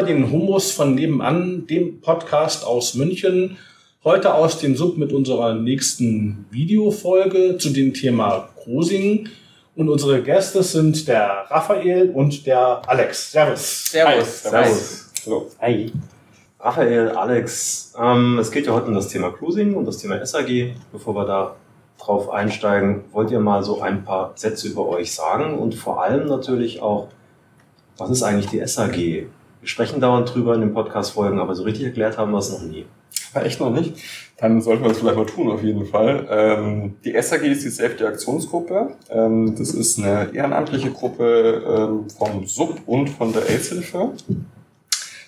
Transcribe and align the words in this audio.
hallo 0.00 0.06
bei 0.06 0.12
den 0.14 0.30
Humus 0.32 0.72
von 0.72 0.94
nebenan, 0.94 1.66
dem 1.66 2.00
Podcast 2.00 2.64
aus 2.64 2.94
München. 2.94 3.58
Heute 4.02 4.32
aus 4.32 4.58
dem 4.58 4.74
Sub 4.74 4.96
mit 4.96 5.12
unserer 5.12 5.54
nächsten 5.54 6.46
Videofolge 6.50 7.58
zu 7.58 7.68
dem 7.68 7.92
Thema 7.92 8.48
Cruising. 8.62 9.28
Und 9.76 9.90
unsere 9.90 10.22
Gäste 10.22 10.62
sind 10.62 11.06
der 11.06 11.44
Raphael 11.48 12.10
und 12.10 12.46
der 12.46 12.80
Alex. 12.86 13.32
Servus. 13.32 13.90
Servus. 13.90 14.44
Hi. 14.44 14.50
Servus. 14.50 15.10
Hallo. 15.26 15.50
Hi. 15.60 15.92
Raphael, 16.58 17.10
Alex, 17.10 17.92
ähm, 18.00 18.38
es 18.38 18.50
geht 18.50 18.66
ja 18.66 18.72
heute 18.72 18.86
um 18.86 18.94
das 18.94 19.08
Thema 19.08 19.30
Cruising 19.30 19.74
und 19.74 19.84
das 19.84 19.98
Thema 19.98 20.24
SAG. 20.24 20.76
Bevor 20.92 21.14
wir 21.14 21.26
da 21.26 21.56
drauf 21.98 22.30
einsteigen, 22.30 23.04
wollt 23.12 23.30
ihr 23.30 23.40
mal 23.40 23.62
so 23.62 23.82
ein 23.82 24.02
paar 24.04 24.32
Sätze 24.34 24.68
über 24.68 24.88
euch 24.88 25.12
sagen 25.14 25.58
und 25.58 25.74
vor 25.74 26.02
allem 26.02 26.26
natürlich 26.26 26.80
auch, 26.80 27.08
was 27.98 28.10
ist 28.10 28.22
eigentlich 28.22 28.46
die 28.46 28.66
SAG? 28.66 29.28
Wir 29.60 29.68
sprechen 29.68 30.00
dauernd 30.00 30.34
drüber 30.34 30.54
in 30.54 30.62
den 30.62 30.72
Podcast-Folgen, 30.72 31.38
aber 31.38 31.54
so 31.54 31.64
richtig 31.64 31.84
erklärt 31.84 32.16
haben 32.16 32.32
wir 32.32 32.38
es 32.38 32.50
noch 32.50 32.62
nie. 32.62 32.86
Aber 33.34 33.44
echt 33.44 33.60
noch 33.60 33.70
nicht? 33.70 33.94
Dann 34.38 34.62
sollten 34.62 34.82
wir 34.82 34.88
das 34.88 34.98
vielleicht 34.98 35.16
mal 35.16 35.26
tun, 35.26 35.50
auf 35.50 35.62
jeden 35.62 35.84
Fall. 35.84 36.26
Ähm, 36.30 36.96
die 37.04 37.12
SAG 37.20 37.42
ist 37.42 37.62
die 37.62 37.68
Safety 37.68 38.04
Aktionsgruppe. 38.04 38.96
Ähm, 39.10 39.54
das 39.58 39.74
ist 39.74 39.98
eine 39.98 40.30
ehrenamtliche 40.32 40.90
Gruppe 40.90 41.62
ähm, 41.66 42.08
vom 42.08 42.46
SUB 42.46 42.80
und 42.86 43.10
von 43.10 43.34
der 43.34 43.48
AIDS-Hilfe. 43.50 44.12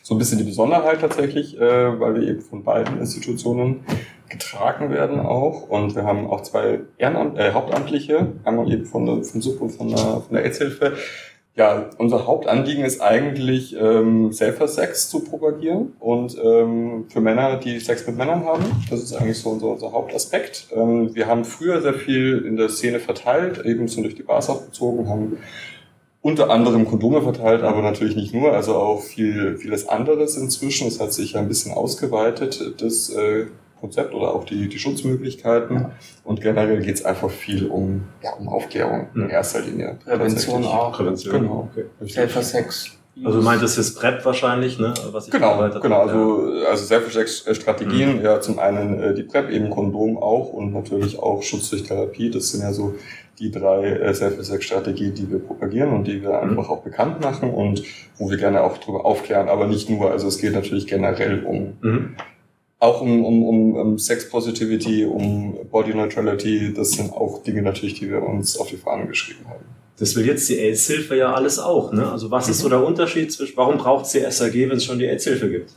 So 0.02 0.14
ein 0.14 0.18
bisschen 0.18 0.38
die 0.38 0.44
Besonderheit 0.44 1.00
tatsächlich, 1.02 1.60
äh, 1.60 2.00
weil 2.00 2.14
wir 2.14 2.26
eben 2.26 2.40
von 2.40 2.64
beiden 2.64 2.98
Institutionen 2.98 3.84
getragen 4.30 4.90
werden 4.90 5.20
auch. 5.20 5.68
Und 5.68 5.94
wir 5.94 6.04
haben 6.04 6.26
auch 6.26 6.40
zwei 6.40 6.80
Ehrenamt 6.96 7.38
äh, 7.38 7.52
Hauptamtliche, 7.52 8.32
einmal 8.44 8.72
eben 8.72 8.86
von 8.86 9.04
der, 9.04 9.22
vom 9.22 9.42
SUB 9.42 9.60
und 9.60 9.70
von 9.70 9.88
der, 9.88 9.98
von 9.98 10.32
der 10.32 10.44
AIDS-Hilfe. 10.44 10.94
Ja, 11.54 11.90
unser 11.98 12.26
Hauptanliegen 12.26 12.82
ist 12.82 13.02
eigentlich, 13.02 13.76
ähm, 13.78 14.32
Safer 14.32 14.66
Sex 14.66 15.10
zu 15.10 15.20
propagieren 15.20 15.92
und 16.00 16.34
ähm, 16.42 17.04
für 17.10 17.20
Männer, 17.20 17.58
die 17.58 17.78
Sex 17.78 18.06
mit 18.06 18.16
Männern 18.16 18.46
haben. 18.46 18.64
Das 18.88 19.02
ist 19.02 19.12
eigentlich 19.12 19.38
so 19.38 19.50
unser, 19.50 19.66
unser 19.66 19.92
Hauptaspekt. 19.92 20.68
Ähm, 20.74 21.14
wir 21.14 21.26
haben 21.26 21.44
früher 21.44 21.82
sehr 21.82 21.92
viel 21.92 22.38
in 22.46 22.56
der 22.56 22.70
Szene 22.70 23.00
verteilt, 23.00 23.66
eben 23.66 23.86
so 23.86 24.00
durch 24.00 24.14
die 24.14 24.22
Bars 24.22 24.48
auch 24.48 24.64
gezogen, 24.64 25.10
haben 25.10 25.36
unter 26.22 26.48
anderem 26.48 26.86
Kondome 26.86 27.20
verteilt, 27.20 27.62
aber 27.64 27.82
natürlich 27.82 28.16
nicht 28.16 28.32
nur, 28.32 28.54
also 28.54 28.76
auch 28.76 29.02
viel, 29.02 29.58
vieles 29.58 29.86
anderes 29.88 30.38
inzwischen. 30.38 30.88
Es 30.88 31.00
hat 31.00 31.12
sich 31.12 31.32
ja 31.32 31.40
ein 31.40 31.48
bisschen 31.48 31.72
ausgeweitet, 31.72 32.80
das 32.80 33.10
äh, 33.10 33.46
Konzept 33.82 34.14
oder 34.14 34.32
auch 34.32 34.44
die, 34.44 34.68
die 34.68 34.78
Schutzmöglichkeiten. 34.78 35.76
Ja. 35.76 35.90
Und 36.22 36.40
generell 36.40 36.80
geht 36.80 36.94
es 36.94 37.04
einfach 37.04 37.30
viel 37.30 37.66
um, 37.66 38.04
ja, 38.22 38.30
um 38.34 38.48
Aufklärung 38.48 39.08
in 39.14 39.28
erster 39.28 39.60
Linie. 39.60 39.98
Prävention 40.04 40.64
auch. 40.64 40.92
Prävention. 40.92 41.42
Genau. 41.42 41.68
Okay. 41.72 41.86
Safer 42.08 42.42
Sex. 42.42 42.92
Also 43.24 43.40
du 43.40 43.44
meintest 43.44 43.76
jetzt 43.76 43.98
PrEP 43.98 44.24
wahrscheinlich, 44.24 44.78
ne? 44.78 44.94
Was 45.10 45.26
ich 45.26 45.32
genau, 45.32 45.68
genau. 45.80 46.00
Also, 46.00 46.50
also 46.66 46.84
Self-Strategien, 46.84 48.18
mhm. 48.18 48.24
ja 48.24 48.40
zum 48.40 48.58
einen 48.58 49.02
äh, 49.02 49.14
die 49.14 49.24
PrEP, 49.24 49.50
eben 49.50 49.68
Kondom 49.68 50.16
auch 50.16 50.50
und 50.52 50.72
natürlich 50.72 51.18
auch 51.18 51.42
Schutz 51.42 51.68
durch 51.68 51.82
Therapie. 51.82 52.30
Das 52.30 52.52
sind 52.52 52.62
ja 52.62 52.72
so 52.72 52.94
die 53.38 53.50
drei 53.50 53.84
äh, 53.84 54.14
Self-Strategien, 54.14 55.14
die 55.14 55.30
wir 55.30 55.40
propagieren 55.40 55.92
und 55.92 56.06
die 56.06 56.22
wir 56.22 56.30
mhm. 56.30 56.50
einfach 56.50 56.70
auch 56.70 56.82
bekannt 56.82 57.20
machen 57.20 57.52
und 57.52 57.82
wo 58.16 58.30
wir 58.30 58.38
gerne 58.38 58.62
auch 58.62 58.78
drüber 58.78 59.04
aufklären, 59.04 59.48
aber 59.48 59.66
nicht 59.66 59.90
nur. 59.90 60.10
Also 60.10 60.28
es 60.28 60.38
geht 60.38 60.54
natürlich 60.54 60.86
generell 60.86 61.44
um 61.44 61.76
mhm 61.82 62.16
auch 62.82 63.00
um, 63.00 63.24
um, 63.24 63.42
um, 63.44 63.74
um 63.76 63.98
Sex 63.98 64.28
Positivity, 64.28 65.04
um 65.04 65.56
Body 65.70 65.94
Neutrality, 65.94 66.74
das 66.74 66.90
sind 66.90 67.12
auch 67.12 67.42
Dinge 67.44 67.62
natürlich, 67.62 67.94
die 67.94 68.10
wir 68.10 68.20
uns 68.22 68.56
auf 68.56 68.68
die 68.68 68.76
Fahne 68.76 69.06
geschrieben 69.06 69.46
haben. 69.48 69.64
Das 69.98 70.16
will 70.16 70.26
jetzt 70.26 70.48
die 70.48 70.58
AIDS-Hilfe 70.58 71.16
ja 71.16 71.32
alles 71.32 71.60
auch. 71.60 71.92
Ne? 71.92 72.10
Also 72.10 72.32
was 72.32 72.48
ist 72.48 72.58
so 72.58 72.68
der 72.68 72.84
Unterschied 72.84 73.32
zwischen, 73.32 73.56
warum 73.56 73.78
braucht 73.78 74.06
sie 74.06 74.28
SAG, 74.28 74.54
wenn 74.54 74.78
es 74.78 74.84
schon 74.84 74.98
die 74.98 75.06
AIDS-Hilfe 75.06 75.48
gibt? 75.48 75.70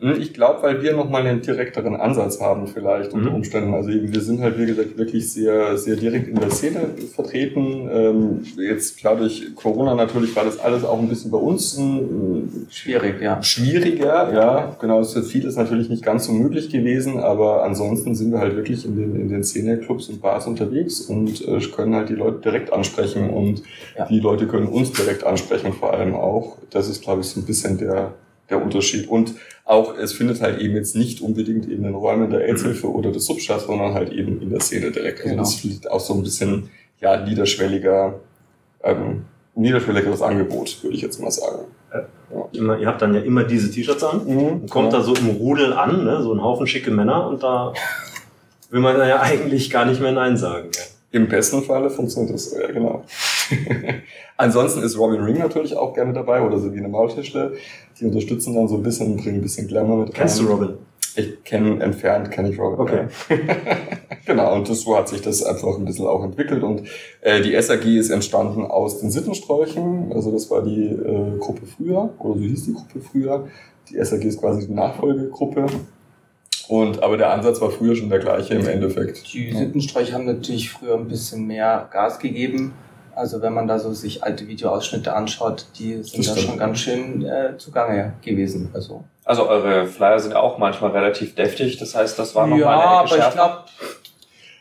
Hm, 0.00 0.18
ich 0.18 0.32
glaube, 0.32 0.62
weil 0.62 0.82
wir 0.82 0.96
nochmal 0.96 1.26
einen 1.26 1.42
direkteren 1.42 1.94
Ansatz 1.94 2.40
haben 2.40 2.66
vielleicht 2.66 3.12
unter 3.12 3.30
mhm. 3.30 3.36
Umständen. 3.36 3.74
Also 3.74 3.90
wir 3.90 4.20
sind 4.20 4.40
halt, 4.40 4.58
wie 4.58 4.64
gesagt, 4.64 4.96
wirklich 4.96 5.30
sehr, 5.30 5.76
sehr 5.76 5.96
direkt 5.96 6.28
in 6.28 6.40
der 6.40 6.50
Szene 6.50 6.80
vertreten. 7.14 7.88
Ähm, 7.92 8.44
jetzt 8.56 8.96
klar 8.96 9.16
durch 9.16 9.54
Corona 9.54 9.94
natürlich 9.94 10.34
war 10.34 10.44
das 10.44 10.58
alles 10.58 10.84
auch 10.84 10.98
ein 10.98 11.08
bisschen 11.08 11.30
bei 11.30 11.38
uns 11.38 11.78
schwierig, 12.70 13.20
ja. 13.20 13.42
Schwieriger, 13.42 14.32
ja. 14.32 14.76
Genau, 14.80 15.00
es 15.00 15.14
ist 15.14 15.30
vieles 15.30 15.56
natürlich 15.56 15.90
nicht 15.90 16.02
ganz 16.02 16.24
so 16.24 16.32
möglich 16.32 16.70
gewesen, 16.70 17.18
aber 17.18 17.64
ansonsten 17.64 18.14
sind 18.14 18.32
wir 18.32 18.38
halt 18.38 18.56
wirklich 18.56 18.86
in 18.86 18.96
den, 18.96 19.20
in 19.20 19.28
den 19.28 19.44
Szene-Clubs 19.44 20.08
und 20.08 20.22
Bars 20.22 20.46
unterwegs 20.46 21.02
und 21.02 21.46
äh, 21.46 21.60
können 21.74 21.94
halt 21.94 22.08
die 22.08 22.14
Leute 22.14 22.40
direkt 22.40 22.72
ansprechen 22.72 23.30
und 23.30 23.62
ja. 23.98 24.06
die 24.06 24.20
Leute 24.20 24.46
können 24.46 24.66
uns 24.66 24.92
direkt 24.92 25.24
ansprechen 25.24 25.74
vor 25.74 25.92
allem 25.92 26.14
auch. 26.14 26.56
Das 26.70 26.88
ist, 26.88 27.02
glaube 27.02 27.20
ich, 27.20 27.26
so 27.26 27.40
ein 27.40 27.44
bisschen 27.44 27.76
der 27.78 28.14
der 28.50 28.62
Unterschied. 28.62 29.08
Und 29.08 29.34
auch, 29.64 29.96
es 29.96 30.12
findet 30.12 30.40
halt 30.40 30.60
eben 30.60 30.74
jetzt 30.74 30.96
nicht 30.96 31.20
unbedingt 31.20 31.66
in 31.66 31.82
den 31.82 31.94
Räumen 31.94 32.30
der 32.30 32.40
AIDS-Hilfe 32.40 32.90
oder 32.90 33.12
des 33.12 33.26
Substadt, 33.26 33.62
sondern 33.62 33.94
halt 33.94 34.12
eben 34.12 34.42
in 34.42 34.50
der 34.50 34.60
Szene 34.60 34.90
direkt. 34.90 35.20
Also 35.20 35.30
genau. 35.30 35.42
das 35.42 35.62
liegt 35.62 35.90
auch 35.90 36.00
so 36.00 36.14
ein 36.14 36.22
bisschen, 36.22 36.70
ja, 37.00 37.24
niederschwelliger, 37.24 38.18
ähm, 38.82 39.24
niederschwelligeres 39.54 40.22
Angebot, 40.22 40.82
würde 40.82 40.96
ich 40.96 41.02
jetzt 41.02 41.20
mal 41.20 41.30
sagen. 41.30 41.64
Ja. 41.92 42.76
ihr 42.76 42.86
habt 42.86 43.02
dann 43.02 43.14
ja 43.14 43.20
immer 43.20 43.44
diese 43.44 43.70
T-Shirts 43.70 44.04
an, 44.04 44.24
mhm, 44.24 44.66
kommt 44.68 44.92
ja. 44.92 44.98
da 44.98 45.04
so 45.04 45.14
im 45.14 45.30
Rudel 45.30 45.72
an, 45.72 46.04
ne? 46.04 46.22
so 46.22 46.32
ein 46.32 46.42
Haufen 46.42 46.66
schicke 46.66 46.90
Männer 46.90 47.26
und 47.26 47.42
da 47.42 47.72
will 48.70 48.80
man 48.80 48.96
ja 48.96 49.20
eigentlich 49.20 49.70
gar 49.70 49.84
nicht 49.84 50.00
mehr 50.00 50.12
Nein 50.12 50.36
sagen. 50.36 50.68
Ja. 50.74 50.82
Im 51.12 51.28
besten 51.28 51.62
Falle 51.62 51.90
funktioniert 51.90 52.34
das 52.34 52.50
so, 52.50 52.60
ja 52.60 52.70
genau. 52.70 53.04
Ansonsten 54.36 54.82
ist 54.82 54.98
Robin 54.98 55.20
Ring 55.20 55.38
natürlich 55.38 55.76
auch 55.76 55.94
gerne 55.94 56.12
dabei 56.12 56.42
oder 56.42 56.56
eine 56.56 56.88
Maultischle. 56.88 57.54
Die 57.98 58.04
unterstützen 58.04 58.54
dann 58.54 58.68
so 58.68 58.76
ein 58.76 58.82
bisschen 58.82 59.12
und 59.12 59.22
bringen 59.22 59.36
ein 59.36 59.42
bisschen 59.42 59.66
Glamour 59.68 60.04
mit 60.04 60.14
Kennst 60.14 60.40
rein. 60.40 60.46
du 60.46 60.52
Robin? 60.52 60.78
Ich 61.16 61.42
kenne 61.44 61.82
entfernt, 61.82 62.30
kenne 62.30 62.50
ich 62.50 62.58
Robin. 62.58 62.80
Okay. 62.80 63.06
Ja. 63.28 63.36
genau, 64.26 64.54
und 64.54 64.68
das, 64.68 64.82
so 64.82 64.96
hat 64.96 65.08
sich 65.08 65.20
das 65.20 65.42
einfach 65.42 65.76
ein 65.76 65.84
bisschen 65.84 66.06
auch 66.06 66.22
entwickelt. 66.22 66.62
Und 66.62 66.88
äh, 67.20 67.40
die 67.42 67.60
SAG 67.60 67.84
ist 67.84 68.10
entstanden 68.10 68.64
aus 68.64 69.00
den 69.00 69.10
Sittensträuchen. 69.10 70.12
Also 70.12 70.30
das 70.30 70.50
war 70.50 70.62
die 70.62 70.86
äh, 70.86 71.38
Gruppe 71.38 71.66
früher, 71.66 72.10
oder 72.18 72.38
so 72.38 72.40
hieß 72.40 72.66
die 72.66 72.74
Gruppe 72.74 73.00
früher. 73.00 73.48
Die 73.90 74.02
SAG 74.02 74.22
ist 74.24 74.40
quasi 74.40 74.68
die 74.68 74.72
Nachfolgegruppe. 74.72 75.66
Und, 76.68 77.02
aber 77.02 77.16
der 77.16 77.32
Ansatz 77.32 77.60
war 77.60 77.70
früher 77.70 77.96
schon 77.96 78.10
der 78.10 78.20
gleiche 78.20 78.54
im 78.54 78.66
Endeffekt. 78.66 79.34
Die 79.34 79.52
Sittensträuche 79.52 80.12
haben 80.12 80.26
natürlich 80.26 80.70
früher 80.70 80.94
ein 80.94 81.08
bisschen 81.08 81.44
mehr 81.44 81.88
Gas 81.90 82.20
gegeben. 82.20 82.72
Also 83.20 83.42
wenn 83.42 83.52
man 83.52 83.68
da 83.68 83.78
so 83.78 83.92
sich 83.92 84.24
alte 84.24 84.48
Videoausschnitte 84.48 85.12
anschaut, 85.12 85.66
die 85.78 86.02
sind 86.02 86.26
da 86.26 86.34
schon 86.34 86.56
ganz 86.56 86.78
schön 86.78 87.22
äh, 87.22 87.58
zugange 87.58 88.14
gewesen. 88.22 88.70
Also. 88.72 89.04
also 89.26 89.46
eure 89.46 89.86
Flyer 89.86 90.18
sind 90.18 90.34
auch 90.34 90.56
manchmal 90.56 90.92
relativ 90.92 91.34
deftig, 91.34 91.76
das 91.76 91.94
heißt, 91.94 92.18
das 92.18 92.34
war 92.34 92.46
nochmal 92.46 92.60
ja, 92.60 93.00
eine 93.00 93.04
Ecke 93.04 93.14
aber 93.14 93.28
ich 93.28 93.34
glaube, 93.34 93.58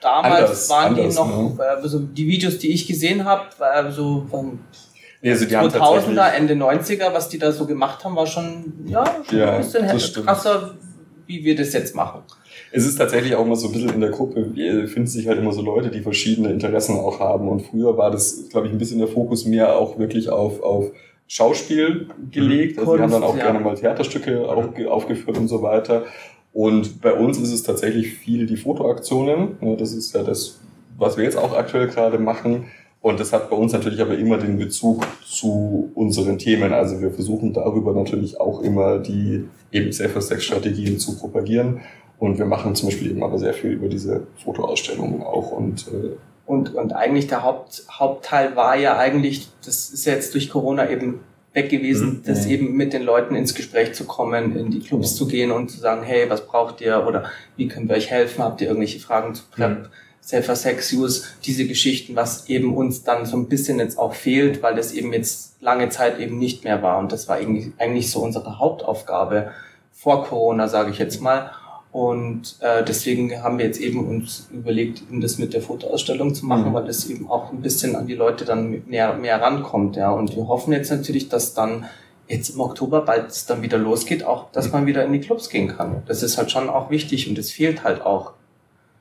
damals 0.02 0.34
anders, 0.34 0.70
waren 0.70 0.86
anders, 0.88 1.16
die 1.16 1.22
noch, 1.22 1.58
ne? 1.58 1.64
also 1.82 2.00
die 2.00 2.28
Videos, 2.28 2.58
die 2.58 2.74
ich 2.74 2.86
gesehen 2.86 3.24
habe, 3.24 3.46
äh, 3.62 3.90
so 3.92 4.26
von 4.30 4.60
Nee, 5.22 5.32
also 5.32 5.46
die 5.46 5.56
2000er, 5.56 6.30
Ende 6.32 6.56
90er, 6.56 7.14
was 7.14 7.30
die 7.30 7.40
da 7.40 7.54
so 7.54 7.66
gemacht 7.66 8.04
haben, 8.04 8.18
war 8.18 8.28
schon, 8.28 8.74
ja, 8.88 9.06
schon 9.30 9.40
ja, 9.40 9.54
ein 9.54 9.62
bisschen 9.62 10.26
krasser, 10.26 10.76
wie 11.28 11.46
wir 11.46 11.56
das 11.56 11.72
jetzt 11.72 11.96
machen. 11.96 12.24
Es 12.72 12.86
ist 12.86 12.98
tatsächlich 12.98 13.36
auch 13.36 13.46
immer 13.46 13.56
so 13.56 13.68
ein 13.68 13.74
bisschen 13.74 13.94
in 13.94 14.02
der 14.02 14.12
Gruppe, 14.12 14.52
finden 14.88 15.08
sich 15.08 15.28
halt 15.28 15.40
immer 15.40 15.52
so 15.52 15.62
Leute, 15.62 15.90
die 15.90 16.02
verschiedene 16.02 16.52
Interessen 16.52 16.96
auch 16.96 17.20
haben. 17.20 17.48
Und 17.48 17.62
früher 17.62 17.98
war 17.98 18.12
das, 18.12 18.48
glaube 18.50 18.68
ich, 18.68 18.74
ein 18.74 18.78
bisschen 18.78 19.00
der 19.00 19.08
Fokus 19.08 19.46
mehr 19.46 19.78
auch 19.78 19.98
wirklich 19.98 20.30
auf, 20.30 20.62
auf 20.62 20.92
Schauspiel 21.28 22.08
gelegt. 22.32 22.80
Also 22.80 22.96
wir 22.96 23.02
haben 23.02 23.12
dann 23.12 23.24
auch 23.24 23.38
ja. 23.38 23.46
gerne 23.46 23.60
mal 23.60 23.76
Theaterstücke 23.76 24.50
auch 24.50 24.68
aufgeführt 24.90 25.38
und 25.38 25.48
so 25.48 25.62
weiter. 25.62 26.06
Und 26.54 27.02
bei 27.02 27.14
uns 27.14 27.38
ist 27.38 27.52
es 27.52 27.64
tatsächlich 27.64 28.14
viel 28.14 28.48
die 28.48 28.58
Fotoaktionen. 28.58 29.58
Das 29.78 29.94
ist 29.94 30.14
ja 30.14 30.24
das, 30.24 30.60
was 30.98 31.18
wir 31.18 31.24
jetzt 31.24 31.38
auch 31.38 31.56
aktuell 31.56 31.88
gerade 31.88 32.18
machen. 32.18 32.66
Und 33.02 33.20
das 33.20 33.32
hat 33.32 33.50
bei 33.50 33.56
uns 33.56 33.72
natürlich 33.72 34.02
aber 34.02 34.18
immer 34.18 34.38
den 34.38 34.58
Bezug 34.58 35.06
zu 35.24 35.92
unseren 35.96 36.38
Themen. 36.38 36.74
Also 36.74 37.00
wir 37.00 37.12
versuchen 37.12 37.54
darüber 37.54 37.94
natürlich 37.94 38.40
auch 38.42 38.62
immer 38.62 39.00
die 39.00 39.46
eben 39.72 39.92
Safer-Sex-Strategien 39.92 41.00
zu 41.00 41.18
propagieren. 41.18 41.82
Und 42.20 42.38
wir 42.38 42.46
machen 42.46 42.76
zum 42.76 42.90
Beispiel 42.90 43.12
eben 43.12 43.24
aber 43.24 43.40
sehr 43.40 43.54
viel 43.54 43.72
über 43.72 43.88
diese 43.88 44.28
Fotoausstellungen 44.44 45.24
auch. 45.24 45.52
Und, 45.52 45.88
äh, 45.88 46.18
und, 46.46 46.76
und 46.76 46.94
eigentlich 46.94 47.28
der 47.28 47.44
Haupt, 47.44 47.86
Hauptteil 47.90 48.56
war 48.56 48.76
ja 48.76 48.98
eigentlich, 48.98 49.50
das 49.66 49.90
ist 49.90 50.06
ja 50.06 50.14
jetzt 50.14 50.34
durch 50.34 50.50
Corona 50.50 50.90
eben 50.90 51.22
weg 51.54 51.70
gewesen, 51.70 52.10
mhm. 52.10 52.24
das 52.26 52.46
eben 52.46 52.76
mit 52.76 52.94
den 52.94 53.04
Leuten 53.04 53.36
ins 53.36 53.56
Gespräch 53.56 53.94
zu 53.94 54.06
kommen, 54.06 54.56
in 54.56 54.70
die 54.70 54.80
Clubs 54.80 55.14
mhm. 55.14 55.18
zu 55.18 55.28
gehen 55.28 55.52
und 55.52 55.72
zu 55.72 55.80
sagen, 55.80 56.04
hey, 56.04 56.30
was 56.30 56.46
braucht 56.46 56.82
ihr 56.82 57.06
oder 57.08 57.26
wie 57.56 57.68
können 57.68 57.88
wir 57.88 57.96
euch 57.96 58.12
helfen? 58.12 58.44
Habt 58.44 58.62
ihr 58.62 58.68
irgendwelche 58.68 59.00
Fragen 59.00 59.34
zu 59.34 59.44
PrEP? 59.50 59.80
Mhm 59.80 59.86
Safer 60.30 60.56
Sex 60.56 60.94
Use, 60.94 61.24
diese 61.44 61.66
Geschichten, 61.66 62.16
was 62.16 62.50
eben 62.50 62.76
uns 62.76 63.04
dann 63.04 63.26
so 63.26 63.36
ein 63.36 63.48
bisschen 63.48 63.80
jetzt 63.80 63.98
auch 63.98 64.14
fehlt, 64.14 64.62
weil 64.62 64.76
das 64.76 64.94
eben 64.94 65.12
jetzt 65.12 65.60
lange 65.60 65.90
Zeit 65.90 66.20
eben 66.20 66.38
nicht 66.38 66.64
mehr 66.64 66.84
war. 66.84 67.00
Und 67.00 67.12
das 67.12 67.28
war 67.28 67.38
eigentlich 67.38 68.12
so 68.12 68.20
unsere 68.20 68.60
Hauptaufgabe 68.60 69.52
vor 69.92 70.26
Corona, 70.26 70.68
sage 70.68 70.92
ich 70.92 71.00
jetzt 71.00 71.20
mal. 71.20 71.52
Und 71.92 72.58
äh, 72.60 72.84
deswegen 72.84 73.42
haben 73.42 73.58
wir 73.58 73.66
jetzt 73.66 73.80
eben 73.80 74.08
uns 74.08 74.48
überlegt, 74.54 75.02
eben 75.10 75.22
das 75.22 75.40
mit 75.40 75.54
der 75.54 75.62
Fotoausstellung 75.62 76.36
zu 76.36 76.46
machen, 76.46 76.70
mhm. 76.70 76.74
weil 76.74 76.86
das 76.86 77.10
eben 77.10 77.30
auch 77.30 77.52
ein 77.52 77.62
bisschen 77.62 77.96
an 77.96 78.06
die 78.06 78.14
Leute 78.14 78.46
dann 78.46 78.84
mehr, 78.88 79.16
mehr 79.16 79.42
rankommt. 79.42 79.96
Ja. 79.96 80.12
Und 80.12 80.36
wir 80.36 80.48
hoffen 80.48 80.72
jetzt 80.72 80.92
natürlich, 80.92 81.30
dass 81.30 81.56
dann 81.56 81.86
jetzt 82.28 82.52
im 82.52 82.62
Oktober, 82.62 83.02
bald 83.02 83.30
es 83.30 83.48
dann 83.48 83.64
wieder 83.64 83.80
losgeht, 83.80 84.24
auch, 84.24 84.52
dass 84.52 84.72
man 84.72 84.86
wieder 84.86 85.04
in 85.04 85.14
die 85.14 85.20
Clubs 85.20 85.50
gehen 85.50 85.68
kann. 85.68 86.04
Das 86.06 86.22
ist 86.22 86.38
halt 86.38 86.52
schon 86.52 86.70
auch 86.70 86.92
wichtig 86.92 87.28
und 87.28 87.38
es 87.40 87.52
fehlt 87.52 87.84
halt 87.84 88.02
auch. 88.04 88.34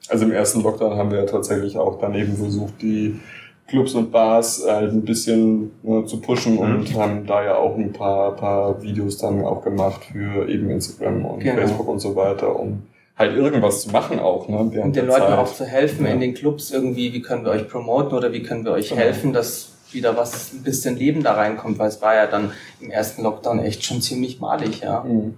Also 0.08 0.24
im 0.24 0.32
ersten 0.32 0.62
Lockdown 0.62 0.96
haben 0.96 1.10
wir 1.10 1.18
ja 1.18 1.26
tatsächlich 1.26 1.76
auch 1.76 1.98
daneben 2.00 2.36
versucht, 2.38 2.80
die 2.80 3.20
Clubs 3.68 3.94
und 3.94 4.10
Bars 4.10 4.64
halt 4.66 4.92
ein 4.92 5.02
bisschen 5.02 5.70
ne, 5.82 6.04
zu 6.06 6.20
pushen 6.20 6.54
Mhm. 6.54 6.58
und 6.60 6.94
haben 6.96 7.26
da 7.26 7.44
ja 7.44 7.56
auch 7.56 7.76
ein 7.76 7.92
paar, 7.92 8.34
paar 8.34 8.82
Videos 8.82 9.18
dann 9.18 9.44
auch 9.44 9.62
gemacht 9.62 10.00
für 10.12 10.48
eben 10.48 10.70
Instagram 10.70 11.24
und 11.24 11.40
Genau. 11.40 11.60
Facebook 11.60 11.88
und 11.88 11.98
so 12.00 12.16
weiter, 12.16 12.58
um 12.58 12.82
halt 13.16 13.36
irgendwas 13.36 13.82
zu 13.82 13.90
machen 13.90 14.18
auch, 14.20 14.48
ne, 14.48 14.56
während 14.70 14.86
Und 14.86 14.96
den 14.96 15.06
der 15.06 15.18
Leuten 15.18 15.20
Zeit. 15.32 15.38
auch 15.38 15.52
zu 15.52 15.64
helfen 15.66 16.06
Ja. 16.06 16.12
in 16.12 16.20
den 16.20 16.34
Clubs 16.34 16.70
irgendwie, 16.70 17.12
wie 17.12 17.20
können 17.20 17.44
wir 17.44 17.50
euch 17.52 17.68
promoten 17.68 18.16
oder 18.16 18.32
wie 18.32 18.42
können 18.42 18.64
wir 18.64 18.72
euch 18.72 18.88
Genau. 18.90 19.00
helfen, 19.02 19.32
dass 19.32 19.72
wieder 19.92 20.16
was, 20.16 20.52
ein 20.52 20.62
bisschen 20.62 20.96
Leben 20.96 21.22
da 21.22 21.32
reinkommt, 21.32 21.78
weil 21.78 21.88
es 21.88 22.00
war 22.02 22.14
ja 22.14 22.26
dann 22.26 22.52
im 22.80 22.90
ersten 22.90 23.22
Lockdown 23.22 23.58
echt 23.58 23.84
schon 23.84 24.00
ziemlich 24.02 24.38
malig, 24.40 24.80
ja. 24.80 25.02
Mhm. 25.02 25.34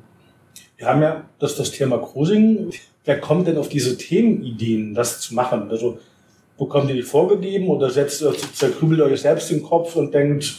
Wir 0.76 0.86
haben 0.86 1.02
ja 1.02 1.22
das, 1.38 1.56
das 1.56 1.70
Thema 1.72 1.98
Cruising. 1.98 2.70
Wer 3.04 3.20
kommt 3.20 3.46
denn 3.48 3.56
auf 3.58 3.68
diese 3.68 3.96
Themenideen, 3.98 4.94
das 4.94 5.20
zu 5.20 5.34
machen? 5.34 5.68
Also 5.70 5.98
bekommt 6.60 6.88
ihr 6.90 6.94
die 6.96 7.02
vorgegeben 7.02 7.68
oder 7.68 7.90
setzt 7.90 8.22
ihr, 8.22 8.32
zerkrübelt 8.52 9.00
euch 9.00 9.20
selbst 9.20 9.50
den 9.50 9.62
Kopf 9.62 9.96
und 9.96 10.14
denkt, 10.14 10.54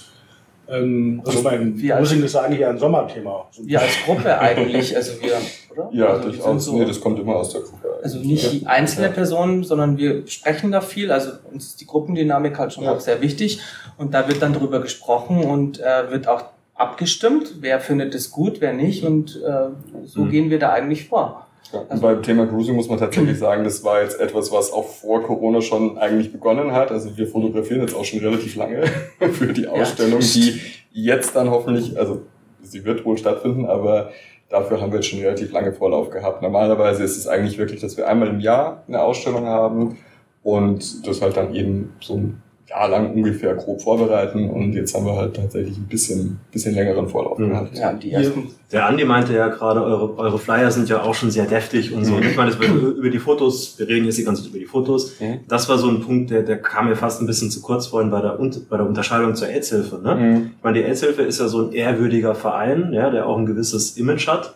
ähm, 0.67 1.21
also 1.25 1.41
mein 1.41 1.77
wir 1.77 1.95
als- 1.95 2.09
Cruising 2.09 2.25
ist 2.25 2.35
eigentlich 2.35 2.65
ein 2.65 2.77
Sommerthema. 2.79 3.45
So 3.51 3.65
Wir 3.65 3.81
als 3.81 3.91
Gruppe 4.05 4.37
eigentlich, 4.39 4.95
also 4.95 5.13
wir, 5.21 5.33
oder? 5.71 5.89
Ja, 5.93 6.07
also 6.07 6.31
sind 6.31 6.59
so- 6.61 6.77
nee, 6.77 6.85
das 6.85 6.99
kommt 6.99 7.19
immer 7.19 7.35
aus 7.35 7.51
der 7.51 7.61
Gruppe. 7.61 7.99
Also 8.03 8.17
nicht 8.19 8.51
die 8.51 8.65
einzelne 8.67 9.09
Person, 9.09 9.63
sondern 9.63 9.97
wir 9.97 10.25
sprechen 10.27 10.71
da 10.71 10.81
viel. 10.81 11.11
Also 11.11 11.31
uns 11.51 11.67
ist 11.67 11.81
die 11.81 11.85
Gruppendynamik 11.85 12.57
halt 12.57 12.73
schon 12.73 12.83
Ja. 12.85 12.93
auch 12.93 12.99
sehr 12.99 13.21
wichtig. 13.21 13.59
Und 13.97 14.13
da 14.13 14.27
wird 14.27 14.41
dann 14.41 14.53
drüber 14.53 14.81
gesprochen 14.81 15.43
und 15.43 15.79
äh, 15.79 16.09
wird 16.09 16.27
auch 16.27 16.45
abgestimmt, 16.73 17.55
wer 17.61 17.79
findet 17.79 18.15
es 18.15 18.31
gut, 18.31 18.59
wer 18.59 18.73
nicht. 18.73 19.03
Und 19.03 19.39
äh, 19.45 19.67
so 20.05 20.21
Mhm. 20.21 20.29
gehen 20.31 20.49
wir 20.49 20.57
da 20.57 20.71
eigentlich 20.71 21.07
vor. 21.07 21.45
Ja, 21.73 21.79
und 21.79 21.91
Also- 21.91 22.01
beim 22.01 22.21
Thema 22.23 22.47
Cruising 22.47 22.75
muss 22.75 22.89
man 22.89 22.99
tatsächlich 22.99 23.37
sagen, 23.39 23.63
das 23.63 23.83
war 23.83 24.01
jetzt 24.01 24.19
etwas, 24.19 24.51
was 24.51 24.71
auch 24.71 24.85
vor 24.87 25.23
Corona 25.23 25.61
schon 25.61 25.97
eigentlich 25.97 26.31
begonnen 26.31 26.71
hat. 26.73 26.91
Also 26.91 27.15
wir 27.17 27.27
fotografieren 27.27 27.81
jetzt 27.81 27.95
auch 27.95 28.03
schon 28.05 28.19
relativ 28.19 28.55
lange 28.55 28.83
für 29.33 29.53
die 29.53 29.67
Ausstellung, 29.67 30.19
die 30.19 30.59
jetzt 30.91 31.35
dann 31.35 31.49
hoffentlich, 31.49 31.97
also 31.97 32.21
sie 32.61 32.83
wird 32.85 33.05
wohl 33.05 33.17
stattfinden, 33.17 33.65
aber 33.65 34.11
dafür 34.49 34.81
haben 34.81 34.91
wir 34.91 34.99
jetzt 34.99 35.07
schon 35.07 35.19
relativ 35.19 35.51
lange 35.53 35.71
Vorlauf 35.73 36.09
gehabt. 36.09 36.41
Normalerweise 36.41 37.03
ist 37.03 37.17
es 37.17 37.27
eigentlich 37.27 37.57
wirklich, 37.57 37.79
dass 37.81 37.95
wir 37.97 38.07
einmal 38.07 38.27
im 38.27 38.39
Jahr 38.41 38.83
eine 38.87 39.01
Ausstellung 39.01 39.45
haben 39.45 39.97
und 40.43 41.07
das 41.07 41.21
halt 41.21 41.37
dann 41.37 41.55
eben 41.55 41.93
so 42.01 42.15
ein 42.17 42.41
Jahr 42.71 42.87
lang 42.89 43.13
ungefähr 43.13 43.53
grob 43.55 43.81
vorbereiten 43.81 44.49
und 44.49 44.73
jetzt 44.73 44.95
haben 44.95 45.05
wir 45.05 45.15
halt 45.15 45.35
tatsächlich 45.35 45.77
ein 45.77 45.87
bisschen, 45.87 46.39
bisschen 46.51 46.73
längeren 46.73 47.07
Vorlauf 47.07 47.37
Mhm. 47.37 47.49
gehabt. 47.49 47.77
Ja, 47.77 47.93
die 47.93 48.11
ersten. 48.11 48.47
Der 48.71 48.85
Andi 48.85 49.03
meinte 49.03 49.33
ja 49.33 49.49
gerade, 49.49 49.83
eure, 49.83 50.17
eure 50.17 50.39
Flyer 50.39 50.71
sind 50.71 50.87
ja 50.87 51.01
auch 51.03 51.13
schon 51.13 51.29
sehr 51.31 51.45
deftig 51.45 51.93
und 51.93 52.05
so. 52.05 52.13
Mhm. 52.13 52.23
Ich 52.23 52.37
meine, 52.37 52.51
über 52.51 53.09
die 53.09 53.19
Fotos, 53.19 53.77
wir 53.77 53.87
reden 53.89 54.05
jetzt 54.05 54.17
die 54.17 54.23
ganze 54.23 54.43
Zeit 54.43 54.51
über 54.51 54.59
die 54.59 54.65
Fotos. 54.65 55.19
Mhm. 55.19 55.39
Das 55.49 55.67
war 55.67 55.77
so 55.77 55.89
ein 55.89 55.99
Punkt, 56.01 56.29
der, 56.31 56.43
der 56.43 56.57
kam 56.61 56.87
mir 56.87 56.95
fast 56.95 57.19
ein 57.21 57.27
bisschen 57.27 57.51
zu 57.51 57.61
kurz 57.61 57.87
vorhin 57.87 58.09
bei 58.09 58.21
der, 58.21 58.37
bei 58.69 58.77
der 58.77 58.85
Unterscheidung 58.87 59.35
zur 59.35 59.49
AIDS-Hilfe. 59.49 59.99
Ne? 60.01 60.15
Mhm. 60.15 60.51
Ich 60.57 60.63
meine, 60.63 60.79
die 60.79 60.85
AIDS-Hilfe 60.85 61.23
ist 61.23 61.39
ja 61.41 61.47
so 61.49 61.63
ein 61.67 61.73
ehrwürdiger 61.73 62.33
Verein, 62.35 62.93
ja, 62.93 63.09
der 63.09 63.27
auch 63.27 63.37
ein 63.37 63.45
gewisses 63.45 63.97
Image 63.97 64.27
hat. 64.27 64.55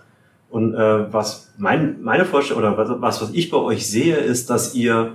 Und 0.50 0.74
äh, 0.74 1.12
was 1.12 1.52
mein, 1.58 1.98
meine 2.02 2.24
Vorstellung 2.24 2.64
oder 2.64 3.02
was, 3.02 3.22
was 3.22 3.32
ich 3.34 3.50
bei 3.50 3.58
euch 3.58 3.86
sehe, 3.88 4.16
ist, 4.16 4.50
dass 4.50 4.74
ihr 4.74 5.12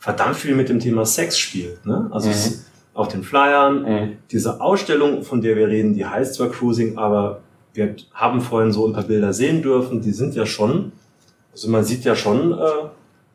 verdammt 0.00 0.34
viel 0.36 0.56
mit 0.56 0.68
dem 0.68 0.80
Thema 0.80 1.06
Sex 1.06 1.38
spielt. 1.38 1.86
Ne? 1.86 2.08
Also 2.10 2.26
Mhm. 2.28 2.34
es, 2.34 2.64
auf 2.94 3.06
den 3.08 3.22
Flyern, 3.22 3.82
Mhm. 3.82 4.12
diese 4.32 4.60
Ausstellung, 4.60 5.22
von 5.22 5.40
der 5.40 5.54
wir 5.56 5.68
reden, 5.68 5.94
die 5.94 6.04
heißt 6.04 6.34
zwar 6.34 6.48
Cruising, 6.50 6.98
aber 6.98 7.40
wir 7.74 7.94
haben 8.12 8.40
vorhin 8.40 8.72
so 8.72 8.86
ein 8.88 8.92
paar 8.92 9.04
Bilder 9.04 9.32
sehen 9.32 9.62
dürfen, 9.62 10.00
die 10.00 10.10
sind 10.12 10.34
ja 10.34 10.44
schon, 10.44 10.90
also 11.52 11.68
man 11.70 11.84
sieht 11.84 12.04
ja 12.04 12.16
schon 12.16 12.52
äh, 12.52 12.64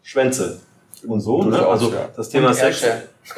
Schwänze 0.04 0.60
und 1.08 1.22
so. 1.22 1.44
Ne? 1.44 1.66
Also 1.66 1.90
ja. 1.92 2.10
das 2.16 2.30
Thema 2.30 2.50
Und 2.50 2.56
Sex. 2.56 2.84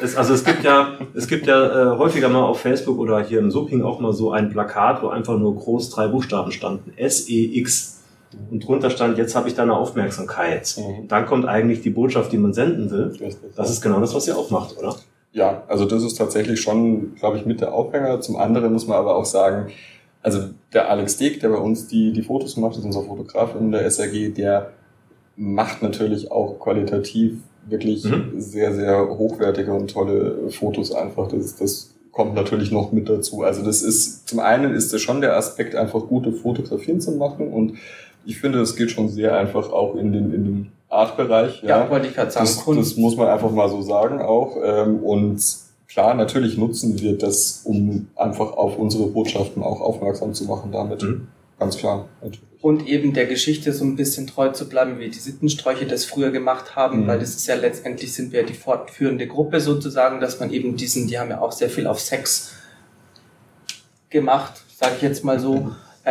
Es, 0.00 0.16
also 0.16 0.34
es 0.34 0.44
gibt 0.44 0.64
ja, 0.64 0.98
es 1.14 1.28
gibt 1.28 1.46
ja 1.46 1.94
äh, 1.94 1.98
häufiger 1.98 2.28
mal 2.28 2.42
auf 2.42 2.60
Facebook 2.60 2.98
oder 2.98 3.22
hier 3.22 3.38
im 3.38 3.50
Supping 3.50 3.82
auch 3.82 4.00
mal 4.00 4.12
so 4.12 4.32
ein 4.32 4.50
Plakat, 4.50 5.02
wo 5.02 5.08
einfach 5.08 5.38
nur 5.38 5.54
groß 5.56 5.90
drei 5.90 6.08
Buchstaben 6.08 6.50
standen. 6.52 6.92
S-E-X. 6.96 7.97
Und 8.50 8.66
drunter 8.66 8.90
stand, 8.90 9.18
jetzt 9.18 9.34
habe 9.34 9.48
ich 9.48 9.54
deine 9.54 9.74
Aufmerksamkeit. 9.76 10.76
Mhm. 10.76 11.08
Dann 11.08 11.26
kommt 11.26 11.46
eigentlich 11.46 11.80
die 11.82 11.90
Botschaft, 11.90 12.32
die 12.32 12.38
man 12.38 12.52
senden 12.52 12.90
will. 12.90 13.06
Richtig. 13.20 13.54
Das 13.56 13.70
ist 13.70 13.80
genau 13.80 14.00
das, 14.00 14.14
was 14.14 14.26
ihr 14.26 14.36
aufmacht, 14.36 14.76
oder? 14.78 14.96
Ja, 15.32 15.62
also 15.68 15.84
das 15.84 16.02
ist 16.02 16.14
tatsächlich 16.16 16.60
schon, 16.60 17.14
glaube 17.14 17.36
ich, 17.38 17.46
mit 17.46 17.60
der 17.60 17.72
Aufhänger. 17.72 18.20
Zum 18.20 18.36
anderen 18.36 18.72
muss 18.72 18.86
man 18.86 18.96
aber 18.98 19.16
auch 19.16 19.24
sagen, 19.24 19.68
also 20.22 20.40
der 20.72 20.90
Alex 20.90 21.16
Deek, 21.16 21.40
der 21.40 21.50
bei 21.50 21.58
uns 21.58 21.86
die, 21.86 22.12
die 22.12 22.22
Fotos 22.22 22.56
macht, 22.56 22.76
ist 22.76 22.84
unser 22.84 23.02
Fotograf 23.02 23.54
in 23.58 23.70
der 23.72 23.84
SRG, 23.88 24.30
der 24.32 24.72
macht 25.36 25.82
natürlich 25.82 26.30
auch 26.32 26.58
qualitativ 26.58 27.34
wirklich 27.68 28.04
Mhm. 28.04 28.32
sehr, 28.40 28.74
sehr 28.74 29.08
hochwertige 29.08 29.72
und 29.72 29.90
tolle 29.90 30.48
Fotos 30.50 30.92
einfach. 30.92 31.28
Das, 31.28 31.56
das 31.56 31.94
kommt 32.12 32.34
natürlich 32.34 32.72
noch 32.72 32.90
mit 32.92 33.08
dazu. 33.08 33.42
Also 33.42 33.62
das 33.62 33.82
ist, 33.82 34.28
zum 34.28 34.40
einen 34.40 34.74
ist 34.74 34.92
das 34.92 35.00
schon 35.02 35.20
der 35.20 35.36
Aspekt, 35.36 35.76
einfach 35.76 36.00
gute 36.06 36.32
Fotografien 36.32 37.00
zu 37.00 37.12
machen 37.12 37.52
und 37.52 37.74
ich 38.28 38.38
finde, 38.38 38.60
es 38.60 38.76
geht 38.76 38.90
schon 38.90 39.08
sehr 39.08 39.36
einfach 39.36 39.70
auch 39.72 39.94
in 39.96 40.12
den, 40.12 40.32
in 40.34 40.44
den 40.44 40.72
Artbereich. 40.90 41.62
Ja, 41.62 41.88
wollte 41.90 42.08
ich 42.08 42.14
gerade 42.14 42.30
sagen. 42.30 42.46
Das, 42.46 42.62
Kunst. 42.64 42.92
das 42.92 42.96
muss 42.98 43.16
man 43.16 43.26
einfach 43.28 43.50
mal 43.50 43.68
so 43.70 43.80
sagen 43.82 44.20
auch. 44.20 44.56
Ähm, 44.62 44.98
Und 45.02 45.42
klar, 45.88 46.12
natürlich 46.14 46.58
nutzen 46.58 46.98
wir 47.00 47.16
das, 47.16 47.62
um 47.64 48.08
einfach 48.16 48.52
auf 48.52 48.76
unsere 48.78 49.06
Botschaften 49.06 49.62
auch 49.62 49.80
aufmerksam 49.80 50.34
zu 50.34 50.44
machen 50.44 50.70
damit. 50.72 51.02
Mhm. 51.02 51.28
Ganz 51.58 51.76
klar. 51.78 52.06
Natürlich. 52.22 52.46
und 52.60 52.86
eben 52.86 53.14
der 53.14 53.26
Geschichte 53.26 53.72
so 53.72 53.84
ein 53.84 53.96
bisschen 53.96 54.26
treu 54.26 54.48
zu 54.50 54.68
bleiben, 54.68 54.98
wie 54.98 55.08
die 55.10 55.18
Sittensträuche 55.18 55.86
das 55.86 56.04
früher 56.04 56.30
gemacht 56.30 56.76
haben, 56.76 57.02
Mhm. 57.02 57.06
weil 57.08 57.18
das 57.20 57.30
ist 57.30 57.46
ja 57.46 57.54
letztendlich 57.54 58.12
sind 58.12 58.32
wir 58.32 58.42
die 58.44 58.52
fortführende 58.54 59.26
Gruppe 59.26 59.60
sozusagen, 59.60 60.20
dass 60.20 60.38
man 60.38 60.52
eben 60.52 60.76
diesen, 60.76 61.06
die 61.08 61.18
haben 61.18 61.30
ja 61.30 61.40
auch 61.40 61.52
sehr 61.52 61.70
viel 61.70 61.86
auf 61.86 61.98
Sex 62.00 62.52
gemacht, 64.10 64.52
sage 64.76 64.92
ich 64.96 65.02
jetzt 65.02 65.24
mal 65.24 65.38
so, 65.40 65.54
äh, 65.56 65.60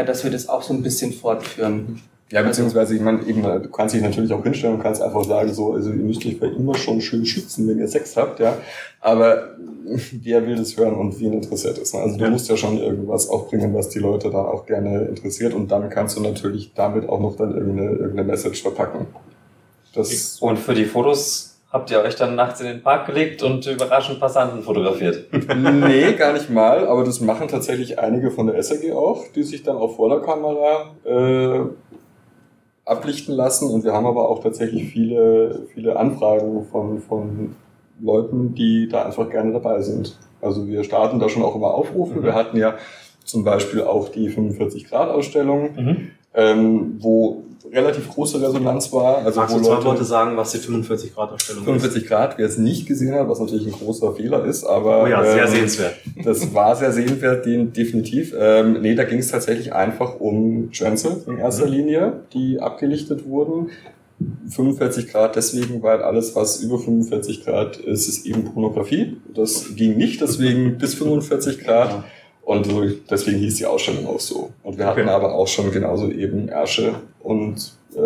dass 0.06 0.24
wir 0.24 0.32
das 0.32 0.50
auch 0.50 0.62
so 0.64 0.74
ein 0.74 0.82
bisschen 0.84 1.14
fortführen. 1.14 2.02
Ja, 2.30 2.42
beziehungsweise, 2.42 2.94
ich 2.94 3.02
meine, 3.02 3.26
eben, 3.26 3.42
du 3.42 3.70
kannst 3.70 3.96
dich 3.96 4.02
natürlich 4.02 4.34
auch 4.34 4.44
hinstellen 4.44 4.76
und 4.76 4.84
kannst 4.84 5.02
einfach 5.02 5.24
sagen, 5.24 5.54
so, 5.54 5.72
also 5.72 5.92
ihr 5.92 5.96
müsst 6.04 6.26
euch 6.26 6.38
bei 6.38 6.48
immer 6.48 6.76
schon 6.76 7.00
schön 7.00 7.26
schützen, 7.26 7.66
wenn 7.70 7.80
ihr 7.80 7.88
Sex 7.88 8.18
habt, 8.18 8.42
ja. 8.42 8.58
Aber 9.00 9.56
wer 10.12 10.46
will 10.46 10.58
das 10.58 10.76
hören 10.76 10.96
und 10.96 11.18
wen 11.22 11.32
interessiert 11.32 11.78
es? 11.78 11.94
ne? 11.94 12.02
Also 12.02 12.18
du 12.18 12.26
Ja. 12.26 12.30
musst 12.30 12.50
ja 12.50 12.58
schon 12.58 12.80
irgendwas 12.80 13.30
auch 13.30 13.48
bringen, 13.48 13.74
was 13.74 13.88
die 13.90 14.00
Leute 14.00 14.30
dann 14.30 14.46
auch 14.46 14.66
gerne 14.66 15.06
interessiert 15.06 15.54
und 15.54 15.72
dann 15.72 15.90
kannst 15.90 16.18
du 16.18 16.22
natürlich 16.22 16.74
damit 16.76 17.08
auch 17.08 17.22
noch 17.22 17.38
dann 17.38 17.56
irgendeine, 17.56 17.92
irgendeine 17.92 18.28
Message 18.28 18.62
verpacken. 18.62 19.08
Das 19.94 20.38
Und 20.42 20.60
für 20.60 20.74
die 20.74 20.86
Fotos 20.86 21.57
habt 21.72 21.92
ihr 21.92 22.00
euch 22.00 22.16
dann 22.16 22.36
nachts 22.36 22.62
in 22.62 22.68
den 22.68 22.82
Park 22.82 23.08
gelegt 23.08 23.44
und 23.44 23.66
überraschend 23.68 24.20
Passanten 24.20 24.62
fotografiert. 24.64 25.26
nee, 25.56 26.14
gar 26.14 26.34
nicht 26.34 26.50
mal, 26.50 26.88
aber 26.88 27.04
das 27.04 27.20
machen 27.22 27.48
tatsächlich 27.48 28.00
einige 28.00 28.32
von 28.32 28.48
der 28.48 28.56
SRG 28.58 28.94
auch, 28.94 29.26
die 29.36 29.44
sich 29.44 29.64
dann 29.64 29.76
auf 29.78 29.96
Vorderkamera 29.98 30.92
äh, 31.06 31.60
ablichten 32.86 33.36
lassen. 33.36 33.70
Und 33.70 33.84
wir 33.84 33.94
haben 33.94 34.06
aber 34.06 34.30
auch 34.30 34.42
tatsächlich 34.42 34.90
viele, 34.92 35.68
viele 35.74 35.98
Anfragen 35.98 36.66
von, 36.72 37.02
von 37.02 37.56
Leuten, 38.00 38.56
die 38.56 38.88
da 38.88 39.06
einfach 39.06 39.30
gerne 39.30 39.52
dabei 39.52 39.82
sind. 39.82 40.18
Also 40.42 40.68
wir 40.68 40.84
starten 40.84 41.20
da 41.20 41.30
schon 41.30 41.44
auch 41.44 41.56
immer 41.56 41.74
Aufrufe. 41.74 42.20
Mhm. 42.20 42.24
Wir 42.24 42.34
hatten 42.36 42.58
ja 42.58 42.76
zum 43.24 43.44
Beispiel 43.44 43.82
auch 43.84 44.10
die 44.10 44.30
45-Grad-Ausstellung, 44.30 45.70
Mhm. 45.76 46.12
ähm, 46.34 46.96
wo 47.00 47.44
relativ 47.74 48.10
große 48.10 48.42
Resonanz 48.42 48.92
war. 48.94 49.20
Also 49.26 49.40
Magst 49.40 49.56
wo 49.56 49.60
du 49.60 49.66
zwei 49.66 49.74
Leute- 49.76 49.86
Worte 49.86 50.04
sagen, 50.06 50.38
was 50.38 50.52
die 50.52 50.58
45 50.60 51.14
Grad 51.16 51.32
Ausstellung 51.32 51.64
45 51.64 52.08
Grad, 52.08 52.38
wer 52.38 52.46
es 52.46 52.58
nicht 52.58 52.88
gesehen 52.88 53.14
hat, 53.14 53.28
was 53.30 53.40
natürlich 53.40 53.66
ein 53.68 53.74
großer 53.74 54.14
Fehler 54.16 54.46
ist, 54.46 54.64
aber 54.64 55.04
Oh 55.04 55.08
ja, 55.08 55.24
sehr 55.24 55.44
ähm, 55.46 55.50
sehenswert. 55.52 55.96
das 56.24 56.54
war 56.54 56.76
sehr 56.76 56.92
sehenswert, 56.92 57.46
den, 57.46 57.74
definitiv. 57.74 58.34
Ähm, 58.38 58.82
nee, 58.82 58.96
da 58.96 59.04
ging 59.04 59.20
es 59.20 59.30
tatsächlich 59.30 59.74
einfach 59.74 60.20
um 60.20 60.70
Schwänze 60.72 61.24
in 61.28 61.38
erster 61.38 61.66
Mhm. 61.68 61.72
Linie, 61.74 62.14
die 62.34 62.60
abgelichtet 62.60 63.28
wurden. 63.28 63.70
45 64.50 65.10
Grad 65.10 65.36
deswegen, 65.36 65.84
weil 65.84 66.02
alles, 66.02 66.36
was 66.36 66.62
über 66.62 66.80
45 66.80 67.46
Grad 67.46 67.78
ist, 67.78 68.08
ist 68.08 68.26
eben 68.26 68.46
Pornografie. 68.46 69.18
Das 69.34 69.76
ging 69.76 69.96
nicht, 69.96 70.22
deswegen 70.22 70.78
bis 70.80 70.96
45 70.96 71.60
Grad. 71.60 72.04
Und 72.48 72.66
so, 72.66 72.82
deswegen 73.10 73.40
hieß 73.40 73.56
die 73.56 73.66
Ausstellung 73.66 74.08
auch 74.08 74.22
so. 74.22 74.52
Und 74.64 74.78
wir 74.78 74.86
hatten 74.86 75.02
Okay. 75.02 75.10
aber 75.10 75.34
auch 75.36 75.48
schon 75.48 75.70
genauso 75.70 76.10
eben 76.10 76.48
Ärsche 76.48 76.94
und 77.22 77.74
äh, 77.94 78.00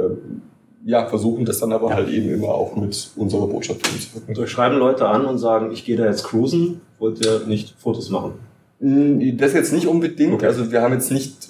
ja, 0.83 1.05
versuchen 1.05 1.45
das 1.45 1.59
dann 1.59 1.71
aber 1.71 1.89
Ja. 1.89 1.95
halt 1.97 2.09
eben 2.09 2.27
immer 2.33 2.47
auch 2.49 2.75
mit 2.75 3.11
unserer 3.15 3.45
Botschaft 3.45 3.85
zu 3.85 3.91
Und 3.91 4.01
verknüpfen. 4.01 4.43
euch 4.43 4.49
schreiben 4.49 4.77
Leute 4.79 5.07
an 5.07 5.25
und 5.25 5.37
sagen, 5.37 5.69
ich 5.71 5.85
gehe 5.85 5.95
da 5.95 6.05
jetzt 6.07 6.23
cruisen, 6.23 6.81
wollt 6.97 7.23
ihr 7.23 7.41
nicht 7.45 7.75
Fotos 7.77 8.09
machen? 8.09 8.31
Mm, 8.79 9.37
Das 9.37 9.53
jetzt 9.53 9.73
nicht 9.73 9.85
unbedingt. 9.85 10.33
Okay. 10.33 10.47
Also 10.47 10.71
wir 10.71 10.81
haben 10.81 10.93
jetzt 10.93 11.11
nicht 11.11 11.49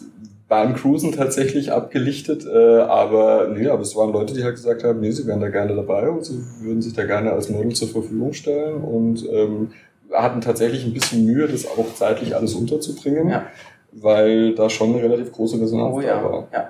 beim 0.50 0.76
Cruisen 0.76 1.14
tatsächlich 1.14 1.72
abgelichtet, 1.72 2.46
äh, 2.46 2.80
aber 2.82 3.48
nee, 3.56 3.70
aber 3.70 3.84
es 3.84 3.96
waren 3.96 4.12
Leute, 4.12 4.34
die 4.34 4.44
halt 4.44 4.56
gesagt 4.56 4.84
haben, 4.84 5.00
nee, 5.00 5.12
sie 5.12 5.26
wären 5.26 5.40
da 5.40 5.48
gerne 5.48 5.74
dabei 5.78 6.10
und 6.10 6.26
sie 6.26 6.38
würden 6.60 6.82
sich 6.82 6.92
da 6.92 7.06
gerne 7.06 7.32
als 7.32 7.50
Model 7.50 7.72
zur 7.72 7.88
Verfügung 7.88 8.34
stellen 8.34 8.82
und 8.84 9.26
ähm, 9.32 9.70
hatten 10.14 10.42
tatsächlich 10.42 10.84
ein 10.86 10.94
bisschen 10.94 11.26
Mühe, 11.26 11.48
das 11.48 11.66
auch 11.66 11.94
zeitlich 11.96 12.36
alles 12.36 12.54
unterzubringen. 12.54 13.30
Ja. 13.30 13.46
weil 13.94 14.56
da 14.56 14.70
schon 14.70 14.94
eine 14.94 15.04
relativ 15.04 15.34
große 15.34 15.60
Resonanz 15.60 15.94
Oh 15.94 16.00
ja, 16.00 16.16
da 16.22 16.24
war. 16.24 16.48
ja. 16.54 16.70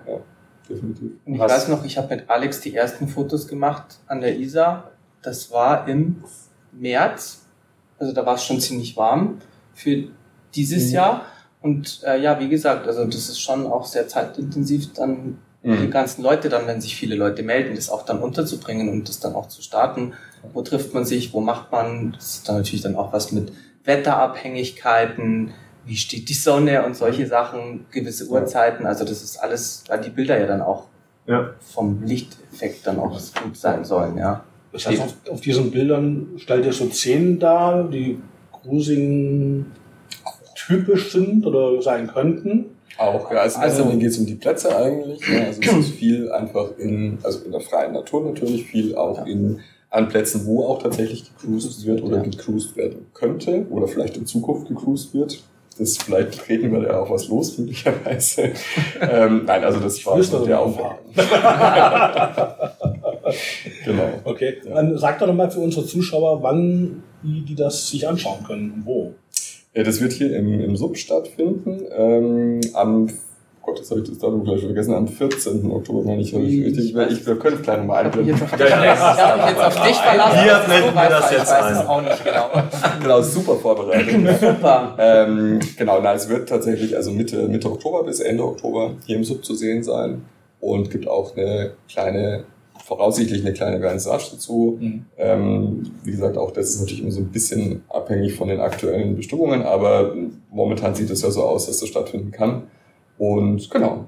definitiv. 0.67 1.11
Und 1.23 1.35
ich 1.35 1.39
Was- 1.39 1.51
weiß 1.51 1.67
noch, 1.67 1.85
ich 1.85 1.95
habe 1.99 2.15
mit 2.15 2.27
Alex 2.29 2.61
die 2.61 2.73
ersten 2.75 3.07
Fotos 3.07 3.47
gemacht 3.47 3.99
an 4.07 4.21
der 4.21 4.39
Isar. 4.39 4.89
Das 5.21 5.51
war 5.51 5.87
im 5.87 6.23
März. 6.71 7.41
Also 7.99 8.11
da 8.13 8.25
war 8.25 8.35
es 8.35 8.43
schon 8.43 8.59
ziemlich 8.59 8.97
warm 8.97 9.37
für 9.75 10.05
dieses 10.55 10.87
Mhm. 10.87 10.93
Jahr. 10.95 11.25
Und 11.61 12.01
äh, 12.07 12.19
ja, 12.19 12.39
wie 12.39 12.49
gesagt, 12.49 12.87
also 12.87 13.05
das 13.05 13.29
ist 13.29 13.39
schon 13.39 13.67
auch 13.67 13.85
sehr 13.85 14.07
zeitintensiv, 14.07 14.93
dann 14.93 15.37
die 15.63 15.69
Mhm. 15.69 15.91
ganzen 15.91 16.23
Leute 16.23 16.49
dann, 16.49 16.65
wenn 16.67 16.81
sich 16.81 16.95
viele 16.95 17.15
Leute 17.15 17.43
melden, 17.43 17.75
das 17.75 17.89
auch 17.89 18.03
dann 18.03 18.19
unterzubringen 18.19 18.89
und 18.89 19.07
das 19.07 19.19
dann 19.19 19.35
auch 19.35 19.47
zu 19.47 19.61
starten. 19.61 20.13
Wo 20.53 20.61
trifft 20.63 20.93
man 20.93 21.05
sich, 21.05 21.33
wo 21.33 21.39
macht 21.39 21.71
man? 21.71 22.13
Das 22.13 22.35
ist 22.37 22.49
dann 22.49 22.57
natürlich 22.57 22.81
dann 22.81 22.95
auch 22.95 23.13
was 23.13 23.31
mit 23.31 23.51
Wetterabhängigkeiten, 23.83 25.53
wie 25.85 25.95
steht 25.95 26.29
die 26.29 26.33
Sonne 26.33 26.83
und 26.85 26.95
solche 26.95 27.27
Sachen, 27.27 27.85
gewisse 27.91 28.27
Uhrzeiten. 28.27 28.85
Also 28.85 29.03
das 29.05 29.21
ist 29.23 29.37
alles, 29.37 29.83
weil 29.87 30.01
die 30.01 30.09
Bilder 30.09 30.39
ja 30.39 30.47
dann 30.47 30.61
auch 30.61 30.85
Ja. 31.27 31.51
vom 31.59 32.01
Lichteffekt 32.03 32.85
dann 32.87 32.99
auch 32.99 33.19
gut 33.43 33.55
sein 33.55 33.85
sollen, 33.85 34.17
ja. 34.17 34.43
Das 34.73 34.87
heißt, 34.87 35.01
auf, 35.01 35.13
auf 35.29 35.41
diesen 35.41 35.69
Bildern 35.69 36.29
stellt 36.37 36.65
ihr 36.65 36.73
so 36.73 36.89
Szenen 36.89 37.39
dar, 37.39 37.83
die 37.83 38.19
Cruising 38.51 39.65
typisch 40.55 41.11
sind 41.11 41.45
oder 41.45 41.81
sein 41.81 42.07
könnten. 42.07 42.65
Auch, 43.01 43.31
ja. 43.31 43.39
Also, 43.39 43.59
Also- 43.59 43.85
geht 43.97 44.09
es 44.11 44.17
um 44.19 44.25
die 44.25 44.35
Plätze 44.35 44.75
eigentlich. 44.75 45.19
Ja. 45.27 45.45
Also 45.45 45.61
es 45.61 45.77
ist 45.87 45.91
viel 45.95 46.31
einfach 46.31 46.77
in, 46.77 47.17
also 47.23 47.43
in 47.45 47.51
der 47.51 47.61
freien 47.61 47.93
Natur 47.93 48.23
natürlich, 48.23 48.65
viel 48.65 48.95
auch 48.95 49.17
Ja. 49.19 49.23
in 49.25 49.59
an 49.89 50.07
Plätzen, 50.07 50.45
wo 50.45 50.63
auch 50.65 50.81
tatsächlich 50.81 51.29
gecruised 51.35 51.85
wird 51.85 52.01
oder 52.01 52.17
Ja. 52.17 52.23
gecruised 52.23 52.77
werden 52.77 53.07
könnte 53.13 53.65
oder 53.69 53.87
vielleicht 53.89 54.15
in 54.15 54.25
Zukunft 54.25 54.69
gecruised 54.69 55.13
wird. 55.13 55.43
Das 55.77 55.97
vielleicht 55.97 56.39
treten 56.45 56.71
wir 56.71 56.81
da 56.81 56.99
auch 57.01 57.09
was 57.09 57.27
los, 57.27 57.57
möglicherweise. 57.57 58.51
ähm, 59.01 59.43
nein, 59.45 59.63
also 59.63 59.79
das 59.79 60.05
war 60.05 60.21
so 60.21 60.45
der 60.45 60.59
Aufwand. 60.59 60.99
genau. 63.85 64.09
Okay. 64.23 64.57
Ja. 64.65 64.75
Dann 64.75 64.97
sag 64.97 65.19
doch 65.19 65.27
nochmal 65.27 65.49
für 65.51 65.59
unsere 65.59 65.85
Zuschauer, 65.85 66.41
wann 66.43 67.03
die, 67.23 67.41
die 67.45 67.55
das 67.55 67.89
sich 67.89 68.07
anschauen 68.07 68.43
können 68.45 68.71
und 68.71 68.85
wo. 68.85 69.13
Ja, 69.73 69.83
das 69.83 70.01
wird 70.01 70.11
hier 70.13 70.35
im, 70.35 70.59
im 70.59 70.75
Sub 70.75 70.97
stattfinden. 70.97 71.81
Ähm, 71.95 72.59
am, 72.73 73.07
Gott, 73.61 73.77
jetzt 73.77 73.89
habe 73.91 74.01
ich 74.01 74.09
das 74.09 74.17
Datum 74.17 74.43
gleich 74.43 74.59
vergessen, 74.61 74.93
am 74.93 75.07
14. 75.07 75.71
Oktober, 75.71 76.03
meine 76.03 76.21
ich, 76.21 76.33
habe 76.33 76.43
ich 76.43 76.57
Ich 76.59 76.65
richtig. 76.65 76.95
weiß- 76.95 77.11
Ich, 77.11 77.25
wir 77.25 77.37
können 77.37 77.61
gleich 77.61 77.77
nochmal 77.77 78.05
Ich 78.07 78.11
habe 78.11 78.21
mich 78.23 78.33
einblenden. 78.33 78.83
jetzt 78.83 79.01
auf, 79.01 79.15
ich 79.15 79.23
hab 79.23 79.37
mich 79.37 79.45
jetzt 79.45 79.61
auf 79.63 79.87
dich 79.87 79.95
verlassen. 79.97 80.37
Wir 80.45 80.61
blenden 80.65 80.95
weißt, 80.95 81.11
das 81.11 81.31
ich 81.31 81.37
jetzt 81.37 81.51
weiß 81.51 81.63
ein. 81.63 81.73
es 81.73 81.85
auch 81.87 82.01
nicht 82.01 82.25
genau. 82.25 82.49
Genau, 83.01 83.21
super 83.21 83.55
vorbereitet. 83.55 84.39
Super. 84.41 84.95
ähm, 84.99 85.59
genau, 85.77 85.99
na, 86.03 86.13
es 86.15 86.27
wird 86.27 86.49
tatsächlich 86.49 86.95
also 86.97 87.11
Mitte, 87.11 87.47
Mitte 87.47 87.71
Oktober 87.71 88.03
bis 88.03 88.19
Ende 88.19 88.43
Oktober 88.43 88.91
hier 89.05 89.15
im 89.15 89.23
Sub 89.23 89.45
zu 89.45 89.55
sehen 89.55 89.83
sein 89.83 90.23
und 90.59 90.91
gibt 90.91 91.07
auch 91.07 91.35
eine 91.37 91.71
kleine, 91.89 92.43
voraussichtlich 92.83 93.41
eine 93.41 93.53
kleine 93.53 93.79
Vernissage 93.79 94.31
dazu. 94.31 94.79
Ähm, 95.17 95.91
wie 96.03 96.11
gesagt, 96.11 96.37
auch 96.37 96.51
das 96.51 96.69
ist 96.69 96.81
natürlich 96.81 97.01
immer 97.01 97.11
so 97.11 97.21
ein 97.21 97.31
bisschen 97.31 97.83
abhängig 97.89 98.35
von 98.35 98.47
den 98.47 98.59
aktuellen 98.59 99.15
Bestimmungen, 99.15 99.63
aber 99.63 100.15
momentan 100.49 100.95
sieht 100.95 101.09
es 101.09 101.21
ja 101.21 101.31
so 101.31 101.43
aus, 101.43 101.67
dass 101.67 101.79
das 101.79 101.89
stattfinden 101.89 102.31
kann. 102.31 102.63
Und 103.17 103.69
genau. 103.69 104.05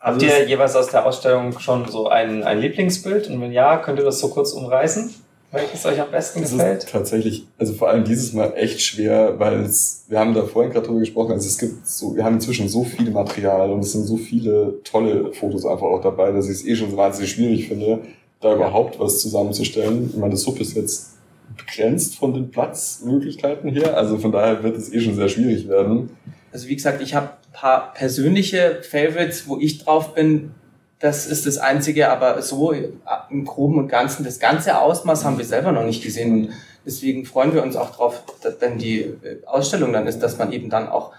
Habt 0.00 0.22
ihr 0.22 0.46
jeweils 0.46 0.76
aus 0.76 0.88
der 0.88 1.06
Ausstellung 1.06 1.58
schon 1.58 1.88
so 1.88 2.08
ein, 2.08 2.44
ein 2.44 2.58
Lieblingsbild? 2.58 3.28
Und 3.28 3.40
wenn 3.40 3.52
ja, 3.52 3.78
könnt 3.78 3.98
ihr 3.98 4.04
das 4.04 4.20
so 4.20 4.28
kurz 4.28 4.52
umreißen? 4.52 5.14
Welches 5.56 5.86
euch 5.86 6.00
am 6.00 6.10
besten 6.10 6.42
Es 6.42 6.52
gefällt? 6.52 6.84
ist 6.84 6.90
tatsächlich, 6.90 7.46
also 7.58 7.72
vor 7.72 7.88
allem 7.88 8.04
dieses 8.04 8.32
Mal 8.32 8.52
echt 8.56 8.80
schwer, 8.80 9.38
weil 9.38 9.60
es, 9.62 10.04
wir 10.08 10.18
haben 10.18 10.34
da 10.34 10.44
vorhin 10.44 10.72
gerade 10.72 10.86
drüber 10.86 11.00
gesprochen, 11.00 11.32
also 11.32 11.46
es 11.46 11.58
gibt 11.58 11.86
so, 11.86 12.14
wir 12.14 12.24
haben 12.24 12.34
inzwischen 12.34 12.68
so 12.68 12.84
viel 12.84 13.10
Material 13.10 13.70
und 13.70 13.80
es 13.80 13.92
sind 13.92 14.04
so 14.04 14.16
viele 14.16 14.74
tolle 14.84 15.32
Fotos 15.32 15.64
einfach 15.64 15.86
auch 15.86 16.02
dabei, 16.02 16.30
dass 16.32 16.46
ich 16.46 16.52
es 16.56 16.66
eh 16.66 16.76
schon 16.76 16.90
so 16.90 16.96
wahnsinnig 16.96 17.30
schwierig 17.32 17.68
finde, 17.68 18.00
da 18.40 18.54
überhaupt 18.54 19.00
was 19.00 19.20
zusammenzustellen. 19.20 20.10
Ich 20.10 20.16
meine, 20.16 20.32
das 20.32 20.42
Sub 20.42 20.60
ist 20.60 20.74
jetzt 20.76 21.14
begrenzt 21.56 22.16
von 22.16 22.34
den 22.34 22.50
Platzmöglichkeiten 22.50 23.70
her, 23.70 23.96
also 23.96 24.18
von 24.18 24.32
daher 24.32 24.62
wird 24.62 24.76
es 24.76 24.92
eh 24.92 25.00
schon 25.00 25.14
sehr 25.14 25.28
schwierig 25.28 25.68
werden. 25.68 26.10
Also 26.52 26.68
wie 26.68 26.76
gesagt, 26.76 27.00
ich 27.02 27.14
habe 27.14 27.28
ein 27.28 27.52
paar 27.52 27.94
persönliche 27.94 28.80
Favorites, 28.82 29.48
wo 29.48 29.58
ich 29.58 29.78
drauf 29.78 30.14
bin. 30.14 30.50
Das 30.98 31.26
ist 31.26 31.46
das 31.46 31.58
Einzige, 31.58 32.10
aber 32.10 32.40
so 32.40 32.72
im 32.72 33.44
Groben 33.44 33.78
und 33.78 33.88
Ganzen, 33.88 34.24
das 34.24 34.38
ganze 34.38 34.78
Ausmaß 34.78 35.24
haben 35.24 35.36
wir 35.36 35.44
selber 35.44 35.72
noch 35.72 35.84
nicht 35.84 36.02
gesehen. 36.02 36.32
Und 36.32 36.52
deswegen 36.86 37.26
freuen 37.26 37.52
wir 37.52 37.62
uns 37.62 37.76
auch 37.76 37.94
drauf, 37.94 38.22
wenn 38.60 38.78
die 38.78 39.00
äh, 39.00 39.44
Ausstellung 39.44 39.92
dann 39.92 40.06
ist, 40.06 40.20
dass 40.20 40.38
man 40.38 40.52
eben 40.52 40.70
dann 40.70 40.88
auch 40.88 41.12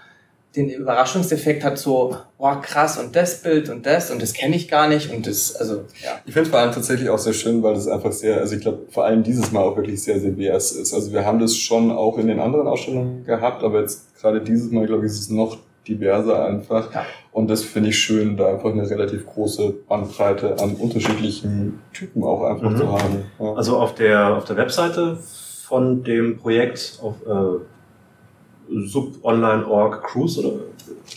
den 0.56 0.70
Überraschungseffekt 0.70 1.62
hat, 1.62 1.78
so, 1.78 2.16
boah, 2.38 2.60
krass, 2.60 2.98
und 2.98 3.14
das 3.14 3.42
Bild 3.42 3.68
und 3.68 3.86
das, 3.86 4.10
und 4.10 4.20
das 4.20 4.32
kenne 4.32 4.56
ich 4.56 4.68
gar 4.68 4.88
nicht. 4.88 5.12
Und 5.12 5.26
das, 5.26 5.54
also, 5.54 5.84
ja. 6.02 6.18
Ich 6.24 6.32
finde 6.32 6.50
vor 6.50 6.58
allem 6.58 6.72
tatsächlich 6.72 7.10
auch 7.10 7.18
sehr 7.18 7.34
schön, 7.34 7.62
weil 7.62 7.74
das 7.74 7.86
einfach 7.86 8.12
sehr, 8.12 8.38
also 8.38 8.56
ich 8.56 8.62
glaube 8.62 8.86
vor 8.90 9.04
allem 9.04 9.22
dieses 9.22 9.52
Mal 9.52 9.62
auch 9.62 9.76
wirklich 9.76 10.02
sehr, 10.02 10.18
sehr 10.18 10.30
divers 10.30 10.72
ist. 10.72 10.94
Also 10.94 11.12
wir 11.12 11.24
haben 11.24 11.38
das 11.38 11.54
schon 11.54 11.92
auch 11.92 12.18
in 12.18 12.26
den 12.26 12.40
anderen 12.40 12.66
Ausstellungen 12.66 13.24
gehabt, 13.24 13.62
aber 13.62 13.80
jetzt 13.80 14.18
gerade 14.20 14.40
dieses 14.40 14.70
Mal, 14.72 14.86
glaube 14.86 15.06
ich, 15.06 15.12
ist 15.12 15.20
es 15.20 15.30
noch 15.30 15.58
diverser 15.88 16.44
einfach. 16.44 16.92
Ja. 16.94 17.04
Und 17.32 17.48
das 17.48 17.62
finde 17.62 17.88
ich 17.90 17.98
schön, 17.98 18.36
da 18.36 18.48
einfach 18.48 18.70
eine 18.70 18.88
relativ 18.88 19.26
große 19.26 19.74
Bandbreite 19.88 20.58
an 20.60 20.74
unterschiedlichen 20.74 21.80
Typen 21.92 22.22
auch 22.24 22.42
einfach 22.44 22.70
Mhm. 22.70 22.76
zu 22.76 22.92
haben. 22.92 23.24
Ja. 23.38 23.52
Also 23.54 23.76
auf 23.78 23.94
der, 23.94 24.36
auf 24.36 24.44
der 24.44 24.56
Webseite 24.56 25.18
von 25.66 26.02
dem 26.04 26.36
Projekt 26.38 26.98
auf 27.02 27.14
äh, 27.26 27.60
subonline.org 28.70 30.02
Cruise 30.04 30.38
oder 30.40 30.52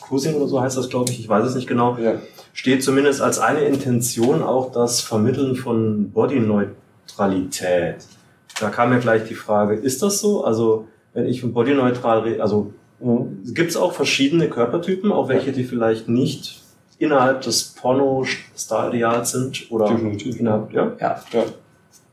Cruising 0.01 0.35
oder 0.35 0.47
so 0.47 0.61
heißt 0.61 0.77
das, 0.77 0.89
glaube 0.89 1.11
ich, 1.11 1.19
ich 1.19 1.27
weiß 1.29 1.45
es 1.45 1.55
nicht 1.55 1.67
genau, 1.67 1.97
ja. 1.97 2.13
steht 2.53 2.83
zumindest 2.83 3.21
als 3.21 3.39
eine 3.39 3.61
Intention 3.61 4.41
auch 4.41 4.71
das 4.71 5.01
Vermitteln 5.01 5.55
von 5.55 6.11
Bodyneutralität. 6.11 7.97
Da 8.59 8.69
kam 8.69 8.89
mir 8.89 8.99
gleich 8.99 9.23
die 9.27 9.33
Frage, 9.35 9.75
ist 9.75 10.01
das 10.01 10.19
so? 10.21 10.43
Also 10.43 10.87
wenn 11.13 11.25
ich 11.25 11.41
von 11.41 11.53
bodyneutral 11.53 12.19
rede, 12.19 12.41
also 12.41 12.73
Mhm. 13.01 13.53
gibt 13.53 13.71
es 13.71 13.77
auch 13.77 13.93
verschiedene 13.93 14.47
Körpertypen, 14.49 15.11
auch 15.11 15.27
welche, 15.29 15.51
die 15.51 15.63
vielleicht 15.63 16.07
nicht 16.09 16.61
innerhalb 16.99 17.41
des 17.41 17.63
Porno-Star-Ideals 17.81 19.31
sind 19.31 19.71
oder 19.71 19.87
Definitiv. 19.87 20.39
innerhalb, 20.39 20.71
ja? 20.73 20.91
ja. 20.99 21.21
Ja. 21.33 21.43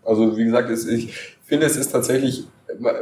Also 0.04 0.37
wie 0.37 0.45
gesagt, 0.45 0.71
es, 0.71 0.87
ich 0.87 1.12
finde, 1.45 1.66
es 1.66 1.76
ist 1.76 1.90
tatsächlich, 1.92 2.45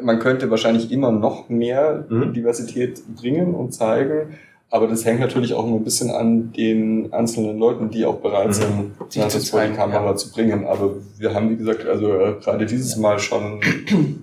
man 0.03 0.19
könnte 0.19 0.51
wahrscheinlich 0.51 0.91
immer 0.91 1.13
noch 1.13 1.49
mehr 1.49 2.05
Mhm. 2.09 2.33
Diversität 2.33 3.03
bringen 3.17 3.55
und 3.55 3.73
zeigen, 3.73 4.35
aber 4.71 4.89
das 4.89 5.05
hängt 5.05 5.21
natürlich 5.21 5.55
auch 5.55 5.65
ein 5.65 5.85
bisschen 5.85 6.11
an 6.11 6.53
den 6.53 7.13
einzelnen 7.13 7.57
Leuten, 7.59 7.91
die 7.91 8.05
auch 8.05 8.17
bereit 8.17 8.49
Mhm. 8.49 8.53
sind, 8.53 8.93
Sich 9.13 9.23
ja, 9.23 9.29
zu 9.29 9.39
das 9.39 9.51
vor 9.51 9.63
die 9.65 9.73
Kamera 9.75 10.07
ja. 10.07 10.17
zu 10.17 10.33
bringen. 10.33 10.67
Aber 10.67 10.91
wir 11.19 11.33
haben, 11.35 11.51
wie 11.51 11.57
gesagt, 11.57 11.87
also 11.87 12.13
äh, 12.15 12.35
gerade 12.43 12.67
dieses 12.67 12.97
Mal 12.97 13.19
schon 13.21 13.61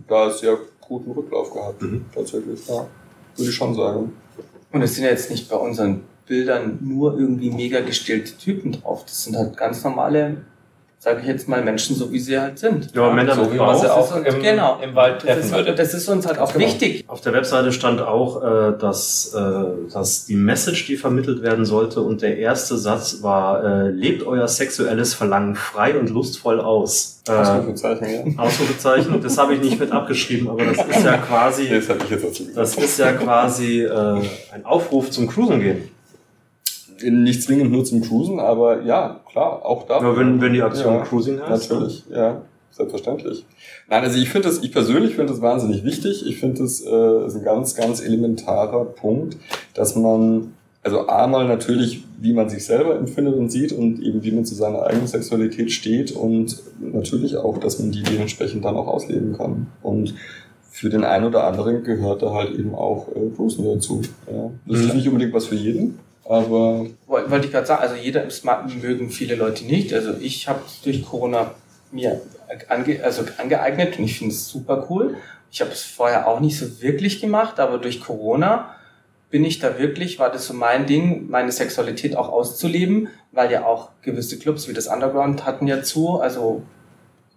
da 0.10 0.29
sehr 0.29 0.58
guten 0.82 1.12
Rücklauf 1.12 1.53
gehabt. 1.53 1.82
Mhm. 1.82 2.03
Tatsächlich, 2.13 2.67
ja. 2.67 2.86
Würde 3.36 3.50
ich 3.50 3.56
schon 3.56 3.75
sagen. 3.75 4.13
Und 4.72 4.82
es 4.82 4.96
sind 4.96 5.06
ja 5.06 5.12
jetzt 5.12 5.30
nicht 5.30 5.50
bei 5.50 5.56
unseren 5.56 6.02
Bildern 6.28 6.80
nur 6.82 7.20
irgendwie 7.20 7.50
mega 7.50 7.82
gestillte 7.82 8.38
Typen 8.38 8.72
drauf. 8.72 9.04
Das 9.06 9.24
sind 9.25 9.36
halt 9.36 9.58
ganz 9.58 9.84
normale, 9.84 10.38
sage 11.03 11.19
ich 11.19 11.27
jetzt 11.27 11.50
mal, 11.50 11.62
Menschen, 11.62 11.98
so 11.98 12.13
wie 12.13 12.19
sie 12.19 12.39
halt 12.39 12.57
sind. 12.57 12.95
Ja, 12.95 13.12
Männer 13.12 13.36
so 13.36 13.41
mit 13.41 13.53
wie 13.55 13.57
man 13.57 13.75
sie 13.75 13.81
Das 13.83 13.91
auch 13.91 14.15
im, 14.15 14.41
genau. 14.41 14.79
im 14.81 14.95
Wald 14.95 15.15
Das 15.17 15.24
treffen 15.24 15.39
ist, 15.41 15.51
würde. 15.51 15.75
das 15.75 15.93
ist 15.93 16.07
uns 16.07 16.25
halt 16.25 16.39
auch 16.39 16.53
Genau. 16.53 16.65
wichtig. 16.65 17.03
Auf 17.10 17.19
der 17.19 17.33
Webseite 17.33 17.74
stand 17.74 18.00
auch, 18.01 18.41
äh, 18.41 18.77
dass, 18.79 19.33
äh, 19.36 19.91
dass 19.91 20.25
die 20.27 20.38
Message, 20.38 20.86
die 20.88 20.95
vermittelt 20.95 21.41
werden 21.41 21.65
sollte, 21.65 22.00
und 22.00 22.22
der 22.22 22.38
erste 22.38 22.77
Satz 22.77 23.17
war, 23.22 23.65
äh, 23.65 23.89
lebt 23.89 24.25
euer 24.25 24.48
sexuelles 24.48 25.13
Verlangen 25.13 25.55
frei 25.55 26.00
und 26.00 26.10
lustvoll 26.10 26.62
aus. 26.62 27.19
Äh, 27.27 27.31
Ausrufezeichen, 27.33 28.36
ja. 28.38 28.41
Ausrufezeichen, 28.41 29.22
das 29.22 29.38
habe 29.38 29.55
ich 29.55 29.62
nicht 29.62 29.77
mit 29.81 29.91
abgeschrieben, 29.91 30.50
aber 30.50 30.63
das 30.63 30.77
ist 30.88 31.03
ja 31.03 31.17
quasi, 31.17 31.67
Das 32.55 32.75
das 32.75 32.75
ist 32.75 33.00
ja 33.00 33.12
quasi 33.12 33.81
äh, 33.81 34.22
ein 34.53 34.63
Aufruf 34.63 35.12
zum 35.12 35.27
Cruisen 35.27 35.60
gehen. 35.60 35.89
Nicht 37.03 37.43
zwingend 37.43 37.72
nur 37.72 37.83
zum 37.86 38.01
Cruisen, 38.01 38.39
aber 38.39 38.81
ja, 38.83 39.19
klar, 39.31 39.65
auch 39.65 39.86
da. 39.88 40.00
Ja, 40.01 40.17
wenn, 40.17 40.39
wenn 40.41 40.53
die 40.53 40.62
Aktion 40.62 40.95
Ja, 40.95 41.01
Cruising 41.01 41.39
heißt. 41.41 41.72
Natürlich, 41.72 42.03
ja, 42.12 42.41
selbstverständlich. 42.72 43.45
Nein, 43.89 44.03
also 44.03 44.17
ich 44.17 44.29
finde 44.29 44.48
das, 44.48 44.63
ich 44.63 44.72
persönlich 44.72 45.15
finde 45.15 45.31
das 45.33 45.41
wahnsinnig 45.41 45.83
wichtig. 45.83 46.25
Ich 46.27 46.38
finde 46.39 46.62
das 46.62 46.81
äh, 46.81 47.25
ist 47.25 47.36
ein 47.36 47.43
ganz, 47.43 47.75
ganz 47.75 48.01
elementarer 48.01 48.86
Punkt, 48.86 49.38
dass 49.74 49.95
man, 49.95 50.53
also 50.81 51.07
einmal 51.07 51.48
natürlich, 51.48 52.03
wie 52.19 52.33
man 52.33 52.50
sich 52.50 52.65
selber 52.65 52.95
empfindet 52.95 53.36
und 53.36 53.51
sieht 53.51 53.72
und 53.74 54.01
eben 54.01 54.24
wie 54.24 54.31
man 54.31 54.45
zu 54.45 54.55
seiner 54.55 54.83
eigenen 54.83 55.07
Sexualität 55.07 55.72
steht 55.72 56.12
und 56.12 56.57
natürlich 56.79 57.38
auch, 57.38 57.57
dass 57.57 57.79
man 57.79 57.91
die 57.91 58.03
dementsprechend 58.03 58.63
dann 58.65 58.75
auch 58.75 58.88
ausleben 58.88 59.38
kann. 59.38 59.67
Und 59.81 60.15
für 60.72 60.89
den 60.89 61.03
einen 61.03 61.25
oder 61.25 61.43
anderen 61.45 61.83
gehört 61.83 62.24
da 62.24 62.33
halt 62.33 62.57
eben 62.57 62.74
auch 62.74 63.07
äh, 63.10 63.29
Cruisen 63.36 63.63
dazu. 63.65 64.01
Ja. 64.31 64.50
Das 64.65 64.79
ist 64.79 64.89
Mhm. 64.89 64.95
nicht 64.98 65.07
unbedingt 65.07 65.33
was 65.33 65.45
für 65.45 65.55
jeden, 65.55 66.00
aber 66.25 66.86
Woll- 67.08 67.30
Wollte 67.30 67.48
ich 67.48 67.51
gerade 67.51 67.68
sagen, 67.68 67.82
also 67.82 67.96
jeder 67.96 68.25
es 68.25 68.44
mag- 68.44 68.65
mögen 68.82 69.10
viele 69.10 69.36
Leute 69.36 69.65
nicht. 69.65 69.94
Also 69.94 70.13
ich 70.20 70.48
habe 70.48 70.62
durch 70.84 71.06
Corona 71.06 71.51
mir 71.92 72.22
ange, 72.70 73.03
also 73.03 73.24
angeeignet 73.38 73.98
und 74.00 74.06
ich 74.06 74.18
finde 74.18 74.34
es 74.34 74.48
super 74.48 74.88
cool. 74.89 75.15
Ich 75.51 75.62
habe 75.62 75.72
es 75.72 75.84
vorher 75.84 76.27
auch 76.27 76.39
nicht 76.39 76.58
so 76.58 76.82
wirklich 76.82 77.22
gemacht, 77.22 77.60
aber 77.60 77.77
durch 77.77 78.01
Corona 78.01 78.75
bin 79.30 79.44
ich 79.46 79.60
da 79.60 79.77
wirklich, 79.80 80.20
war 80.20 80.32
das 80.32 80.46
so 80.48 80.53
mein 80.53 80.86
Ding, 80.86 81.30
meine 81.30 81.51
Sexualität 81.51 82.15
auch 82.15 82.30
auszuleben, 82.30 83.10
weil 83.32 83.51
ja 83.51 83.65
auch 83.65 83.89
gewisse 84.01 84.38
Clubs 84.39 84.68
wie 84.68 84.74
das 84.74 84.88
Underground 84.88 85.46
hatten 85.46 85.68
ja 85.68 85.82
zu, 85.84 86.20
also 86.22 86.63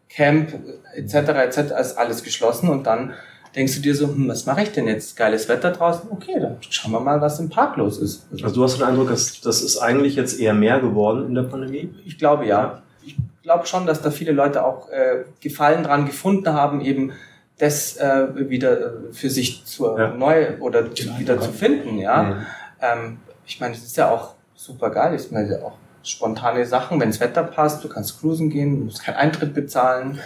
Camp 0.09 0.53
etc. 0.95 1.15
etc. 1.15 1.59
ist 1.81 1.99
alles 1.99 2.23
geschlossen 2.23 2.69
und 2.69 2.87
dann 2.87 3.15
denkst 3.57 3.75
du 3.77 3.81
dir 3.81 3.95
so, 3.95 4.07
hm, 4.09 4.29
was 4.29 4.47
mache 4.47 4.63
ich 4.63 4.73
denn 4.73 4.87
jetzt? 4.87 5.17
Geiles 5.17 5.49
Wetter 5.49 5.73
draußen? 5.73 6.11
Okay, 6.11 6.39
dann 6.39 6.59
schauen 6.61 6.93
wir 6.93 7.01
mal, 7.01 7.21
was 7.21 7.41
im 7.41 7.49
Park 7.49 7.77
los 7.77 7.99
ist. 7.99 8.27
Also 8.31 8.55
du 8.55 8.63
hast 8.63 8.77
den 8.77 8.85
Eindruck, 8.85 9.09
dass 9.09 9.41
das 9.41 9.63
ist 9.63 9.79
eigentlich 9.79 10.15
jetzt 10.15 10.39
eher 10.39 10.55
mehr 10.55 10.81
geworden 10.81 11.27
in 11.27 11.35
der 11.35 11.45
Pandemie? 11.45 11.93
Ich 12.05 12.19
glaube 12.19 12.47
ja. 12.47 12.83
Ich 13.05 13.17
glaube 13.43 13.67
schon, 13.67 13.87
dass 13.87 14.03
da 14.03 14.11
viele 14.11 14.33
Leute 14.33 14.65
auch 14.65 14.89
äh, 14.91 15.25
Gefallen 15.41 15.85
dran 15.85 16.07
gefunden 16.07 16.53
haben, 16.53 16.81
eben 16.81 17.13
das 17.59 17.97
äh, 17.97 18.27
wieder 18.51 18.81
äh, 18.81 18.91
für 19.13 19.31
sich 19.31 19.65
zu 19.65 19.97
Ja. 19.97 20.09
neu 20.09 20.59
oder 20.61 20.85
wieder 21.19 21.41
zu 21.41 21.53
finden, 21.53 21.99
ja. 21.99 22.23
Mhm. 22.23 22.47
Ähm, 22.83 23.17
ich 23.47 23.61
meine, 23.61 23.75
es 23.75 23.85
ist 23.85 23.97
ja 23.97 24.11
auch 24.11 24.35
super 24.55 24.91
geil. 24.91 25.15
Ich 25.15 25.31
meine, 25.31 25.49
ja 25.51 25.63
auch 25.65 25.75
spontane 26.03 26.67
Sachen, 26.67 27.01
wenn 27.01 27.09
das 27.09 27.21
Wetter 27.21 27.45
passt, 27.45 27.83
du 27.83 27.89
kannst 27.89 28.21
cruisen 28.21 28.51
gehen, 28.51 28.79
du 28.79 28.85
musst 28.87 29.03
keinen 29.03 29.17
Eintritt 29.17 29.55
bezahlen. 29.55 30.19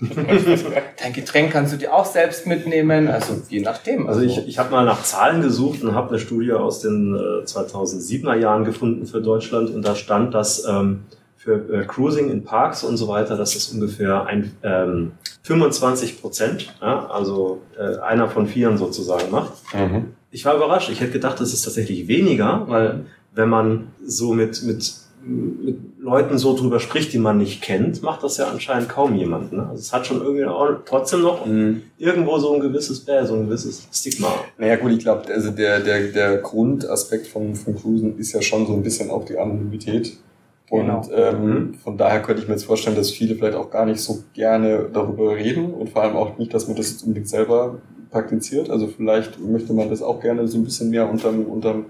Dein 0.00 1.12
Getränk 1.12 1.52
kannst 1.52 1.72
du 1.72 1.76
dir 1.76 1.94
auch 1.94 2.04
selbst 2.04 2.46
mitnehmen, 2.46 3.08
also 3.08 3.40
je 3.48 3.60
nachdem. 3.60 4.08
Also 4.08 4.22
ich, 4.22 4.46
ich 4.46 4.58
habe 4.58 4.70
mal 4.70 4.84
nach 4.84 5.02
Zahlen 5.02 5.40
gesucht 5.40 5.82
und 5.82 5.94
habe 5.94 6.10
eine 6.10 6.18
Studie 6.18 6.52
aus 6.52 6.80
den 6.80 7.14
äh, 7.14 7.44
2007er 7.44 8.34
Jahren 8.34 8.64
gefunden 8.64 9.06
für 9.06 9.20
Deutschland 9.20 9.70
und 9.70 9.82
da 9.82 9.94
stand, 9.94 10.34
dass 10.34 10.64
ähm, 10.66 11.04
für 11.36 11.68
äh, 11.72 11.84
Cruising 11.84 12.30
in 12.30 12.42
Parks 12.42 12.84
und 12.84 12.96
so 12.96 13.06
weiter, 13.08 13.36
dass 13.36 13.54
das 13.54 13.68
ungefähr 13.68 14.26
ein, 14.26 14.52
ähm, 14.62 15.12
25 15.42 16.20
Prozent, 16.20 16.74
ja, 16.80 17.06
also 17.06 17.60
äh, 17.78 17.98
einer 17.98 18.28
von 18.28 18.46
vieren 18.46 18.78
sozusagen 18.78 19.30
macht. 19.30 19.52
Mhm. 19.74 20.14
Ich 20.30 20.44
war 20.44 20.56
überrascht. 20.56 20.88
Ich 20.90 21.00
hätte 21.00 21.12
gedacht, 21.12 21.38
das 21.40 21.52
ist 21.52 21.62
tatsächlich 21.62 22.08
weniger, 22.08 22.64
weil 22.66 23.04
wenn 23.34 23.48
man 23.48 23.88
so 24.04 24.32
mit, 24.32 24.62
mit, 24.62 24.94
mit 25.22 25.78
Leuten 26.04 26.36
so 26.36 26.54
drüber 26.54 26.80
spricht, 26.80 27.14
die 27.14 27.18
man 27.18 27.38
nicht 27.38 27.62
kennt, 27.62 28.02
macht 28.02 28.22
das 28.22 28.36
ja 28.36 28.48
anscheinend 28.48 28.90
kaum 28.90 29.14
jemand. 29.16 29.52
Ne? 29.54 29.62
Also 29.62 29.80
es 29.80 29.92
hat 29.92 30.06
schon 30.06 30.20
irgendwie 30.20 30.44
auch 30.44 30.68
trotzdem 30.84 31.22
noch 31.22 31.46
Mhm. 31.46 31.80
irgendwo 31.96 32.36
so 32.38 32.52
ein 32.54 32.60
gewisses 32.60 33.00
Bär, 33.00 33.26
so 33.26 33.34
ein 33.34 33.46
gewisses 33.46 33.88
Stigma. 33.90 34.28
Naja 34.58 34.76
gut, 34.76 34.92
ich 34.92 34.98
glaube, 34.98 35.22
also 35.32 35.50
der, 35.50 35.80
der, 35.80 36.08
der 36.08 36.36
Grundaspekt 36.38 37.26
vom, 37.26 37.54
vom 37.54 37.74
Cruisen 37.76 38.18
ist 38.18 38.32
ja 38.34 38.42
schon 38.42 38.66
so 38.66 38.74
ein 38.74 38.82
bisschen 38.82 39.10
auch 39.10 39.24
die 39.24 39.38
Anonymität. 39.38 40.18
Und 40.70 40.80
Genau. 40.82 41.02
ähm, 41.14 41.74
von 41.82 41.96
daher 41.96 42.20
könnte 42.20 42.42
ich 42.42 42.48
mir 42.48 42.54
jetzt 42.54 42.64
vorstellen, 42.64 42.96
dass 42.96 43.10
viele 43.10 43.34
vielleicht 43.36 43.56
auch 43.56 43.70
gar 43.70 43.86
nicht 43.86 44.00
so 44.00 44.24
gerne 44.34 44.86
darüber 44.92 45.34
reden 45.36 45.72
und 45.72 45.90
vor 45.90 46.02
allem 46.02 46.16
auch 46.16 46.36
nicht, 46.38 46.52
dass 46.52 46.66
man 46.68 46.76
das 46.76 46.90
jetzt 46.90 47.02
unbedingt 47.02 47.28
selber 47.28 47.78
praktiziert. 48.10 48.68
Also 48.70 48.88
vielleicht 48.88 49.40
möchte 49.40 49.72
man 49.72 49.88
das 49.88 50.02
auch 50.02 50.20
gerne 50.20 50.46
so 50.48 50.58
ein 50.58 50.64
bisschen 50.64 50.90
mehr 50.90 51.08
unterm, 51.08 51.44
unterm 51.46 51.86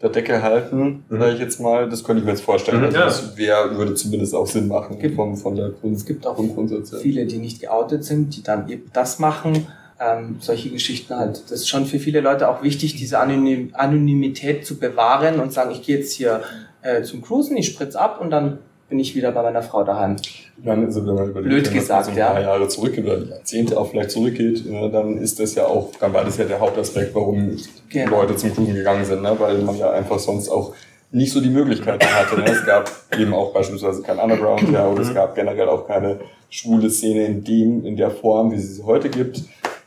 der 0.00 0.10
Decke 0.10 0.42
halten, 0.42 1.04
Mhm. 1.08 1.18
sage 1.20 1.32
ich 1.34 1.40
jetzt 1.40 1.60
mal. 1.60 1.88
Das 1.88 2.04
könnte 2.04 2.20
ich 2.20 2.24
mir 2.24 2.32
jetzt 2.32 2.42
vorstellen. 2.44 2.78
Mhm, 2.78 2.84
Also 2.86 2.98
ja. 2.98 3.04
das 3.06 3.36
wär, 3.36 3.76
würde 3.76 3.94
zumindest 3.94 4.34
auch 4.34 4.46
Sinn 4.46 4.68
machen 4.68 4.98
Gibt- 4.98 5.16
vom, 5.16 5.36
von 5.36 5.56
der 5.56 5.70
Grund, 5.70 5.96
es 5.96 6.04
gibt 6.06 6.26
auch 6.26 6.36
Grundgrundsatz. 6.36 6.92
her. 6.92 7.00
viele, 7.00 7.26
die 7.26 7.38
nicht 7.38 7.60
geoutet 7.60 8.04
sind, 8.04 8.36
die 8.36 8.42
dann 8.42 8.68
eben 8.68 8.90
das 8.92 9.18
machen. 9.18 9.66
Ähm, 10.00 10.36
solche 10.38 10.70
Geschichten 10.70 11.16
halt. 11.16 11.42
Das 11.50 11.60
ist 11.60 11.68
schon 11.68 11.84
für 11.84 11.98
viele 11.98 12.20
Leute 12.20 12.48
auch 12.48 12.62
wichtig, 12.62 12.94
diese 12.94 13.18
Anonym 13.18 13.70
Anonymität 13.72 14.64
zu 14.64 14.78
bewahren 14.78 15.40
und 15.40 15.52
sagen, 15.52 15.72
ich 15.72 15.82
gehe 15.82 15.96
jetzt 15.98 16.12
hier 16.12 16.42
äh, 16.82 17.02
zum 17.02 17.20
Cruisen, 17.20 17.56
ich 17.56 17.66
spritz 17.66 17.96
ab 17.96 18.20
und 18.20 18.30
dann 18.30 18.58
bin 18.88 18.98
ich 18.98 19.14
wieder 19.14 19.32
bei 19.32 19.42
meiner 19.42 19.62
Frau 19.62 19.84
daheim. 19.84 20.16
Meine, 20.62 20.86
also 20.86 21.06
wenn 21.06 21.14
man 21.14 21.30
überlegt, 21.30 21.48
Blöd 21.50 21.66
wenn 21.66 21.72
man 21.72 21.80
gesagt, 21.80 22.04
so 22.06 22.10
ein 22.10 22.16
ja. 22.16 22.30
paar 22.30 22.40
Jahre 22.40 22.68
zurückgeht 22.68 23.04
oder 23.04 23.18
Jahrzehnte 23.18 23.78
auch 23.78 23.90
vielleicht 23.90 24.10
zurückgeht, 24.10 24.64
ne, 24.66 24.90
dann 24.90 25.18
ist 25.18 25.38
das 25.38 25.54
ja 25.54 25.66
auch, 25.66 25.90
dann 26.00 26.12
war 26.12 26.24
das 26.24 26.38
ja 26.38 26.44
der 26.44 26.60
Hauptaspekt, 26.60 27.14
warum 27.14 27.56
Genau. 27.90 28.22
Leute 28.22 28.36
zum 28.36 28.54
Cruisen 28.54 28.74
gegangen 28.74 29.04
sind, 29.04 29.22
ne? 29.22 29.34
weil 29.38 29.58
man 29.58 29.76
ja 29.76 29.90
einfach 29.90 30.18
sonst 30.18 30.48
auch 30.48 30.74
nicht 31.10 31.32
so 31.32 31.40
die 31.40 31.50
Möglichkeiten 31.50 32.06
hatte. 32.06 32.36
Ne? 32.40 32.46
Es 32.50 32.64
gab 32.66 32.90
eben 33.18 33.32
auch 33.32 33.52
beispielsweise 33.52 34.02
kein 34.02 34.18
Underground, 34.18 34.70
ja, 34.70 34.86
oder 34.86 35.02
es 35.02 35.14
gab 35.14 35.34
generell 35.34 35.68
auch 35.68 35.86
keine 35.86 36.20
schwule 36.50 36.90
Szene 36.90 37.26
in 37.26 37.44
dem, 37.44 37.84
in 37.84 37.96
der 37.96 38.10
Form, 38.10 38.50
wie 38.52 38.58
sie 38.58 38.74
sie 38.74 38.82
heute 38.82 39.08
gibt. 39.08 39.42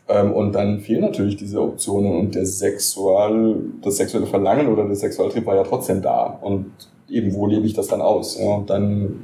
Ähm, 0.07 0.33
Und 0.33 0.53
dann 0.53 0.79
fehlen 0.79 1.01
natürlich 1.01 1.37
diese 1.37 1.61
Optionen 1.61 2.19
und 2.19 2.35
der 2.35 2.45
Sexual, 2.45 3.55
das 3.83 3.97
sexuelle 3.97 4.25
Verlangen 4.27 4.67
oder 4.67 4.85
der 4.85 4.95
Sexualtrieb 4.95 5.45
war 5.45 5.55
ja 5.55 5.63
trotzdem 5.63 6.01
da. 6.01 6.39
Und 6.41 6.71
eben, 7.11 7.33
wo 7.33 7.47
lebe 7.47 7.65
ich 7.65 7.73
das 7.73 7.87
dann 7.87 8.01
aus? 8.01 8.37
Ja, 8.39 8.49
und 8.55 8.69
dann, 8.69 9.23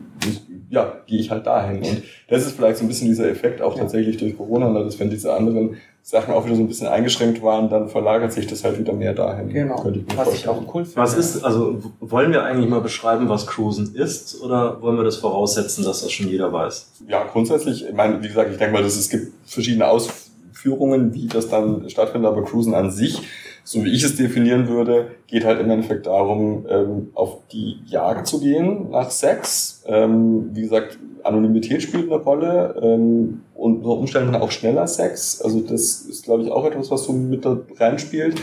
ja, 0.70 0.94
gehe 1.06 1.20
ich 1.20 1.32
halt 1.32 1.46
dahin. 1.48 1.78
Und 1.78 2.04
das 2.30 2.46
ist 2.46 2.56
vielleicht 2.56 2.78
so 2.78 2.84
ein 2.86 2.88
bisschen 2.88 3.08
dieser 3.08 3.30
Effekt 3.30 3.62
auch 3.62 3.76
Ja. 3.76 3.82
tatsächlich 3.84 4.18
durch 4.18 4.38
Corona, 4.38 4.70
ne, 4.70 4.84
dass 4.84 5.00
wenn 5.00 5.10
diese 5.10 5.34
anderen 5.34 5.78
Sachen 6.02 6.34
auch 6.34 6.46
wieder 6.46 6.56
so 6.56 6.62
ein 6.62 6.68
bisschen 6.68 6.88
eingeschränkt 6.88 7.42
waren, 7.44 7.70
dann 7.70 7.90
verlagert 7.90 8.32
sich 8.32 8.48
das 8.48 8.64
halt 8.64 8.80
wieder 8.80 8.94
mehr 8.94 9.14
dahin. 9.14 9.50
Genau. 9.50 9.76
Könnte 9.82 10.00
ich 10.00 10.06
mir 10.08 10.18
Was 10.18 10.34
ich 10.34 10.44
vorstellen. 10.46 10.68
auch 10.68 10.74
cool 10.76 10.86
finde. 10.86 10.98
Was 11.02 11.18
ist, 11.18 11.44
also 11.44 11.82
wollen 12.00 12.32
wir 12.32 12.44
eigentlich 12.44 12.70
mal 12.70 12.80
beschreiben, 12.82 13.28
was 13.28 13.46
Cruisen 13.46 13.94
ist 13.94 14.42
oder 14.42 14.82
wollen 14.82 14.96
wir 14.98 15.04
das 15.04 15.18
voraussetzen, 15.18 15.84
dass 15.84 16.02
das 16.04 16.12
schon 16.12 16.30
jeder 16.30 16.52
weiß? 16.54 16.92
Ja, 17.10 17.24
grundsätzlich, 17.26 17.86
ich 17.88 17.94
meine, 17.94 18.22
wie 18.24 18.28
gesagt, 18.30 18.52
ich 18.52 18.58
denke 18.58 18.74
mal, 18.74 18.84
dass 18.84 18.96
es 18.98 19.10
gibt 19.10 19.34
verschiedene 19.46 19.86
Ausführungen, 19.88 21.14
wie 21.14 21.28
das 21.28 21.50
dann 21.50 21.90
stattfindet, 21.90 22.32
aber 22.32 22.44
Cruisen 22.44 22.74
an 22.74 22.90
sich, 22.92 23.22
so 23.68 23.84
wie 23.84 23.92
ich 23.92 24.02
es 24.02 24.16
definieren 24.16 24.70
würde, 24.70 25.12
geht 25.28 25.44
halt 25.44 25.60
im 25.60 25.70
Endeffekt 25.70 26.06
darum, 26.06 26.66
ähm, 26.70 27.10
auf 27.16 27.40
die 27.52 27.82
Jagd 27.86 28.26
zu 28.26 28.40
gehen 28.40 28.92
nach 28.92 29.12
Sex. 29.12 29.84
Ähm, 29.86 30.52
wie 30.54 30.62
gesagt, 30.62 30.98
Anonymität 31.26 31.84
spielt 31.84 32.10
eine 32.10 32.22
Rolle 32.22 32.80
ähm, 32.82 33.42
und 33.56 33.80
unter 33.80 33.90
Umständen 33.90 34.36
auch 34.36 34.52
schneller 34.52 34.88
Sex. 34.88 35.42
Also 35.42 35.60
das 35.60 36.04
ist, 36.04 36.24
glaube 36.24 36.44
ich, 36.44 36.50
auch 36.50 36.64
etwas, 36.64 36.90
was 36.92 37.04
so 37.04 37.12
mit 37.12 37.44
da 37.44 37.60
reinspielt. 37.78 38.42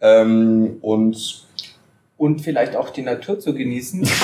Ähm, 0.00 0.76
und 0.82 1.48
und 2.16 2.40
vielleicht 2.42 2.76
auch 2.76 2.90
die 2.90 3.02
Natur 3.02 3.40
zu 3.40 3.52
genießen. 3.52 4.06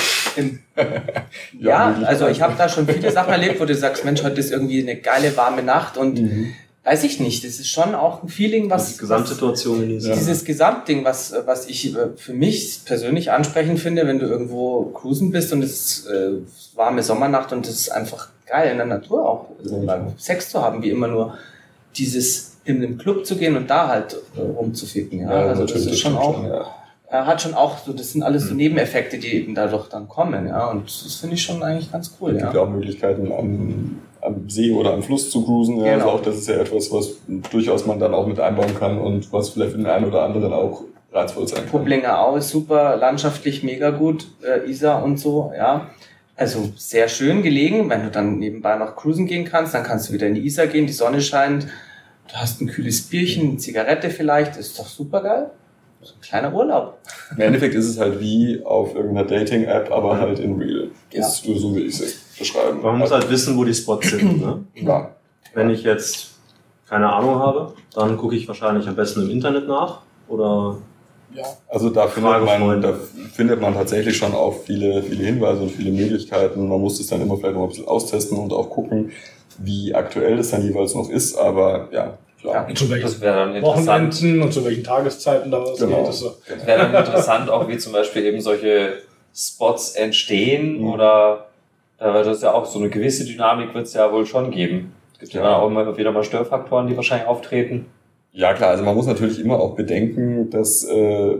Ja, 1.59 1.97
ja, 1.99 2.05
also 2.05 2.27
ich 2.27 2.43
habe 2.43 2.53
da 2.55 2.69
schon 2.69 2.85
viele 2.85 3.11
Sachen 3.11 3.31
erlebt, 3.31 3.59
wo 3.59 3.65
du 3.65 3.73
sagst, 3.73 4.05
Mensch, 4.05 4.21
heute 4.21 4.39
ist 4.39 4.51
irgendwie 4.51 4.83
eine 4.83 4.97
geile 4.97 5.35
warme 5.35 5.63
Nacht 5.63 5.97
und 5.97 6.19
weiß 6.87 7.03
ich 7.03 7.19
nicht, 7.19 7.43
das 7.43 7.59
ist 7.59 7.67
schon 7.67 7.93
auch 7.95 8.23
ein 8.23 8.29
Feeling, 8.29 8.69
was 8.69 8.93
die 8.93 8.97
Gesamtsituation 8.99 9.81
genießen. 9.81 10.09
Ja. 10.11 10.15
dieses 10.15 10.45
Gesamtding, 10.45 11.03
was, 11.03 11.33
was 11.45 11.67
ich 11.67 11.93
äh, 11.93 12.07
für 12.15 12.33
mich 12.33 12.79
persönlich 12.85 13.29
ansprechend 13.31 13.79
finde, 13.79 14.07
wenn 14.07 14.19
du 14.19 14.25
irgendwo 14.25 14.85
cruisen 14.93 15.31
bist 15.31 15.51
und 15.51 15.61
es 15.63 15.73
ist 15.73 16.07
äh, 16.07 16.31
warme 16.75 17.03
Sommernacht 17.03 17.51
und 17.51 17.67
es 17.67 17.81
ist 17.81 17.89
einfach 17.89 18.29
geil 18.45 18.71
in 18.71 18.77
der 18.77 18.85
Natur 18.85 19.27
auch 19.27 19.45
Ja. 19.65 20.07
Sex 20.17 20.49
zu 20.49 20.61
haben, 20.61 20.81
wie 20.81 20.89
immer 20.89 21.09
nur 21.09 21.33
dieses 21.97 22.53
in 22.63 22.79
den 22.81 22.97
Club 22.97 23.25
zu 23.25 23.35
gehen 23.35 23.57
und 23.57 23.69
da 23.69 23.87
halt 23.89 24.15
äh, 24.37 24.41
rumzuficken. 24.41 25.19
Ja, 25.21 25.29
also 25.29 25.65
das 25.65 25.85
ist 25.85 25.99
schon 25.99 26.15
auch, 26.17 26.41
ja. 26.43 26.65
er 27.09 27.25
hat 27.25 27.41
schon 27.41 27.53
auch 27.53 27.77
so, 27.85 27.91
das 27.93 28.11
sind 28.13 28.23
alles 28.23 28.45
Mhm. 28.45 28.49
so 28.49 28.53
Nebeneffekte, 28.55 29.17
die 29.17 29.33
eben 29.33 29.55
dadurch 29.55 29.87
dann 29.89 30.07
kommen, 30.07 30.47
ja, 30.47 30.67
und 30.71 30.85
das 30.85 31.15
finde 31.15 31.35
ich 31.35 31.43
schon 31.43 31.61
eigentlich 31.63 31.91
ganz 31.91 32.15
cool, 32.21 32.31
Es 32.31 32.37
gibt 32.41 32.53
ja. 32.53 32.59
ja 32.61 32.65
auch 32.65 32.69
Möglichkeiten, 32.69 33.31
am, 33.31 33.99
am 34.21 34.49
See 34.49 34.71
oder 34.71 34.93
am 34.93 35.03
Fluss 35.03 35.29
zu 35.29 35.43
cruisen. 35.43 35.77
Ja, 35.77 35.93
Genau. 35.93 36.05
Also 36.05 36.09
auch 36.09 36.21
das 36.21 36.37
ist 36.37 36.49
ja 36.49 36.55
etwas, 36.55 36.91
was 36.91 37.17
durchaus 37.51 37.85
man 37.85 37.99
dann 37.99 38.13
auch 38.13 38.27
mit 38.27 38.39
einbauen 38.39 38.75
kann 38.77 38.97
und 38.99 39.31
was 39.31 39.49
vielleicht 39.49 39.71
für 39.71 39.77
den 39.77 39.87
einen 39.87 40.05
oder 40.05 40.23
anderen 40.23 40.53
auch 40.53 40.83
reizvoll 41.11 41.47
sein 41.47 41.61
kann. 41.61 41.69
Publinger 41.69 42.19
Au 42.19 42.35
ist 42.35 42.49
super, 42.49 42.97
landschaftlich 42.97 43.63
mega 43.63 43.91
gut, 43.91 44.27
äh, 44.43 44.69
Isar 44.69 45.03
und 45.03 45.17
so, 45.17 45.51
ja. 45.55 45.89
Also 46.35 46.69
sehr 46.75 47.07
schön 47.09 47.41
gelegen, 47.41 47.89
wenn 47.89 48.03
du 48.03 48.11
dann 48.11 48.37
nebenbei 48.37 48.75
noch 48.75 48.95
cruisen 48.95 49.25
gehen 49.25 49.45
kannst, 49.45 49.73
dann 49.73 49.83
kannst 49.83 50.09
du 50.09 50.13
wieder 50.13 50.27
in 50.27 50.35
die 50.35 50.45
Isar 50.45 50.67
gehen, 50.67 50.85
die 50.85 50.93
Sonne 50.93 51.21
scheint, 51.21 51.63
du 52.27 52.33
hast 52.35 52.61
ein 52.61 52.67
kühles 52.67 53.01
Bierchen, 53.01 53.49
eine 53.49 53.57
Zigarette 53.57 54.09
vielleicht, 54.09 54.55
ist 54.57 54.77
doch 54.77 54.87
super 54.87 55.23
geil. 55.23 55.49
So 56.01 56.13
ein 56.13 56.21
kleiner 56.21 56.53
Urlaub. 56.53 56.99
Im 57.31 57.41
Endeffekt 57.41 57.73
ist 57.73 57.87
es 57.87 57.99
halt 57.99 58.19
wie 58.19 58.61
auf 58.63 58.93
irgendeiner 58.93 59.27
Dating-App, 59.27 59.91
aber 59.91 60.19
halt 60.19 60.37
in 60.39 60.57
real. 60.57 60.89
Ja. 61.11 61.21
Das 61.21 61.39
ist 61.39 61.45
so, 61.45 61.75
wie 61.75 61.81
ich 61.81 61.99
es 61.99 62.26
beschreiben. 62.39 62.81
Man 62.81 62.97
muss 62.97 63.11
halt 63.11 63.29
wissen, 63.29 63.57
wo 63.57 63.63
die 63.63 63.73
Spots 63.73 64.09
sind. 64.09 64.41
Ne? 64.41 64.63
ja. 64.75 65.09
Wenn 65.53 65.69
ich 65.69 65.83
jetzt 65.83 66.31
keine 66.89 67.11
Ahnung 67.11 67.35
habe, 67.39 67.73
dann 67.93 68.17
gucke 68.17 68.35
ich 68.35 68.47
wahrscheinlich 68.47 68.87
am 68.87 68.95
besten 68.95 69.23
im 69.23 69.29
Internet 69.29 69.67
nach 69.67 69.99
oder 70.27 70.77
Ja, 71.33 71.43
also 71.67 71.89
da 71.89 72.07
findet, 72.07 72.43
man, 72.45 72.81
da 72.81 72.93
findet 73.33 73.59
man 73.61 73.73
tatsächlich 73.73 74.15
schon 74.17 74.33
auch 74.33 74.53
viele, 74.65 75.01
viele 75.03 75.23
Hinweise 75.25 75.61
und 75.63 75.71
viele 75.71 75.91
Möglichkeiten. 75.91 76.67
Man 76.67 76.79
muss 76.79 76.99
es 76.99 77.07
dann 77.07 77.21
immer 77.21 77.37
vielleicht 77.37 77.55
noch 77.55 77.63
ein 77.63 77.69
bisschen 77.69 77.87
austesten 77.87 78.37
und 78.37 78.53
auch 78.53 78.69
gucken, 78.69 79.11
wie 79.57 79.93
aktuell 79.95 80.37
das 80.37 80.51
dann 80.51 80.61
jeweils 80.63 80.93
noch 80.95 81.09
ist. 81.09 81.35
Aber 81.35 81.89
ja, 81.91 82.17
klar. 82.39 82.67
Und 82.69 82.77
zu 82.77 82.89
welchen. 82.89 83.21
Wochenenden 83.63 84.41
und 84.43 84.53
zu 84.53 84.63
welchen 84.63 84.83
Tageszeiten 84.83 85.49
da 85.51 85.61
was 85.61 85.79
Genau. 85.79 85.97
geht. 85.97 86.07
Das, 86.07 86.19
so. 86.19 86.35
Das 86.47 86.65
wäre 86.65 86.79
dann 86.89 87.05
interessant, 87.05 87.49
auch 87.49 87.67
wie 87.67 87.77
zum 87.77 87.91
Beispiel 87.93 88.23
eben 88.25 88.39
solche 88.41 89.01
Spots 89.35 89.95
entstehen 89.95 90.79
Mhm. 90.81 90.89
oder 90.93 91.47
das 91.99 92.27
ist 92.27 92.43
ja 92.43 92.53
auch 92.53 92.65
so 92.65 92.79
eine 92.79 92.89
gewisse 92.89 93.25
Dynamik 93.25 93.73
wird 93.73 93.85
es 93.87 93.93
ja 93.93 94.11
wohl 94.11 94.25
schon 94.25 94.51
geben. 94.51 94.93
Es 95.13 95.19
gibt 95.19 95.33
ja, 95.33 95.41
Ja. 95.41 95.51
dann 95.51 95.61
auch 95.61 95.67
immer 95.67 95.97
wieder 95.97 96.11
mal 96.11 96.23
Störfaktoren, 96.23 96.87
die 96.87 96.95
wahrscheinlich 96.95 97.27
auftreten. 97.27 97.87
Ja 98.33 98.53
klar, 98.53 98.69
also 98.69 98.83
man 98.83 98.95
muss 98.95 99.07
natürlich 99.07 99.39
immer 99.39 99.59
auch 99.59 99.73
bedenken, 99.75 100.49
dass 100.51 100.83
äh, 100.83 101.37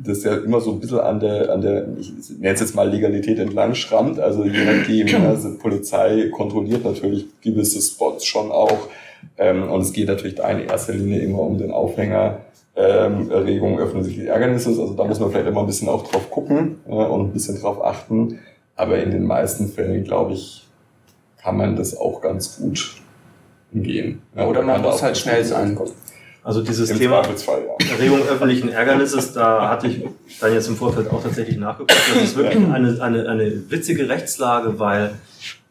das 0.00 0.24
ja 0.24 0.34
immer 0.36 0.60
so 0.60 0.72
ein 0.72 0.80
bisschen 0.80 1.00
an 1.00 1.20
der, 1.20 1.52
an 1.52 1.60
der, 1.60 1.86
ich 1.98 2.12
nenne 2.38 2.54
es 2.54 2.60
jetzt 2.60 2.74
mal 2.74 2.88
Legalität 2.88 3.38
entlang 3.38 3.74
schrammt. 3.74 4.18
Also 4.20 4.44
je 4.44 4.64
nachdem, 4.64 5.26
also 5.26 5.56
Polizei 5.58 6.30
kontrolliert 6.30 6.84
natürlich 6.84 7.26
gewisse 7.40 7.80
Spots 7.80 8.24
schon 8.24 8.50
auch. 8.50 8.88
Ähm, 9.36 9.70
und 9.70 9.80
es 9.80 9.92
geht 9.92 10.08
natürlich 10.08 10.36
da 10.36 10.48
in 10.50 10.68
erster 10.68 10.94
Linie 10.94 11.20
immer 11.20 11.40
um 11.40 11.58
den 11.58 11.70
Aufhänger 11.72 12.38
ähm, 12.76 13.30
Erregung 13.30 13.78
öffentlichen 13.80 14.26
Ärgernisses. 14.26 14.78
Also 14.78 14.94
da 14.94 15.04
muss 15.04 15.18
man 15.18 15.30
vielleicht 15.30 15.48
immer 15.48 15.60
ein 15.60 15.66
bisschen 15.66 15.88
auch 15.88 16.04
drauf 16.08 16.30
gucken 16.30 16.76
äh, 16.88 16.92
und 16.92 17.20
ein 17.28 17.32
bisschen 17.32 17.60
drauf 17.60 17.84
achten. 17.84 18.38
Aber 18.78 19.02
in 19.02 19.10
den 19.10 19.24
meisten 19.24 19.68
Fällen, 19.68 20.04
glaube 20.04 20.34
ich, 20.34 20.64
kann 21.42 21.56
man 21.56 21.74
das 21.74 21.96
auch 21.96 22.20
ganz 22.20 22.58
gut 22.58 22.94
umgehen. 23.72 24.22
Ja, 24.36 24.46
oder, 24.46 24.60
oder 24.60 24.62
man 24.62 24.82
muss 24.82 25.02
halt 25.02 25.18
schnell 25.18 25.44
sein. 25.44 25.76
Also 26.44 26.62
dieses 26.62 26.88
Im 26.88 26.98
Thema 26.98 27.22
ja. 27.22 27.92
Erregung 27.92 28.20
öffentlichen 28.22 28.68
Ärgernisses, 28.68 29.32
da 29.32 29.68
hatte 29.68 29.88
ich 29.88 30.04
dann 30.40 30.54
jetzt 30.54 30.68
im 30.68 30.76
Vorfeld 30.76 31.10
auch 31.10 31.20
tatsächlich 31.20 31.58
nachgeguckt. 31.58 31.92
Das 32.14 32.22
ist 32.22 32.36
wirklich 32.36 32.64
eine, 32.64 33.02
eine, 33.02 33.28
eine 33.28 33.70
witzige 33.70 34.08
Rechtslage, 34.08 34.78
weil 34.78 35.10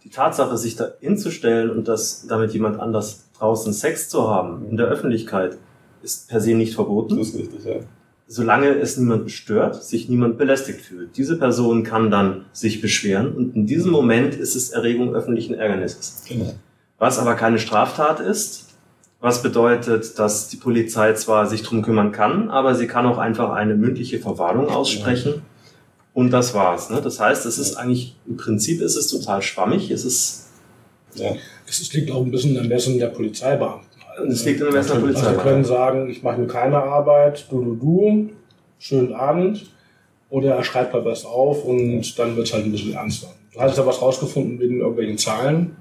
die 0.03 0.09
Tatsache, 0.09 0.57
sich 0.57 0.75
da 0.75 0.89
hinzustellen 0.99 1.69
und 1.69 1.87
das 1.87 2.27
damit 2.27 2.51
jemand 2.51 2.79
anders 2.79 3.23
draußen 3.39 3.71
Sex 3.71 4.09
zu 4.09 4.29
haben 4.29 4.67
in 4.69 4.75
der 4.75 4.87
Öffentlichkeit, 4.87 5.57
ist 6.03 6.27
per 6.27 6.41
se 6.41 6.53
nicht 6.55 6.75
verboten. 6.75 7.17
Das 7.17 7.29
ist 7.29 7.39
richtig, 7.39 7.63
ja. 7.63 7.75
Solange 8.29 8.67
es 8.77 8.97
niemanden 8.97 9.29
stört, 9.29 9.83
sich 9.83 10.09
niemand 10.09 10.37
belästigt 10.37 10.81
fühlt. 10.81 11.15
Diese 11.15 11.37
Person 11.37 11.83
kann 11.83 12.11
dann 12.11 12.45
sich 12.51 12.81
beschweren 12.81 13.33
und 13.33 13.55
in 13.55 13.65
diesem 13.65 13.91
Moment 13.91 14.35
ist 14.35 14.55
es 14.55 14.71
Erregung 14.71 15.15
öffentlichen 15.15 15.53
Ärgernisses. 15.53 16.23
Genau. 16.27 16.53
Was 16.97 17.19
aber 17.19 17.35
keine 17.35 17.57
Straftat 17.57 18.19
ist, 18.19 18.67
was 19.19 19.41
bedeutet, 19.41 20.19
dass 20.19 20.49
die 20.49 20.57
Polizei 20.57 21.13
zwar 21.13 21.47
sich 21.47 21.63
drum 21.63 21.81
kümmern 21.81 22.11
kann, 22.11 22.49
aber 22.49 22.75
sie 22.75 22.87
kann 22.87 23.05
auch 23.05 23.17
einfach 23.17 23.51
eine 23.51 23.75
mündliche 23.75 24.19
Verwarnung 24.19 24.69
aussprechen. 24.69 25.41
Und 26.13 26.31
das 26.31 26.53
war's. 26.53 26.89
Ne? 26.89 27.01
Das 27.01 27.19
heißt, 27.19 27.45
es 27.45 27.57
ist 27.59 27.75
eigentlich, 27.75 28.15
im 28.27 28.37
Prinzip 28.37 28.81
ist 28.81 28.95
es 28.95 29.07
total 29.07 29.41
schwammig. 29.41 29.91
Es 29.91 30.03
ist. 30.03 30.47
Ja. 31.15 31.35
Es 31.67 31.93
liegt 31.93 32.11
auch 32.11 32.23
ein 32.23 32.31
bisschen 32.31 32.55
im 32.55 32.63
Ermessen 32.63 32.97
der 32.97 33.07
Polizeibeamten. 33.07 33.86
Es 34.29 34.45
liegt 34.45 34.61
Ermessen 34.61 34.93
der 34.93 34.99
Polizeibeamten. 34.99 35.39
Also 35.39 35.49
können 35.49 35.65
sagen, 35.65 36.09
ich 36.09 36.23
mache 36.23 36.39
mir 36.39 36.47
keine 36.47 36.77
Arbeit, 36.77 37.45
du, 37.49 37.63
du, 37.63 37.75
du, 37.75 38.29
schönen 38.79 39.13
Abend. 39.13 39.71
Oder 40.29 40.55
er 40.55 40.63
schreibt 40.63 40.93
mal 40.93 41.05
was 41.05 41.25
auf 41.25 41.63
und 41.63 42.19
dann 42.19 42.35
wird 42.35 42.47
es 42.47 42.53
halt 42.53 42.65
ein 42.65 42.71
bisschen 42.71 42.93
ernster. 42.93 43.27
Du 43.53 43.61
hast 43.61 43.77
ja 43.77 43.85
was 43.85 44.01
rausgefunden 44.01 44.59
wegen 44.59 44.79
irgendwelchen 44.79 45.17
Zahlen 45.17 45.75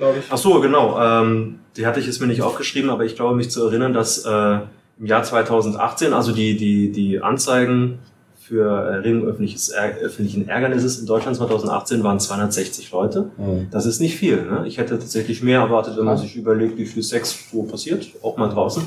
glaube 0.00 0.18
ich. 0.18 0.24
Ach 0.30 0.38
so, 0.38 0.60
genau. 0.60 0.98
Ähm, 1.00 1.60
die 1.76 1.86
hatte 1.86 2.00
ich 2.00 2.06
jetzt 2.06 2.20
mir 2.20 2.26
nicht 2.26 2.42
aufgeschrieben, 2.42 2.90
aber 2.90 3.04
ich 3.04 3.14
glaube 3.14 3.36
mich 3.36 3.50
zu 3.50 3.64
erinnern, 3.64 3.92
dass 3.92 4.24
äh, 4.24 4.58
im 4.98 5.06
Jahr 5.06 5.22
2018, 5.22 6.12
also 6.12 6.32
die, 6.32 6.56
die, 6.56 6.90
die 6.90 7.20
Anzeigen 7.20 8.00
für 8.50 8.66
Erregung 8.66 9.28
öffentliches, 9.28 9.72
öffentlichen 9.72 10.48
Ärgernisses 10.48 10.98
in 10.98 11.06
Deutschland 11.06 11.36
2018 11.36 12.02
waren 12.02 12.18
260 12.18 12.90
Leute. 12.90 13.30
Mhm. 13.38 13.68
Das 13.70 13.86
ist 13.86 14.00
nicht 14.00 14.16
viel. 14.16 14.42
Ne? 14.42 14.64
Ich 14.66 14.78
hätte 14.78 14.98
tatsächlich 14.98 15.40
mehr 15.40 15.60
erwartet, 15.60 15.96
wenn 15.96 16.04
man 16.04 16.18
sich 16.18 16.34
überlegt, 16.34 16.76
wie 16.76 16.84
viel 16.84 17.04
Sex 17.04 17.46
wo 17.52 17.62
passiert, 17.62 18.08
auch 18.22 18.36
mal 18.36 18.48
draußen. 18.48 18.82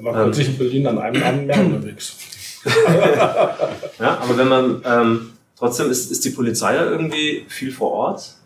Man 0.00 0.28
ähm, 0.28 0.32
sich 0.32 0.48
in 0.48 0.56
Berlin 0.56 0.86
an 0.86 0.98
einem 0.98 1.22
Abend 1.22 1.46
mehr 1.46 1.60
unterwegs. 1.60 2.16
ja, 4.00 4.18
aber 4.22 4.38
wenn 4.38 4.48
man 4.48 4.82
ähm, 4.86 5.30
trotzdem 5.58 5.90
ist, 5.90 6.10
ist 6.10 6.24
die 6.24 6.30
Polizei 6.30 6.74
ja 6.74 6.86
irgendwie 6.86 7.44
viel 7.48 7.72
vor 7.72 7.92
Ort 7.92 8.36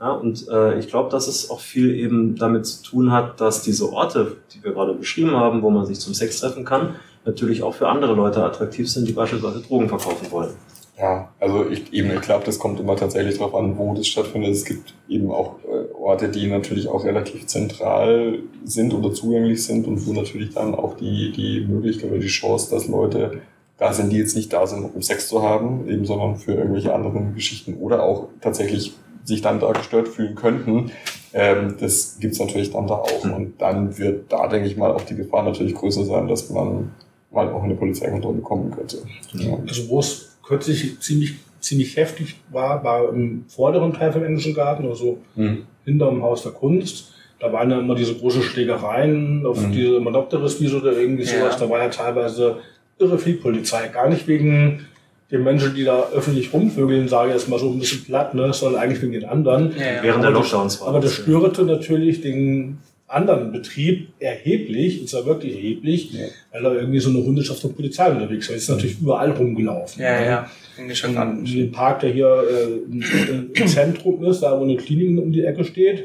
ja, 0.00 0.12
und 0.12 0.48
äh, 0.48 0.78
ich 0.78 0.88
glaube, 0.88 1.10
dass 1.10 1.28
es 1.28 1.50
auch 1.50 1.60
viel 1.60 1.94
eben 1.94 2.34
damit 2.36 2.64
zu 2.64 2.82
tun 2.82 3.12
hat, 3.12 3.38
dass 3.38 3.62
diese 3.62 3.92
Orte, 3.92 4.38
die 4.54 4.64
wir 4.64 4.72
gerade 4.72 4.94
beschrieben 4.94 5.32
haben, 5.32 5.60
wo 5.60 5.68
man 5.68 5.84
sich 5.84 6.00
zum 6.00 6.14
Sex 6.14 6.40
treffen 6.40 6.64
kann, 6.64 6.94
natürlich 7.24 7.62
auch 7.62 7.74
für 7.74 7.88
andere 7.88 8.14
Leute 8.14 8.42
attraktiv 8.42 8.90
sind, 8.90 9.06
die 9.08 9.12
beispielsweise 9.12 9.60
Drogen 9.60 9.88
verkaufen 9.88 10.30
wollen. 10.30 10.50
Ja, 10.98 11.32
also 11.40 11.66
ich, 11.68 11.92
eben, 11.94 12.10
ich 12.12 12.20
glaube, 12.20 12.44
das 12.44 12.58
kommt 12.58 12.78
immer 12.78 12.94
tatsächlich 12.94 13.38
darauf 13.38 13.54
an, 13.54 13.78
wo 13.78 13.94
das 13.94 14.06
stattfindet. 14.06 14.52
Es 14.52 14.66
gibt 14.66 14.94
eben 15.08 15.30
auch 15.30 15.56
äh, 15.64 15.94
Orte, 15.94 16.28
die 16.28 16.46
natürlich 16.46 16.88
auch 16.88 17.04
relativ 17.04 17.46
zentral 17.46 18.40
sind 18.64 18.92
oder 18.92 19.14
zugänglich 19.14 19.64
sind 19.64 19.86
und 19.86 20.06
wo 20.06 20.12
natürlich 20.12 20.52
dann 20.52 20.74
auch 20.74 20.98
die, 20.98 21.32
die 21.32 21.60
Möglichkeit 21.66 22.10
oder 22.10 22.20
die 22.20 22.26
Chance, 22.26 22.70
dass 22.70 22.86
Leute 22.86 23.40
da 23.78 23.94
sind, 23.94 24.12
die 24.12 24.18
jetzt 24.18 24.36
nicht 24.36 24.52
da 24.52 24.66
sind, 24.66 24.94
um 24.94 25.00
Sex 25.00 25.28
zu 25.28 25.42
haben, 25.42 25.88
eben, 25.88 26.04
sondern 26.04 26.36
für 26.36 26.52
irgendwelche 26.52 26.94
anderen 26.94 27.34
Geschichten 27.34 27.78
oder 27.78 28.02
auch 28.02 28.28
tatsächlich 28.42 28.92
sich 29.24 29.40
dann 29.40 29.58
da 29.58 29.72
gestört 29.72 30.08
fühlen 30.08 30.34
könnten. 30.34 30.90
Ähm, 31.32 31.76
das 31.80 32.18
gibt's 32.20 32.38
natürlich 32.38 32.72
dann 32.72 32.86
da 32.86 32.96
auch. 32.96 33.24
Mhm. 33.24 33.32
Und 33.32 33.62
dann 33.62 33.96
wird 33.96 34.30
da, 34.30 34.48
denke 34.48 34.68
ich 34.68 34.76
mal, 34.76 34.92
auch 34.92 35.02
die 35.02 35.16
Gefahr 35.16 35.44
natürlich 35.44 35.74
größer 35.74 36.04
sein, 36.04 36.28
dass 36.28 36.50
man 36.50 36.92
mal 37.30 37.48
auch 37.48 37.62
in 37.62 37.70
eine 37.70 37.74
Polizeikontrolle 37.74 38.40
kommen 38.40 38.70
könnte. 38.70 38.98
Ja. 39.34 39.58
Also 39.66 39.88
wo 39.88 40.00
es 40.00 40.36
kürzlich 40.42 40.98
ziemlich, 41.00 41.34
ziemlich 41.60 41.96
heftig 41.96 42.36
war, 42.50 42.82
war 42.82 43.12
im 43.12 43.44
vorderen 43.48 43.92
Teil 43.92 44.12
vom 44.12 44.24
Englischen 44.24 44.54
Garten, 44.54 44.86
also 44.88 45.18
mhm. 45.36 45.64
hinterm 45.84 46.22
Haus 46.22 46.42
der 46.42 46.52
Kunst. 46.52 47.12
Da 47.38 47.52
waren 47.52 47.70
ja 47.70 47.78
immer 47.78 47.94
diese 47.94 48.14
großen 48.14 48.42
Schlägereien 48.42 49.46
auf 49.46 49.60
mhm. 49.60 49.72
diese 49.72 50.00
Monopteris-Wiese 50.00 50.78
oder 50.78 50.92
irgendwie 50.92 51.24
sowas. 51.24 51.54
Ja. 51.54 51.66
Da 51.66 51.70
war 51.70 51.78
ja 51.78 51.88
teilweise 51.88 52.58
irre 52.98 53.18
viel 53.18 53.36
Polizei. 53.36 53.88
Gar 53.88 54.10
nicht 54.10 54.28
wegen 54.28 54.86
den 55.30 55.44
Menschen, 55.44 55.74
die 55.74 55.84
da 55.84 56.08
öffentlich 56.12 56.52
rumvögeln, 56.52 57.08
sage 57.08 57.28
ich 57.28 57.36
jetzt 57.36 57.48
mal 57.48 57.58
so 57.58 57.70
ein 57.70 57.78
bisschen 57.78 58.04
platt, 58.04 58.34
ne, 58.34 58.52
sondern 58.52 58.82
eigentlich 58.82 59.00
wegen 59.00 59.12
den 59.12 59.24
anderen. 59.24 59.72
Ja, 59.78 59.94
ja. 59.94 60.02
Während 60.02 60.24
der 60.24 60.32
Lockdowns 60.32 60.80
war. 60.80 60.88
Aber 60.88 61.00
das 61.00 61.14
störte 61.14 61.62
natürlich 61.62 62.20
den 62.20 62.78
anderen 63.10 63.50
Betrieb 63.52 64.08
erheblich, 64.18 65.00
und 65.00 65.08
zwar 65.08 65.26
wirklich 65.26 65.54
erheblich, 65.54 66.12
ja. 66.12 66.26
weil 66.52 66.62
da 66.62 66.72
irgendwie 66.74 67.00
so 67.00 67.10
eine 67.10 67.18
Hundeschaft 67.18 67.60
von 67.60 67.74
Polizei 67.74 68.10
unterwegs 68.10 68.48
war. 68.48 68.56
Ist 68.56 68.68
natürlich 68.68 69.00
überall 69.00 69.32
rumgelaufen. 69.32 70.02
Ja, 70.02 70.20
ne? 70.20 70.26
ja. 70.26 70.50
In, 70.78 71.44
in 71.44 71.44
dem 71.44 71.72
Park, 71.72 72.00
der 72.00 72.12
hier 72.12 72.42
äh, 72.48 73.60
im 73.60 73.66
Zentrum 73.66 74.24
ist, 74.24 74.40
da 74.40 74.58
wo 74.58 74.64
eine 74.64 74.76
Klinik 74.76 75.18
um 75.18 75.32
die 75.32 75.44
Ecke 75.44 75.64
steht, 75.64 76.04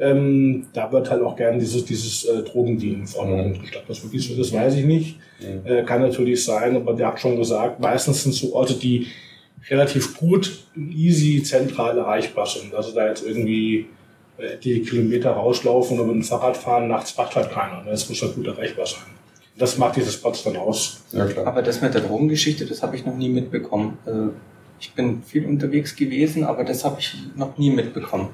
ähm, 0.00 0.66
da 0.72 0.90
wird 0.92 1.10
halt 1.10 1.22
auch 1.22 1.36
gerne 1.36 1.58
dieses, 1.58 1.84
dieses 1.84 2.24
äh, 2.24 2.42
Drogendealen 2.42 3.06
vorne 3.06 3.42
mhm. 3.42 3.60
gestattet. 3.60 3.88
Was 3.88 4.02
wirklich 4.02 4.26
so 4.26 4.40
ist, 4.40 4.52
weiß 4.52 4.76
ich 4.76 4.84
nicht. 4.84 5.16
Mhm. 5.40 5.70
Äh, 5.70 5.82
kann 5.82 6.00
natürlich 6.00 6.42
sein, 6.42 6.76
aber 6.76 6.94
der 6.94 7.08
hat 7.08 7.20
schon 7.20 7.36
gesagt, 7.36 7.80
meistens 7.80 8.22
sind 8.22 8.32
so 8.32 8.54
Orte, 8.54 8.74
die 8.74 9.08
relativ 9.68 10.16
gut, 10.16 10.64
easy, 10.76 11.42
zentral 11.42 11.98
erreichbar 11.98 12.46
sind. 12.46 12.74
Also 12.74 12.94
da 12.94 13.08
jetzt 13.08 13.26
irgendwie 13.26 13.86
die 14.62 14.82
Kilometer 14.82 15.32
rauslaufen 15.32 15.98
oder 15.98 16.06
mit 16.06 16.16
dem 16.16 16.22
Fahrrad 16.22 16.56
fahren, 16.56 16.88
nachts 16.88 17.16
macht 17.16 17.34
halt 17.36 17.50
keiner. 17.50 17.82
Das 17.84 18.04
ne? 18.04 18.12
muss 18.12 18.22
halt 18.22 18.34
gut 18.34 18.46
erreichbar 18.46 18.86
sein. 18.86 19.02
Das 19.56 19.76
macht 19.76 19.96
diese 19.96 20.12
Spots 20.12 20.44
dann 20.44 20.56
aus. 20.56 21.00
Ja, 21.10 21.26
klar. 21.26 21.46
Aber 21.46 21.62
das 21.62 21.80
mit 21.80 21.92
der 21.92 22.02
Drogengeschichte, 22.02 22.64
das 22.64 22.82
habe 22.82 22.94
ich 22.94 23.04
noch 23.04 23.16
nie 23.16 23.28
mitbekommen. 23.28 23.98
Also 24.06 24.32
ich 24.78 24.94
bin 24.94 25.22
viel 25.24 25.44
unterwegs 25.46 25.96
gewesen, 25.96 26.44
aber 26.44 26.62
das 26.62 26.84
habe 26.84 27.00
ich 27.00 27.16
noch 27.34 27.58
nie 27.58 27.70
mitbekommen. 27.70 28.28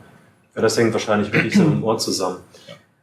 Ja, 0.55 0.63
das 0.63 0.77
hängt 0.77 0.93
wahrscheinlich 0.93 1.33
wirklich 1.33 1.55
so 1.55 1.63
im 1.63 1.83
Ohr 1.83 1.97
zusammen. 1.99 2.39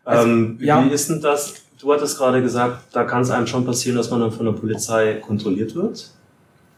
Also, 0.05 0.27
ähm, 0.27 0.57
ja. 0.61 0.85
Wie 0.85 0.93
ist 0.93 1.09
denn 1.09 1.21
das? 1.21 1.55
Du 1.79 1.91
hattest 1.91 2.17
gerade 2.17 2.41
gesagt, 2.41 2.83
da 2.93 3.03
kann 3.03 3.23
es 3.23 3.31
einem 3.31 3.47
schon 3.47 3.65
passieren, 3.65 3.97
dass 3.97 4.11
man 4.11 4.19
dann 4.19 4.31
von 4.31 4.45
der 4.45 4.53
Polizei 4.53 5.15
kontrolliert 5.15 5.73
wird. 5.73 6.11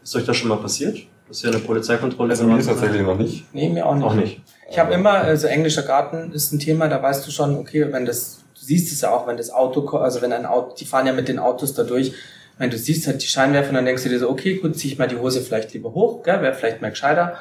Ist 0.02 0.16
euch 0.16 0.24
das 0.24 0.36
schon 0.36 0.48
mal 0.48 0.56
passiert? 0.56 0.98
Dass 1.34 1.42
ihr 1.42 1.50
eine 1.50 1.58
Polizeikontrolle 1.58 2.30
Also 2.30 2.44
mir 2.44 2.62
tatsächlich 2.62 3.02
noch 3.02 3.18
nicht. 3.18 3.52
Nee, 3.52 3.68
mir 3.68 3.84
auch 3.84 3.96
nicht. 3.96 4.04
Auch 4.04 4.14
nicht. 4.14 4.40
Ich 4.70 4.78
habe 4.78 4.94
immer, 4.94 5.14
also 5.14 5.48
englischer 5.48 5.82
Garten 5.82 6.30
ist 6.32 6.52
ein 6.52 6.60
Thema, 6.60 6.86
da 6.86 7.02
weißt 7.02 7.26
du 7.26 7.32
schon, 7.32 7.58
okay, 7.58 7.92
wenn 7.92 8.06
das, 8.06 8.38
du 8.56 8.64
siehst 8.64 8.92
es 8.92 9.00
ja 9.00 9.10
auch, 9.10 9.26
wenn 9.26 9.36
das 9.36 9.50
Auto, 9.50 9.84
also 9.96 10.22
wenn 10.22 10.32
ein 10.32 10.46
Auto, 10.46 10.76
die 10.76 10.84
fahren 10.84 11.08
ja 11.08 11.12
mit 11.12 11.26
den 11.26 11.40
Autos 11.40 11.74
da 11.74 11.82
durch, 11.82 12.12
wenn 12.56 12.70
du 12.70 12.78
siehst 12.78 13.08
halt 13.08 13.20
die 13.20 13.26
Scheinwerfer, 13.26 13.72
dann 13.72 13.84
denkst 13.84 14.04
du 14.04 14.10
dir 14.10 14.20
so, 14.20 14.30
okay, 14.30 14.58
gut, 14.58 14.76
zieh 14.76 14.86
ich 14.86 14.96
mal 14.96 15.08
die 15.08 15.16
Hose 15.16 15.40
vielleicht 15.40 15.74
lieber 15.74 15.92
hoch, 15.92 16.22
gell, 16.22 16.40
wäre 16.40 16.54
vielleicht 16.54 16.80
mal 16.80 16.90
gescheiter. 16.90 17.34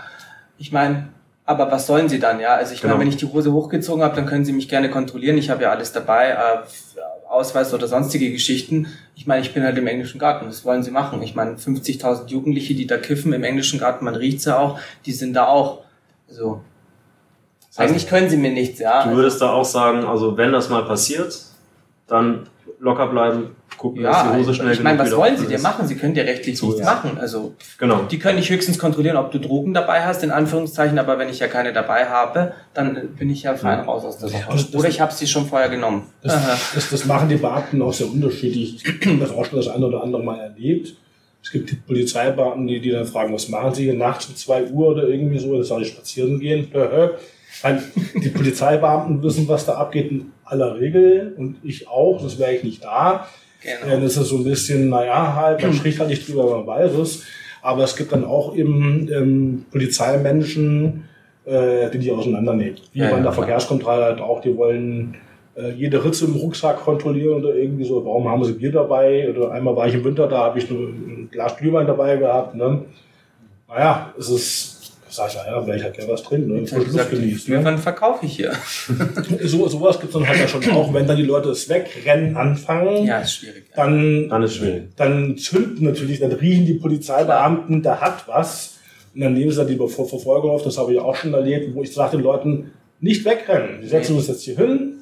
Ich 0.57 0.71
meine, 0.71 1.09
aber 1.45 1.71
was 1.71 1.85
sollen 1.85 2.09
sie 2.09 2.17
dann, 2.17 2.39
ja? 2.39 2.55
Also 2.55 2.73
ich 2.73 2.81
genau. 2.81 2.93
meine, 2.93 3.01
wenn 3.01 3.09
ich 3.09 3.17
die 3.17 3.27
Hose 3.27 3.53
hochgezogen 3.53 4.03
habe, 4.03 4.15
dann 4.15 4.25
können 4.25 4.43
sie 4.43 4.53
mich 4.53 4.69
gerne 4.69 4.89
kontrollieren. 4.89 5.37
Ich 5.37 5.51
habe 5.51 5.61
ja 5.61 5.69
alles 5.69 5.91
dabei, 5.91 6.29
äh, 6.29 6.57
Ausweis 7.33 7.73
oder 7.73 7.87
sonstige 7.87 8.31
Geschichten. 8.31 8.87
Ich 9.15 9.25
meine, 9.25 9.41
ich 9.41 9.53
bin 9.53 9.63
halt 9.63 9.77
im 9.77 9.87
englischen 9.87 10.19
Garten. 10.19 10.47
Was 10.47 10.63
wollen 10.65 10.83
sie 10.83 10.91
machen? 10.91 11.21
Ich 11.23 11.33
meine, 11.33 11.55
50.000 11.55 12.27
Jugendliche, 12.27 12.75
die 12.75 12.85
da 12.85 12.97
kiffen 12.97 13.33
im 13.33 13.43
englischen 13.43 13.79
Garten, 13.79 14.05
man 14.05 14.15
riecht's 14.15 14.45
ja 14.45 14.59
auch, 14.59 14.79
die 15.05 15.11
sind 15.11 15.33
da 15.33 15.47
auch. 15.47 15.83
Also 16.29 16.61
das 17.69 17.79
heißt, 17.79 17.89
eigentlich 17.89 18.07
können 18.07 18.29
sie 18.29 18.37
mir 18.37 18.51
nichts, 18.51 18.79
ja. 18.79 19.03
Du 19.03 19.15
würdest 19.15 19.41
da 19.41 19.51
auch 19.51 19.65
sagen, 19.65 20.05
also 20.05 20.37
wenn 20.37 20.51
das 20.51 20.69
mal 20.69 20.85
passiert, 20.85 21.37
dann 22.05 22.47
locker 22.83 23.07
bleiben, 23.07 23.55
gucken, 23.77 24.03
ja, 24.03 24.11
dass 24.11 24.23
die 24.23 24.39
Hose 24.39 24.53
schnell 24.53 24.73
Ich 24.73 24.83
meine, 24.83 24.99
was 24.99 25.15
wollen 25.15 25.37
sie 25.37 25.47
dir 25.47 25.59
machen? 25.59 25.87
Sie 25.87 25.95
können 25.95 26.13
dir 26.13 26.25
rechtlich 26.25 26.57
so, 26.57 26.67
nichts 26.67 26.81
ja. 26.81 26.87
machen. 26.87 27.17
Also, 27.17 27.55
genau. 27.79 28.03
die 28.03 28.19
können 28.19 28.35
nicht 28.35 28.49
höchstens 28.49 28.77
kontrollieren, 28.77 29.15
ob 29.15 29.31
du 29.31 29.39
Drogen 29.39 29.73
dabei 29.73 30.05
hast, 30.05 30.21
in 30.21 30.31
Anführungszeichen, 30.31 30.99
aber 30.99 31.17
wenn 31.17 31.29
ich 31.29 31.39
ja 31.39 31.47
keine 31.47 31.71
dabei 31.71 32.05
habe, 32.05 32.51
dann 32.73 33.15
bin 33.17 33.29
ich 33.29 33.43
ja 33.43 33.55
fein 33.55 33.79
ja. 33.79 33.85
raus 33.85 34.03
aus 34.03 34.17
der 34.17 34.29
Sache. 34.29 34.77
Oder 34.77 34.89
ich 34.89 34.99
habe 34.99 35.13
sie 35.13 35.27
schon 35.27 35.45
vorher 35.45 35.69
genommen. 35.69 36.09
Das, 36.21 36.35
das, 36.75 36.89
das, 36.89 37.05
machen 37.05 37.29
die 37.29 37.37
Beamten 37.37 37.81
auch 37.81 37.93
sehr 37.93 38.07
unterschiedlich. 38.07 38.83
Ich 38.85 39.05
habe 39.07 39.17
das 39.17 39.31
auch 39.31 39.45
schon 39.45 39.57
das 39.57 39.69
eine 39.69 39.85
oder 39.85 40.03
andere 40.03 40.21
Mal 40.21 40.39
erlebt. 40.39 40.93
Es 41.41 41.51
gibt 41.51 41.71
die 41.71 41.75
Polizeibeamten, 41.75 42.67
die, 42.67 42.81
die 42.81 42.91
dann 42.91 43.05
fragen, 43.05 43.33
was 43.33 43.47
machen 43.47 43.73
Sie 43.73 43.83
hier 43.83 43.95
nachts 43.95 44.27
um 44.27 44.35
zwei 44.35 44.65
Uhr 44.65 44.89
oder 44.89 45.07
irgendwie 45.07 45.39
so, 45.39 45.57
das 45.57 45.69
soll 45.69 45.83
ich 45.83 45.89
spazieren 45.89 46.39
gehen. 46.39 46.67
die 48.15 48.29
Polizeibeamten 48.29 49.23
wissen, 49.23 49.47
was 49.47 49.65
da 49.65 49.75
abgeht 49.75 50.11
aller 50.45 50.79
Regel 50.79 51.33
und 51.37 51.57
ich 51.63 51.87
auch, 51.87 52.21
das 52.21 52.39
wäre 52.39 52.53
ich 52.53 52.63
nicht 52.63 52.83
da. 52.83 53.27
Genau. 53.61 54.01
Das 54.01 54.17
ist 54.17 54.27
so 54.27 54.37
ein 54.37 54.43
bisschen, 54.43 54.89
naja, 54.89 55.35
halt, 55.35 55.61
man 55.61 55.73
spricht 55.73 55.99
halt 55.99 56.09
nicht 56.09 56.27
drüber, 56.27 56.57
man 56.57 56.67
weiß 56.67 56.93
es. 56.95 57.23
Aber 57.61 57.83
es 57.83 57.95
gibt 57.95 58.11
dann 58.11 58.25
auch 58.25 58.55
eben 58.55 59.09
ähm, 59.11 59.65
Polizeimenschen, 59.71 61.05
äh, 61.45 61.89
die 61.89 61.97
die 61.97 62.11
auseinandernehmen. 62.11 62.75
Wie 62.91 62.99
ja, 62.99 63.09
bei 63.09 63.15
der 63.17 63.25
ja, 63.25 63.31
Verkehrskontrolle 63.31 64.03
halt 64.03 64.19
auch, 64.19 64.41
die 64.41 64.55
wollen 64.57 65.15
äh, 65.55 65.71
jede 65.71 66.03
Ritze 66.03 66.25
im 66.25 66.35
Rucksack 66.35 66.83
kontrollieren 66.83 67.35
oder 67.35 67.55
irgendwie 67.55 67.85
so, 67.85 68.03
warum 68.03 68.27
haben 68.27 68.43
sie 68.43 68.53
Bier 68.53 68.71
dabei? 68.71 69.29
Oder 69.29 69.51
einmal 69.51 69.75
war 69.77 69.87
ich 69.87 69.93
im 69.93 70.03
Winter, 70.03 70.27
da 70.27 70.39
habe 70.39 70.59
ich 70.59 70.69
nur 70.69 70.89
ein 70.89 71.29
Glas 71.31 71.55
Glühwein 71.55 71.87
dabei 71.87 72.17
gehabt. 72.17 72.55
Ne? 72.55 72.81
Naja, 73.69 74.13
es 74.17 74.29
ist 74.29 74.72
sag 75.15 75.29
ich, 75.29 75.35
ja, 75.35 75.75
ich 75.75 75.83
halt 75.83 75.93
gerne 75.93 76.11
was 76.11 76.23
trinken 76.23 76.53
ne? 76.53 76.59
Luft 76.59 77.09
genießen. 77.09 77.53
Ne? 77.53 77.63
Wann 77.63 77.77
verkaufe 77.77 78.25
ich 78.25 78.35
hier? 78.35 78.53
so, 79.43 79.67
sowas 79.67 79.99
gibt 79.99 80.13
es 80.13 80.19
dann 80.19 80.27
halt 80.27 80.39
ja 80.39 80.47
schon 80.47 80.69
auch. 80.71 80.93
Wenn 80.93 81.07
dann 81.07 81.17
die 81.17 81.23
Leute 81.23 81.49
das 81.49 81.69
Wegrennen 81.69 82.35
anfangen, 82.35 83.05
ja, 83.05 83.19
ist 83.19 83.35
schwierig. 83.35 83.65
Dann, 83.75 84.29
dann 84.29 84.43
ist 84.43 84.55
schwierig. 84.55 84.95
Dann 84.95 85.37
zünden 85.37 85.85
natürlich, 85.85 86.19
dann 86.19 86.31
riechen 86.31 86.65
die 86.65 86.75
Polizeibeamten, 86.75 87.81
da 87.81 88.01
hat 88.01 88.27
was. 88.27 88.77
Und 89.13 89.21
dann 89.21 89.33
nehmen 89.33 89.51
sie 89.51 89.57
dann 89.57 89.67
die 89.67 89.77
Verfolgung 89.77 90.51
auf, 90.51 90.63
das 90.63 90.77
habe 90.77 90.93
ich 90.93 90.99
auch 90.99 91.15
schon 91.15 91.33
erlebt, 91.33 91.75
wo 91.75 91.83
ich 91.83 91.93
sage 91.93 92.17
den 92.17 92.23
Leuten, 92.23 92.71
nicht 92.99 93.25
wegrennen. 93.25 93.81
Die 93.81 93.87
setzen 93.87 94.15
uns 94.15 94.27
jetzt 94.27 94.43
hier 94.43 94.55
hin, 94.55 94.93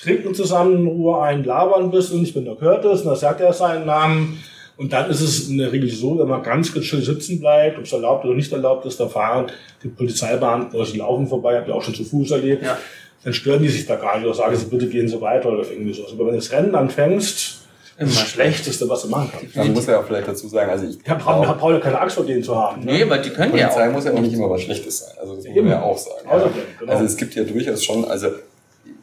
trinken 0.00 0.34
zusammen 0.34 0.78
in 0.78 0.86
Ruhe 0.86 1.20
ein, 1.20 1.44
labern 1.44 1.84
ein 1.84 1.90
bisschen, 1.90 2.22
ich 2.22 2.32
bin 2.32 2.44
der 2.44 2.54
Curtis, 2.54 3.00
und 3.00 3.08
dann 3.08 3.16
sagt 3.16 3.40
er 3.40 3.52
seinen 3.52 3.86
Namen. 3.86 4.38
Und 4.80 4.94
dann 4.94 5.10
ist 5.10 5.20
es 5.20 5.50
in 5.50 5.58
der 5.58 5.70
Regel 5.72 5.90
so, 5.90 6.18
wenn 6.18 6.26
man 6.26 6.42
ganz 6.42 6.68
schön 6.68 7.02
sitzen 7.02 7.38
bleibt, 7.38 7.76
ob 7.76 7.84
es 7.84 7.92
erlaubt 7.92 8.24
oder 8.24 8.34
nicht 8.34 8.50
erlaubt 8.50 8.86
ist, 8.86 8.98
da 8.98 9.08
fahren 9.08 9.52
die 9.82 9.88
Polizeibeamten 9.88 10.74
oder 10.74 10.86
sie 10.86 10.96
laufen 10.96 11.26
vorbei, 11.26 11.58
habt 11.58 11.68
ihr 11.68 11.74
auch 11.74 11.82
schon 11.82 11.94
zu 11.94 12.02
Fuß 12.02 12.30
erlebt, 12.30 12.62
ja. 12.62 12.78
dann 13.22 13.34
stören 13.34 13.62
die 13.62 13.68
sich 13.68 13.84
da 13.84 13.96
gar 13.96 14.16
nicht 14.16 14.24
oder 14.24 14.34
sagen 14.34 14.56
sie, 14.56 14.64
bitte 14.64 14.88
gehen 14.88 15.06
Sie 15.06 15.20
weiter 15.20 15.50
oder 15.50 15.70
irgendwie 15.70 15.92
so. 15.92 16.04
Aber 16.06 16.20
wenn 16.20 16.32
du 16.32 16.36
das 16.36 16.50
Rennen 16.50 16.74
anfängst, 16.74 17.58
immer 17.98 18.08
das 18.08 18.28
Schlechteste, 18.28 18.88
was 18.88 19.02
du 19.02 19.08
machen 19.08 19.30
kannst. 19.30 19.54
Man 19.54 19.72
muss 19.74 19.84
ja 19.84 20.00
auch 20.00 20.06
vielleicht 20.06 20.26
dazu 20.26 20.48
sagen, 20.48 20.70
also 20.70 20.86
ich 20.86 20.98
habe 21.06 21.22
brauche 21.22 21.74
ja 21.74 21.80
keine 21.80 22.00
Angst 22.00 22.16
vor 22.16 22.24
denen 22.24 22.42
zu 22.42 22.56
haben. 22.56 22.82
Ne? 22.82 22.92
Nee, 22.92 23.02
aber 23.02 23.18
die 23.18 23.28
können 23.28 23.50
Polizei 23.50 23.60
ja 23.60 23.68
auch. 23.68 23.74
Polizei 23.74 23.92
muss 23.92 24.04
ja 24.06 24.12
auch 24.14 24.20
nicht 24.20 24.32
immer 24.32 24.48
was 24.48 24.62
Schlechtes 24.62 25.00
sein. 25.00 25.14
Also 25.20 25.36
das 25.36 25.44
muss 25.44 25.56
man 25.56 25.66
ja 25.68 25.82
auch 25.82 25.98
sagen. 25.98 26.26
Also, 26.26 26.50
genau. 26.78 26.90
also 26.90 27.04
es 27.04 27.16
gibt 27.18 27.34
ja 27.34 27.44
durchaus 27.44 27.84
schon, 27.84 28.06
also 28.06 28.28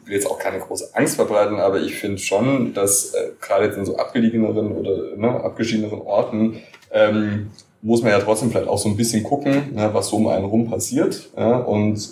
will 0.08 0.14
jetzt 0.14 0.30
auch 0.30 0.38
keine 0.38 0.58
große 0.58 0.90
Angst 0.94 1.16
verbreiten, 1.16 1.58
aber 1.58 1.80
ich 1.80 1.94
finde 1.94 2.18
schon, 2.18 2.74
dass 2.74 3.14
äh, 3.14 3.30
gerade 3.40 3.66
jetzt 3.66 3.76
in 3.76 3.84
so 3.84 3.96
abgelegeneren 3.96 4.72
oder 4.72 5.16
ne, 5.16 5.44
abgeschiedeneren 5.44 6.00
Orten 6.00 6.58
ähm, 6.92 7.50
muss 7.82 8.02
man 8.02 8.12
ja 8.12 8.18
trotzdem 8.18 8.50
vielleicht 8.50 8.68
auch 8.68 8.78
so 8.78 8.88
ein 8.88 8.96
bisschen 8.96 9.22
gucken, 9.22 9.74
ne, 9.74 9.90
was 9.92 10.08
so 10.08 10.16
um 10.16 10.26
einen 10.28 10.44
rum 10.44 10.68
passiert. 10.68 11.30
Ja, 11.36 11.58
und 11.58 12.08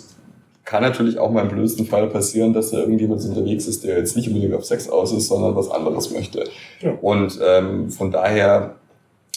kann 0.63 0.83
natürlich 0.83 1.17
auch 1.17 1.31
mal 1.31 1.43
im 1.43 1.47
blödsten 1.47 1.85
Fall 1.85 2.07
passieren, 2.07 2.53
dass 2.53 2.71
da 2.71 2.79
irgendjemand 2.79 3.23
unterwegs 3.23 3.67
ist, 3.67 3.85
der 3.85 3.97
jetzt 3.97 4.17
nicht 4.17 4.27
unbedingt 4.27 4.53
auf 4.53 4.65
Sex 4.65 4.89
aus 4.89 5.13
ist, 5.13 5.27
sondern 5.27 5.55
was 5.55 5.71
anderes 5.71 6.11
möchte. 6.11 6.43
Ja. 6.81 6.91
Und 7.01 7.39
ähm, 7.41 7.89
von 7.89 8.11
daher, 8.11 8.75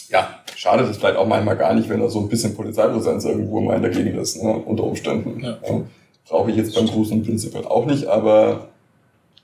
ja, 0.09 0.27
schadet 0.57 0.89
es 0.89 0.97
vielleicht 0.97 1.15
auch 1.15 1.25
manchmal 1.25 1.55
gar 1.55 1.73
nicht, 1.73 1.87
wenn 1.87 2.01
da 2.01 2.09
so 2.09 2.19
ein 2.19 2.27
bisschen 2.27 2.53
Polizeipräsenz 2.53 3.23
irgendwo 3.23 3.61
mal 3.61 3.77
in 3.77 3.81
der 3.81 3.91
Gegend 3.91 4.17
ist, 4.17 4.43
ne, 4.43 4.51
unter 4.51 4.83
Umständen. 4.83 5.39
Ja. 5.41 5.57
Ja. 5.67 5.81
Brauche 6.31 6.49
ich 6.49 6.55
jetzt 6.55 6.73
beim 6.73 6.87
Cruisen 6.87 7.23
prinzipiell 7.23 7.65
auch 7.65 7.85
nicht, 7.85 8.07
aber 8.07 8.69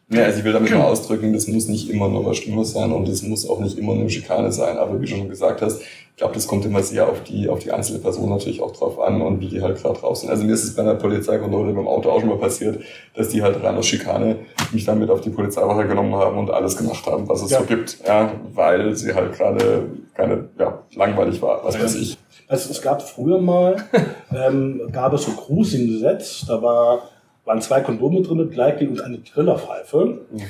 ja, 0.09 0.23
also 0.23 0.39
ich 0.39 0.45
will 0.45 0.53
damit 0.53 0.71
mal 0.71 0.83
ausdrücken, 0.83 1.33
das 1.33 1.47
muss 1.47 1.67
nicht 1.67 1.89
immer 1.89 2.07
nur 2.07 2.25
was 2.25 2.37
Schlimmes 2.37 2.71
sein 2.71 2.93
und 2.93 3.09
es 3.09 3.23
muss 3.23 3.47
auch 3.47 3.59
nicht 3.59 3.77
immer 3.77 3.93
nur 3.93 4.09
Schikane 4.09 4.53
sein. 4.53 4.77
Aber 4.77 5.01
wie 5.01 5.05
du 5.05 5.11
schon 5.11 5.27
gesagt 5.27 5.61
hast, 5.61 5.81
ich 5.81 6.15
glaube, 6.15 6.33
das 6.33 6.47
kommt 6.47 6.65
immer 6.65 6.81
sehr 6.81 7.09
auf 7.09 7.23
die, 7.23 7.49
auf 7.49 7.59
die 7.59 7.73
einzelne 7.73 7.99
Person 7.99 8.29
natürlich 8.29 8.61
auch 8.61 8.71
drauf 8.71 9.01
an 9.01 9.21
und 9.21 9.41
wie 9.41 9.49
die 9.49 9.61
halt 9.61 9.81
gerade 9.81 9.99
drauf 9.99 10.15
sind. 10.15 10.29
Also 10.29 10.45
mir 10.45 10.53
ist 10.53 10.63
es 10.63 10.75
bei 10.75 10.81
einer 10.81 10.95
Polizeikontrolle 10.95 11.73
beim 11.73 11.89
Auto 11.89 12.09
auch 12.09 12.21
schon 12.21 12.29
mal 12.29 12.37
passiert, 12.37 12.81
dass 13.15 13.27
die 13.29 13.43
halt 13.43 13.61
rein 13.61 13.75
aus 13.75 13.85
Schikane 13.85 14.37
mich 14.71 14.85
dann 14.85 14.97
mit 14.97 15.09
auf 15.09 15.19
die 15.19 15.29
Polizeiwache 15.29 15.85
genommen 15.85 16.15
haben 16.15 16.37
und 16.37 16.51
alles 16.51 16.77
gemacht 16.77 17.05
haben, 17.05 17.27
was 17.27 17.43
es 17.43 17.51
ja. 17.51 17.59
so 17.59 17.65
gibt. 17.65 17.99
Ja, 18.07 18.31
weil 18.53 18.95
sie 18.95 19.13
halt 19.13 19.33
gerade 19.33 19.89
keine, 20.15 20.45
ja, 20.57 20.83
langweilig 20.95 21.41
war, 21.41 21.65
was 21.65 21.77
weiß 21.77 21.95
ich. 21.95 22.17
Also 22.47 22.71
es 22.71 22.81
gab 22.81 23.01
früher 23.01 23.39
mal, 23.39 23.75
ähm, 24.35 24.81
gab 24.91 25.13
es 25.13 25.23
so 25.23 25.31
Cruising-Gesetz, 25.31 26.45
da 26.47 26.61
war, 26.61 27.09
waren 27.45 27.61
zwei 27.61 27.81
Kondome 27.81 28.21
drin, 28.21 28.49
Gleitgel 28.49 28.89
und 28.89 29.01
eine 29.01 29.23
Trillerpfeife, 29.23 30.05
mhm. 30.31 30.41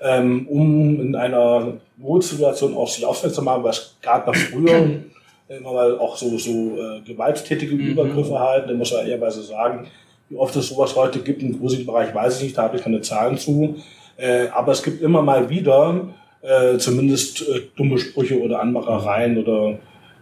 ähm, 0.00 0.48
um 0.48 1.00
in 1.00 1.16
einer 1.16 1.74
Notsituation 1.96 2.74
auf 2.74 2.90
sich 2.90 3.04
aufmerksam 3.04 3.32
zu 3.32 3.42
machen, 3.42 3.64
weil 3.64 3.70
es 3.70 3.96
gab 4.00 4.26
da 4.26 4.32
früher 4.32 5.00
immer 5.48 5.72
mal 5.72 5.98
auch 5.98 6.16
so, 6.16 6.38
so 6.38 6.50
äh, 6.50 7.00
gewalttätige 7.00 7.74
mhm. 7.74 7.80
Übergriffe 7.80 8.38
halten, 8.38 8.68
da 8.68 8.74
muss 8.74 8.92
man 8.92 9.06
ehrweise 9.06 9.42
sagen, 9.42 9.88
wie 10.28 10.36
oft 10.36 10.54
es 10.54 10.68
sowas 10.68 10.94
heute 10.94 11.18
gibt 11.18 11.42
im 11.42 11.58
Cruising-Bereich, 11.58 12.14
weiß 12.14 12.36
ich 12.36 12.44
nicht, 12.44 12.58
da 12.58 12.62
habe 12.62 12.76
ich 12.76 12.84
keine 12.84 13.00
Zahlen 13.00 13.36
zu, 13.36 13.76
äh, 14.16 14.46
aber 14.48 14.70
es 14.70 14.84
gibt 14.84 15.02
immer 15.02 15.22
mal 15.22 15.50
wieder 15.50 16.08
äh, 16.42 16.78
zumindest 16.78 17.42
äh, 17.42 17.62
dumme 17.76 17.98
Sprüche 17.98 18.40
oder 18.40 18.60
Anmachereien 18.60 19.38
oder 19.38 19.78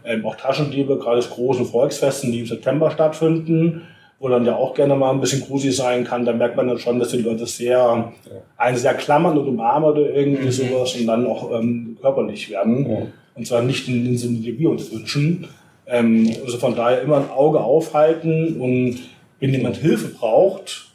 ähm, 0.08 0.26
auch 0.26 0.36
Taschendiebe, 0.36 0.98
gerade 0.98 1.16
das 1.16 1.30
großen 1.30 1.66
Volksfesten, 1.66 2.32
die 2.32 2.40
im 2.40 2.46
September 2.46 2.90
stattfinden, 2.90 3.82
wo 4.18 4.28
dann 4.28 4.44
ja 4.44 4.56
auch 4.56 4.74
gerne 4.74 4.96
mal 4.96 5.10
ein 5.10 5.20
bisschen 5.20 5.42
gruselig 5.42 5.76
sein 5.76 6.04
kann, 6.04 6.24
da 6.24 6.32
merkt 6.32 6.56
man 6.56 6.66
dann 6.66 6.78
schon, 6.78 6.98
dass 6.98 7.10
die 7.10 7.18
Leute 7.18 7.46
sehr, 7.46 7.78
ja. 7.78 8.12
einen 8.56 8.76
sehr 8.76 8.94
klammern 8.94 9.38
und 9.38 9.46
umarmen 9.46 9.90
oder 9.90 10.10
irgendwie 10.12 10.46
mhm. 10.46 10.50
sowas 10.50 10.96
und 10.96 11.06
dann 11.06 11.26
auch 11.26 11.52
ähm, 11.52 11.96
körperlich 12.00 12.50
werden. 12.50 12.90
Ja. 12.90 13.02
Und 13.36 13.46
zwar 13.46 13.62
nicht 13.62 13.86
in 13.86 14.04
den 14.04 14.18
Sinne, 14.18 14.38
die 14.38 14.58
wir 14.58 14.70
uns 14.70 14.90
wünschen. 14.92 15.46
Ähm, 15.86 16.30
also 16.44 16.58
von 16.58 16.74
daher 16.74 17.00
immer 17.02 17.18
ein 17.18 17.30
Auge 17.30 17.60
aufhalten 17.60 18.60
und 18.60 18.98
wenn 19.38 19.52
jemand 19.52 19.76
Hilfe 19.76 20.08
braucht, 20.08 20.88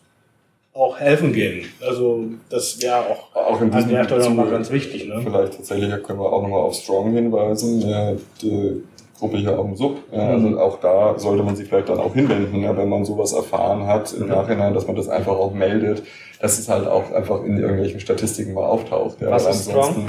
auch 0.74 1.00
helfen 1.00 1.34
gehen. 1.34 1.66
Also 1.86 2.26
das 2.50 2.82
wäre 2.82 2.98
auch, 2.98 3.36
auch 3.36 3.62
in 3.62 3.72
an 3.72 3.88
der 3.88 4.04
Stelle 4.04 4.24
nochmal 4.24 4.50
ganz 4.50 4.72
wichtig. 4.72 5.08
Ne? 5.08 5.22
Vielleicht 5.24 5.54
tatsächlich 5.54 5.92
können 6.04 6.20
wir 6.20 6.32
auch 6.32 6.42
nochmal 6.42 6.62
auf 6.62 6.76
Strong 6.76 7.14
hinweisen. 7.14 7.82
Ja, 7.88 8.14
die 8.42 8.84
Gruppe 9.18 9.38
hier 9.38 9.58
auf 9.58 9.66
dem 9.66 9.76
Sub. 9.76 10.00
Ja, 10.12 10.30
also 10.30 10.48
mhm. 10.48 10.58
auch 10.58 10.80
da 10.80 11.18
sollte 11.18 11.44
man 11.44 11.56
sich 11.56 11.68
vielleicht 11.68 11.90
dann 11.90 12.00
auch 12.00 12.14
hinwenden, 12.14 12.62
ja, 12.62 12.76
wenn 12.76 12.90
man 12.90 13.06
sowas 13.06 13.34
erfahren 13.34 13.88
hat 13.88 14.14
im. 14.14 14.28
Nachhinein, 14.28 14.74
dass 14.74 14.88
man 14.88 14.96
das 14.96 15.10
einfach 15.10 15.34
auch 15.34 15.54
meldet, 15.54 16.04
dass 16.42 16.60
es 16.60 16.70
halt 16.70 16.88
auch 16.88 17.12
einfach 17.12 17.44
in 17.44 17.58
irgendwelchen 17.58 18.00
Statistiken 18.00 18.54
mal 18.54 18.66
auftaucht. 18.66 19.22
Ja. 19.22 19.32
Was 19.32 19.48
ist 19.48 19.70
Strong? 19.70 20.08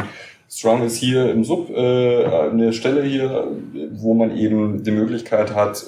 Strong 0.48 0.82
ist 0.82 0.96
hier 0.96 1.30
im 1.30 1.44
Sub 1.44 1.70
äh, 1.70 2.24
eine 2.24 2.72
Stelle 2.72 3.02
hier, 3.02 3.48
wo 3.92 4.14
man 4.14 4.36
eben 4.36 4.82
die 4.82 4.90
Möglichkeit 4.90 5.54
hat, 5.54 5.84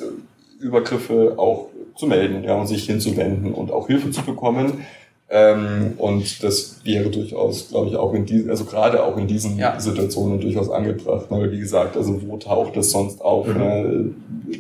Übergriffe 0.60 1.34
auch 1.36 1.68
zu 1.96 2.06
melden 2.06 2.44
ja, 2.44 2.54
und 2.54 2.66
sich 2.66 2.84
hinzuwenden 2.84 3.52
und 3.52 3.70
auch 3.70 3.86
Hilfe 3.86 4.10
zu 4.10 4.22
bekommen. 4.22 4.84
Ähm, 5.28 5.94
und 5.98 6.42
das 6.44 6.80
wäre 6.84 7.10
durchaus, 7.10 7.68
glaube 7.70 7.88
ich, 7.88 7.96
auch 7.96 8.14
in 8.14 8.26
diesen, 8.26 8.48
also 8.48 8.64
gerade 8.64 9.02
auch 9.02 9.16
in 9.16 9.26
diesen 9.26 9.58
ja. 9.58 9.78
Situationen 9.80 10.40
durchaus 10.40 10.70
angebracht. 10.70 11.26
Weil 11.30 11.50
wie 11.50 11.58
gesagt, 11.58 11.96
also 11.96 12.20
wo 12.26 12.36
taucht 12.36 12.76
das 12.76 12.90
sonst 12.90 13.20
auf? 13.20 13.48
Mhm. 13.48 13.58
Ne? 13.58 14.10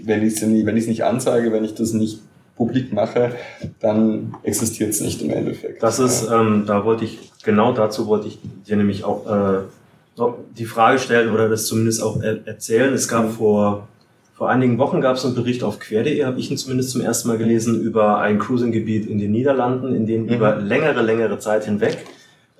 Wenn 0.04 0.26
ich 0.26 0.34
es 0.34 0.42
wenn 0.42 0.76
ich's 0.76 0.88
nicht 0.88 1.04
anzeige, 1.04 1.52
wenn 1.52 1.64
ich 1.64 1.74
das 1.74 1.92
nicht 1.92 2.20
publik 2.56 2.92
mache, 2.92 3.32
dann 3.80 4.34
existiert 4.42 4.90
es 4.90 5.00
nicht 5.00 5.22
im 5.22 5.30
Endeffekt. 5.30 5.82
Das 5.82 5.98
ist, 5.98 6.28
ähm, 6.30 6.64
da 6.66 6.84
wollte 6.84 7.04
ich, 7.04 7.30
genau 7.44 7.72
dazu 7.72 8.06
wollte 8.06 8.28
ich 8.28 8.38
dir 8.66 8.76
nämlich 8.76 9.04
auch 9.04 9.26
äh, 9.26 9.58
die 10.56 10.64
Frage 10.64 10.98
stellen 10.98 11.32
oder 11.32 11.48
das 11.48 11.66
zumindest 11.66 12.02
auch 12.02 12.20
erzählen. 12.22 12.92
Es 12.94 13.06
gab 13.06 13.26
mhm. 13.26 13.30
vor 13.30 13.88
vor 14.36 14.50
einigen 14.50 14.76
Wochen 14.76 15.00
gab 15.00 15.16
es 15.16 15.24
einen 15.24 15.34
Bericht 15.34 15.62
auf 15.62 15.78
quer.de, 15.78 16.24
habe 16.24 16.38
ich 16.38 16.50
ihn 16.50 16.58
zumindest 16.58 16.90
zum 16.90 17.00
ersten 17.00 17.28
Mal 17.28 17.38
gelesen, 17.38 17.80
über 17.80 18.18
ein 18.18 18.38
Cruising-Gebiet 18.38 19.06
in 19.08 19.18
den 19.18 19.32
Niederlanden, 19.32 19.94
in 19.94 20.06
dem 20.06 20.24
mhm. 20.24 20.28
über 20.28 20.56
längere, 20.56 21.00
längere 21.00 21.38
Zeit 21.38 21.64
hinweg 21.64 22.04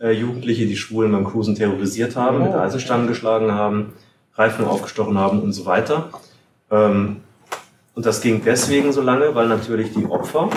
äh, 0.00 0.10
Jugendliche 0.12 0.66
die 0.66 0.76
Schwulen 0.76 1.12
beim 1.12 1.26
Cruisen 1.26 1.54
terrorisiert 1.54 2.16
haben, 2.16 2.40
oh. 2.40 2.44
mit 2.44 2.54
Eisenstangen 2.54 3.06
geschlagen 3.06 3.52
haben, 3.52 3.92
Reifen 4.34 4.64
aufgestochen 4.64 5.18
haben 5.18 5.40
und 5.40 5.52
so 5.52 5.66
weiter. 5.66 6.08
Ähm, 6.70 7.16
und 7.94 8.06
das 8.06 8.22
ging 8.22 8.42
deswegen 8.42 8.92
so 8.92 9.02
lange, 9.02 9.34
weil 9.34 9.48
natürlich 9.48 9.92
die 9.92 10.06
Opfer 10.06 10.48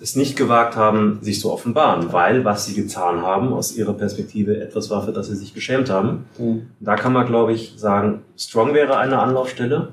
es 0.00 0.16
nicht 0.16 0.36
gewagt 0.36 0.76
haben, 0.76 1.18
sich 1.22 1.40
zu 1.40 1.52
offenbaren, 1.52 2.12
weil 2.12 2.44
was 2.44 2.66
sie 2.66 2.74
getan 2.74 3.22
haben, 3.22 3.52
aus 3.52 3.76
ihrer 3.76 3.92
Perspektive 3.92 4.60
etwas 4.60 4.90
war, 4.90 5.04
für 5.04 5.12
das 5.12 5.26
sie 5.26 5.36
sich 5.36 5.54
geschämt 5.54 5.90
haben. 5.90 6.24
Mhm. 6.38 6.68
Da 6.78 6.94
kann 6.94 7.12
man, 7.12 7.26
glaube 7.26 7.52
ich, 7.52 7.74
sagen, 7.76 8.22
Strong 8.38 8.74
wäre 8.74 8.96
eine 8.96 9.18
Anlaufstelle. 9.18 9.88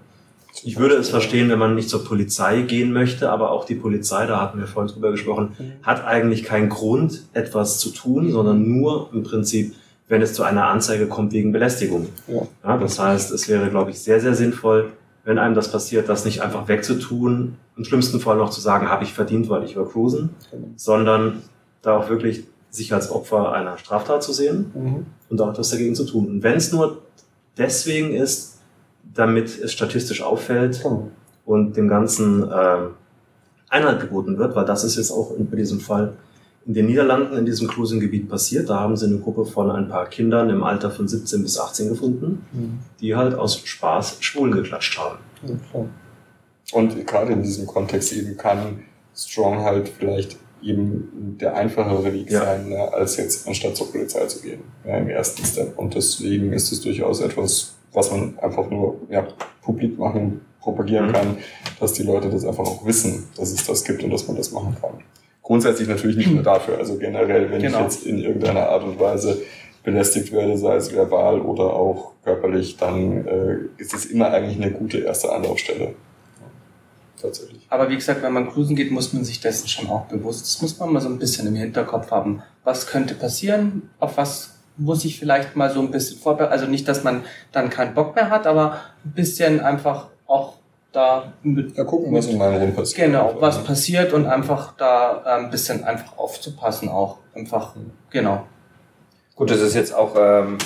Ich 0.64 0.78
würde 0.78 0.96
es 0.96 1.10
verstehen, 1.10 1.50
wenn 1.50 1.60
man 1.60 1.76
nicht 1.76 1.90
zur 1.90 2.04
Polizei 2.04 2.62
gehen 2.62 2.92
möchte, 2.92 3.30
aber 3.32 3.52
auch 3.52 3.66
die 3.66 3.76
Polizei, 3.76 4.26
da 4.26 4.42
hatten 4.42 4.60
wir 4.60 4.68
vorhin 4.68 4.92
drüber 4.92 5.12
gesprochen, 5.12 5.56
mhm. 5.58 5.74
hat 5.84 6.06
eigentlich 6.06 6.44
keinen 6.44 6.70
Grund, 6.70 7.24
etwas 7.34 7.80
zu 7.80 7.92
tun, 7.92 8.32
sondern 8.32 8.68
nur 8.68 9.10
im 9.14 9.24
Prinzip, 9.24 9.76
wenn 10.08 10.22
es 10.22 10.34
zu 10.34 10.44
einer 10.44 10.68
Anzeige 10.68 11.08
kommt 11.08 11.34
wegen 11.34 11.52
Belästigung. 11.52 12.08
Ja. 12.28 12.42
ja 12.64 12.78
das 12.78 12.98
heißt, 12.98 13.32
es 13.32 13.48
wäre, 13.50 13.70
glaube 13.70 13.92
ich, 13.92 14.00
sehr, 14.00 14.20
sehr 14.20 14.34
sinnvoll, 14.34 14.92
wenn 15.24 15.40
einem 15.40 15.56
das 15.56 15.72
passiert, 15.72 16.08
das 16.08 16.24
nicht 16.24 16.42
einfach 16.42 16.70
wegzutun, 16.70 17.58
im 17.76 17.84
schlimmsten 17.84 18.22
Fall 18.22 18.38
noch 18.38 18.50
zu 18.50 18.62
sagen, 18.62 18.90
habe 18.90 19.04
ich 19.04 19.14
verdient, 19.14 19.50
weil 19.50 19.66
ich 19.66 19.76
war 19.76 19.86
cruisen, 19.88 20.30
genau. 20.50 20.68
sondern 20.78 21.42
da 21.82 21.98
auch 21.98 22.10
wirklich 22.10 22.46
sich 22.70 22.94
als 22.94 23.12
Opfer 23.12 23.52
einer 23.52 23.78
Straftat 23.78 24.24
zu 24.24 24.32
sehen 24.32 24.72
mhm. 24.74 25.06
und 25.30 25.42
auch 25.42 25.50
etwas 25.50 25.70
dagegen 25.70 25.96
zu 25.96 26.06
tun. 26.06 26.28
Und 26.28 26.44
wenn 26.44 26.56
es 26.56 26.72
nur 26.72 27.02
deswegen 27.58 28.14
ist, 28.14 28.57
damit 29.14 29.60
es 29.60 29.72
statistisch 29.74 30.22
auffällt 30.22 30.82
oh. 30.84 31.08
und 31.46 31.78
dem 31.78 31.88
Ganzen 31.88 32.44
äh, 32.44 32.78
Einhalt 33.70 34.02
geboten 34.02 34.38
wird, 34.38 34.56
weil 34.56 34.66
das 34.66 34.84
ist 34.84 34.96
jetzt 34.98 35.12
auch 35.12 35.36
in, 35.38 35.50
bei 35.50 35.58
diesem 35.58 35.80
Fall 35.80 36.14
in 36.66 36.74
den 36.74 36.88
Niederlanden 36.88 37.38
in 37.38 37.46
diesem 37.46 37.68
Cruising-Gebiet 37.68 38.30
passiert. 38.30 38.70
Da 38.70 38.80
haben 38.80 38.98
sie 38.98 39.06
eine 39.06 39.20
Gruppe 39.20 39.46
von 39.46 39.72
ein 39.72 39.88
paar 39.88 40.08
Kindern 40.08 40.50
im 40.50 40.64
Alter 40.64 40.92
von 40.92 41.08
17 41.08 41.42
bis 41.42 41.58
18 41.58 41.90
gefunden, 41.90 42.44
die 43.00 43.16
halt 43.16 43.36
aus 43.36 43.58
Spaß 43.64 44.18
Schwulen 44.20 44.52
geklatscht 44.54 45.00
haben. 45.00 45.20
Und 46.74 47.08
gerade 47.08 47.32
in 47.32 47.42
diesem 47.44 47.66
Kontext 47.68 48.12
eben 48.12 48.36
kann 48.36 48.84
Strong 49.16 49.64
halt 49.64 49.88
vielleicht 49.88 50.38
eben 50.62 51.38
der 51.40 51.56
einfachere 51.56 52.12
Weg 52.14 52.30
Ja. 52.30 52.44
sein, 52.44 52.70
ne, 52.70 52.94
als 52.94 53.16
jetzt 53.16 53.48
anstatt 53.48 53.78
zur 53.78 53.90
Polizei 53.92 54.26
zu 54.26 54.42
gehen, 54.42 54.60
ja, 54.86 54.98
im 54.98 55.08
ersten 55.08 55.46
Step. 55.46 55.78
Und 55.78 55.96
deswegen 55.96 56.52
ist 56.52 56.72
es 56.72 56.82
durchaus 56.82 57.22
etwas, 57.22 57.76
was 57.98 58.12
man 58.12 58.38
einfach 58.40 58.70
nur 58.70 58.96
ja, 59.10 59.28
publik 59.64 59.98
machen, 59.98 60.42
propagieren 60.62 61.08
Mhm. 61.08 61.14
kann, 61.14 61.38
dass 61.80 61.94
die 61.94 62.04
Leute 62.04 62.30
das 62.30 62.46
einfach 62.46 62.64
auch 62.64 62.86
wissen, 62.86 63.28
dass 63.36 63.52
es 63.52 63.66
das 63.66 63.84
gibt 63.84 64.04
und 64.04 64.12
dass 64.12 64.28
man 64.28 64.38
das 64.38 64.52
machen 64.52 64.76
kann. 64.80 64.92
Grundsätzlich 65.42 65.88
natürlich 65.88 66.16
nicht 66.18 66.32
nur 66.32 66.44
dafür, 66.44 66.78
also 66.78 66.98
generell, 66.98 67.50
wenn 67.50 67.62
Genau. 67.62 67.78
ich 67.80 67.84
jetzt 67.86 68.06
in 68.06 68.20
irgendeiner 68.20 68.70
Art 68.70 68.84
und 68.84 69.00
Weise 69.00 69.42
belästigt 69.84 70.32
werde, 70.32 70.58
sei 70.58 70.76
es 70.76 70.94
verbal 70.94 71.42
oder 71.42 71.74
auch 71.74 72.12
körperlich, 72.24 72.78
dann 72.78 73.26
äh, 73.26 73.58
ist 73.82 73.94
es 73.96 74.06
immer 74.06 74.30
eigentlich 74.32 74.58
eine 74.62 74.72
gute 74.72 75.00
erste 75.00 75.32
Anlaufstelle. 75.32 75.96
Tatsächlich. 77.20 77.66
Aber 77.70 77.90
wie 77.90 77.96
gesagt, 77.96 78.22
wenn 78.22 78.34
man 78.34 78.48
cruisen 78.48 78.76
geht, 78.76 78.92
muss 78.92 79.12
man 79.14 79.24
sich 79.24 79.40
dessen 79.40 79.68
schon 79.68 79.90
auch 79.90 80.06
bewusst. 80.06 80.42
Das 80.46 80.62
muss 80.62 80.78
man 80.78 80.94
mal 80.94 81.00
so 81.00 81.10
ein 81.10 81.18
bisschen 81.18 81.48
im 81.48 81.56
Hinterkopf 81.56 82.12
haben. 82.12 82.44
Was 82.64 82.86
könnte 82.86 83.16
passieren? 83.16 83.90
Auf 84.00 84.18
was 84.18 84.57
muss 84.78 85.06
ich 85.06 85.20
vielleicht 85.20 85.56
mal 85.56 85.70
so 85.72 85.80
ein 85.82 85.92
bisschen 85.92 86.18
vorbereiten? 86.20 86.52
Also 86.52 86.66
nicht, 86.68 86.88
dass 86.88 87.04
man 87.04 87.24
dann 87.52 87.70
keinen 87.70 87.94
Bock 87.94 88.16
mehr 88.16 88.30
hat, 88.30 88.48
aber 88.48 88.80
ein 89.06 89.12
bisschen 89.12 89.60
einfach 89.60 90.08
auch 90.28 90.54
da 90.92 91.34
mit, 91.44 91.76
Ja, 91.78 91.84
gucken, 91.84 92.14
was 92.14 92.28
in 92.28 92.38
meinem 92.38 92.56
Rum 92.62 92.74
passiert. 92.76 93.08
genau, 93.08 93.28
Einfach, 93.30 93.42
was 93.42 93.58
ne? 93.58 93.64
passiert 93.64 94.14
und 94.14 94.26
einfach 94.26 94.74
da 94.78 95.24
äh, 95.26 95.44
ein 95.44 95.50
bisschen 95.52 95.84
einfach 95.84 96.18
aufzupassen 96.18 96.90
auch. 96.90 97.18
Einfach, 97.36 97.76
genau. 98.10 98.46
Gut, 99.36 99.52
das 99.52 99.60
ist 99.62 99.76
jetzt 99.76 99.94
auch, 99.94 100.16
ähm, 100.18 100.58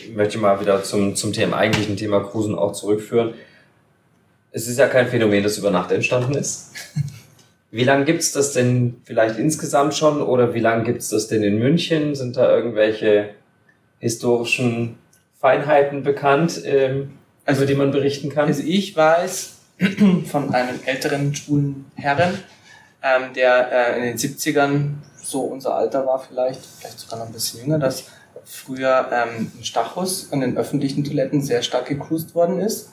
ich 0.00 0.14
möchte 0.14 0.38
mal 0.38 0.60
wieder 0.60 0.82
zum, 0.82 1.16
zum 1.16 1.32
Thema, 1.32 1.56
eigentlichen 1.58 1.96
Thema 1.96 2.20
Cruisen 2.20 2.54
auch 2.58 2.72
zurückführen. 2.72 3.34
Es 4.52 4.68
ist 4.68 4.78
ja 4.78 4.86
kein 4.86 5.08
Phänomen, 5.08 5.42
das 5.42 5.58
über 5.58 5.70
Nacht 5.70 5.90
entstanden 5.90 6.34
ist. 6.34 6.70
Wie 7.70 7.82
lange 7.82 8.04
gibt's 8.04 8.30
das 8.30 8.52
denn 8.52 9.00
vielleicht 9.04 9.36
insgesamt 9.36 9.94
schon 9.94 10.22
oder 10.22 10.54
wie 10.54 10.60
lange 10.60 10.84
gibt's 10.84 11.08
das 11.08 11.26
denn 11.26 11.42
in 11.42 11.58
München? 11.58 12.14
Sind 12.14 12.36
da 12.36 12.48
irgendwelche 12.54 13.30
historischen 13.98 14.98
Feinheiten 15.40 16.02
bekannt, 16.02 16.60
ähm, 16.64 17.18
über 17.46 17.66
die 17.66 17.74
man 17.74 17.90
berichten 17.90 18.30
kann? 18.30 18.46
Also 18.46 18.62
ich 18.64 18.96
weiß 18.96 19.56
von 20.26 20.54
einem 20.54 20.80
älteren 20.84 21.34
schwulen 21.34 21.86
Herren, 21.96 22.38
ähm, 23.02 23.32
der 23.34 23.70
äh, 23.70 23.98
in 23.98 24.02
den 24.04 24.16
70ern 24.16 24.94
so 25.22 25.40
unser 25.40 25.74
Alter 25.74 26.06
war 26.06 26.18
vielleicht, 26.18 26.64
vielleicht 26.64 27.00
sogar 27.00 27.18
noch 27.18 27.26
ein 27.26 27.32
bisschen 27.32 27.60
jünger, 27.60 27.78
dass 27.78 28.04
früher 28.44 29.08
ähm, 29.10 29.50
ein 29.58 29.64
Stachus 29.64 30.24
in 30.30 30.40
den 30.40 30.56
öffentlichen 30.56 31.04
Toiletten 31.04 31.40
sehr 31.40 31.62
stark 31.62 31.86
gecruised 31.86 32.34
worden 32.34 32.60
ist. 32.60 32.90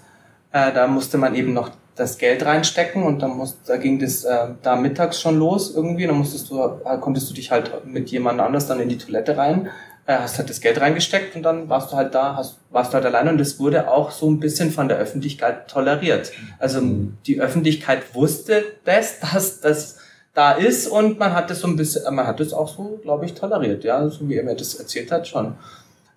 Äh, 0.51 0.71
da 0.73 0.87
musste 0.87 1.17
man 1.17 1.35
eben 1.35 1.53
noch 1.53 1.71
das 1.95 2.17
Geld 2.17 2.45
reinstecken 2.45 3.03
und 3.03 3.21
dann 3.21 3.31
muss, 3.31 3.57
da 3.65 3.77
ging 3.77 3.99
das 3.99 4.23
äh, 4.23 4.47
da 4.61 4.75
mittags 4.75 5.19
schon 5.19 5.37
los 5.37 5.75
irgendwie. 5.75 6.07
Dann 6.07 6.17
musstest 6.17 6.49
du, 6.49 6.61
äh, 6.61 6.97
konntest 6.99 7.29
du 7.29 7.33
dich 7.33 7.51
halt 7.51 7.85
mit 7.85 8.09
jemand 8.09 8.39
anders 8.39 8.67
dann 8.67 8.79
in 8.79 8.89
die 8.89 8.97
Toilette 8.97 9.37
rein, 9.37 9.69
äh, 10.05 10.17
hast 10.17 10.37
halt 10.37 10.49
das 10.49 10.61
Geld 10.61 10.79
reingesteckt 10.79 11.35
und 11.35 11.43
dann 11.43 11.69
warst 11.69 11.91
du 11.91 11.97
halt 11.97 12.15
da, 12.15 12.35
hast, 12.35 12.57
warst 12.69 12.91
du 12.91 12.95
halt 12.95 13.05
alleine 13.05 13.31
und 13.31 13.37
das 13.37 13.59
wurde 13.59 13.89
auch 13.89 14.11
so 14.11 14.29
ein 14.29 14.39
bisschen 14.39 14.71
von 14.71 14.87
der 14.87 14.97
Öffentlichkeit 14.97 15.69
toleriert. 15.69 16.31
Also 16.59 16.81
die 17.25 17.39
Öffentlichkeit 17.39 18.15
wusste 18.15 18.63
das, 18.85 19.19
dass 19.33 19.61
das 19.61 19.97
da 20.33 20.53
ist 20.53 20.87
und 20.87 21.19
man 21.19 21.33
hat 21.33 21.49
das 21.49 21.59
so 21.59 21.67
ein 21.67 21.75
bisschen, 21.75 22.13
man 22.15 22.25
hat 22.25 22.39
das 22.39 22.53
auch 22.53 22.75
so, 22.75 22.99
glaube 23.03 23.25
ich, 23.25 23.33
toleriert, 23.33 23.83
ja, 23.83 24.07
so 24.09 24.29
wie 24.29 24.35
er 24.35 24.43
mir 24.43 24.55
das 24.55 24.75
erzählt 24.75 25.11
hat 25.11 25.27
schon. 25.27 25.55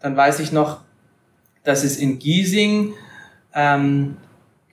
Dann 0.01 0.17
weiß 0.17 0.39
ich 0.39 0.53
noch, 0.53 0.81
dass 1.65 1.83
es 1.83 1.97
in 1.97 2.19
Giesing 2.19 2.93
ähm, 3.55 4.17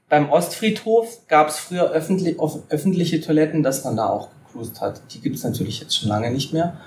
beim 0.10 0.30
Ostfriedhof 0.30 1.26
gab 1.28 1.47
es 1.47 1.58
früher 1.58 1.89
öffentlich, 1.91 2.38
öffentliche 2.69 3.21
Toiletten, 3.21 3.63
dass 3.63 3.86
man 3.86 3.95
da 3.95 4.08
auch 4.08 4.28
gecruised 4.45 4.82
hat. 4.82 5.02
Die 5.13 5.21
gibt 5.21 5.38
es 5.38 5.43
natürlich 5.43 5.80
jetzt 5.80 5.97
schon 5.97 6.10
lange 6.10 6.30
nicht 6.32 6.52
mehr. 6.52 6.78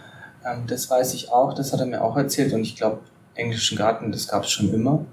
Ähm, 0.46 0.64
das 0.66 0.90
weiß 0.90 1.14
ich 1.14 1.30
auch, 1.32 1.54
das 1.54 1.72
hat 1.72 1.80
er 1.80 1.86
mir 1.86 2.02
auch 2.02 2.16
erzählt 2.16 2.52
und 2.52 2.60
ich 2.62 2.76
glaube, 2.76 2.98
englischen 3.34 3.76
Garten, 3.78 4.12
das 4.12 4.28
gab 4.28 4.44
es 4.44 4.50
schon 4.50 4.72
immer. 4.72 5.04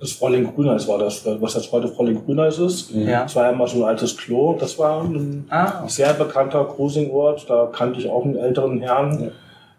Das 0.00 0.12
Fräulein 0.12 0.52
Grüneis 0.52 0.88
war 0.88 0.98
das, 0.98 1.24
was 1.24 1.54
jetzt 1.54 1.70
heute 1.70 1.86
Fräulein 1.86 2.24
Grüneis 2.24 2.58
ist. 2.58 2.90
Ja. 2.90 3.22
Das 3.22 3.36
war 3.36 3.46
ja 3.46 3.52
mal 3.52 3.68
so 3.68 3.84
ein 3.84 3.88
altes 3.90 4.16
Klo. 4.16 4.56
Das 4.58 4.76
war 4.76 5.04
ein 5.04 5.46
Ah, 5.48 5.86
sehr 5.86 6.12
bekannter 6.14 6.64
Cruising-Ort. 6.64 7.48
Da 7.48 7.66
kannte 7.72 8.00
ich 8.00 8.10
auch 8.10 8.24
einen 8.24 8.34
älteren 8.36 8.80
Herrn. 8.80 9.30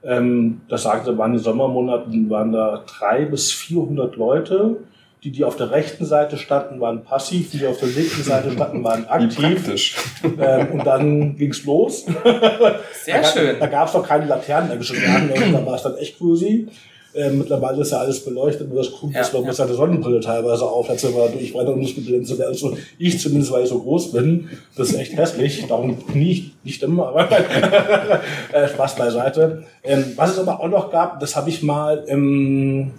Ähm, 0.02 0.62
das 0.70 0.84
sagte, 0.84 1.18
waren 1.18 1.32
in 1.32 1.38
den 1.40 1.44
Sommermonaten 1.44 2.30
waren 2.30 2.54
da 2.54 2.86
drei 2.88 3.26
bis 3.26 3.52
400 3.52 4.16
Leute. 4.16 4.78
Die, 5.24 5.32
die 5.32 5.44
auf 5.44 5.56
der 5.56 5.72
rechten 5.72 6.06
Seite 6.06 6.38
standen, 6.38 6.82
waren 6.82 7.04
passiv. 7.04 7.52
Die, 7.52 7.60
die 7.60 7.68
auf 7.68 7.80
der 7.80 7.90
linken 7.90 8.24
Seite 8.24 8.52
standen, 8.52 8.84
waren 8.84 9.04
Wie 9.06 9.08
aktiv. 9.08 9.64
praktisch. 9.64 9.96
Ähm, 10.40 10.72
und 10.72 10.86
dann 10.86 11.38
ging's 11.38 11.64
los. 11.64 12.06
sehr 13.04 13.22
da, 13.22 13.28
schön. 13.28 13.56
Da 13.60 13.68
gab 13.68 13.88
es 13.88 13.94
noch 13.94 14.06
keine 14.06 14.26
Laternen, 14.26 14.70
da 14.70 14.96
Jahren, 14.96 15.54
da 15.54 15.66
war 15.66 15.76
es 15.76 15.84
dann 15.84 15.96
echt 15.98 16.20
cozy. 16.20 16.68
Ähm, 17.16 17.38
mittlerweile 17.38 17.82
ist 17.82 17.92
ja 17.92 18.00
alles 18.00 18.26
beleuchtet 18.26 18.72
und 18.72 18.76
das 18.76 18.92
guckt 18.92 19.14
Ja, 19.14 19.20
dass 19.20 19.32
man 19.34 19.44
ja. 19.44 19.48
mit 19.50 19.56
seiner 19.56 19.74
Sonnenbrille 19.76 20.20
teilweise 20.20 20.66
auf. 20.66 20.90
Letztes 20.90 21.14
Mal 21.14 21.30
durch 21.30 21.54
weiter 21.54 21.76
nicht 21.76 21.96
geblendet. 21.96 22.42
Also 22.42 22.76
ich 22.98 23.20
zumindest, 23.20 23.52
weil 23.52 23.64
ich 23.64 23.70
so 23.70 23.80
groß 23.80 24.14
bin. 24.14 24.50
Das 24.76 24.90
ist 24.90 24.96
echt 24.96 25.16
hässlich. 25.16 25.64
Darum 25.68 25.98
nie, 26.14 26.54
nicht 26.64 26.82
immer, 26.82 27.10
aber 27.10 27.30
äh, 28.52 28.68
Spaß 28.68 28.96
beiseite. 28.96 29.64
Ähm, 29.84 30.14
was 30.16 30.32
es 30.32 30.40
aber 30.40 30.60
auch 30.60 30.68
noch 30.68 30.92
gab, 30.92 31.20
das 31.20 31.36
habe 31.36 31.50
ich 31.50 31.62
mal 31.62 32.04
im, 32.08 32.92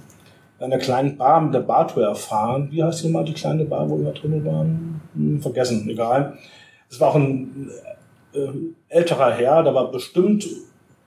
einer 0.58 0.78
kleinen 0.78 1.16
Bar 1.16 1.40
mit 1.40 1.54
der 1.54 1.60
Bartour 1.60 2.04
erfahren. 2.04 2.68
Wie 2.70 2.82
heißt 2.82 3.04
die 3.04 3.08
mal, 3.08 3.24
die 3.24 3.32
kleine 3.32 3.64
Bar, 3.64 3.88
wo 3.88 3.98
wir 3.98 4.12
drin 4.12 4.44
waren? 4.44 5.00
Hm, 5.14 5.42
vergessen, 5.42 5.88
egal. 5.88 6.38
Es 6.90 7.00
war 7.00 7.10
auch 7.10 7.16
ein 7.16 7.70
äh, 8.32 8.48
älterer 8.88 9.32
Herr, 9.32 9.62
der 9.62 9.74
war 9.74 9.90
bestimmt 9.90 10.46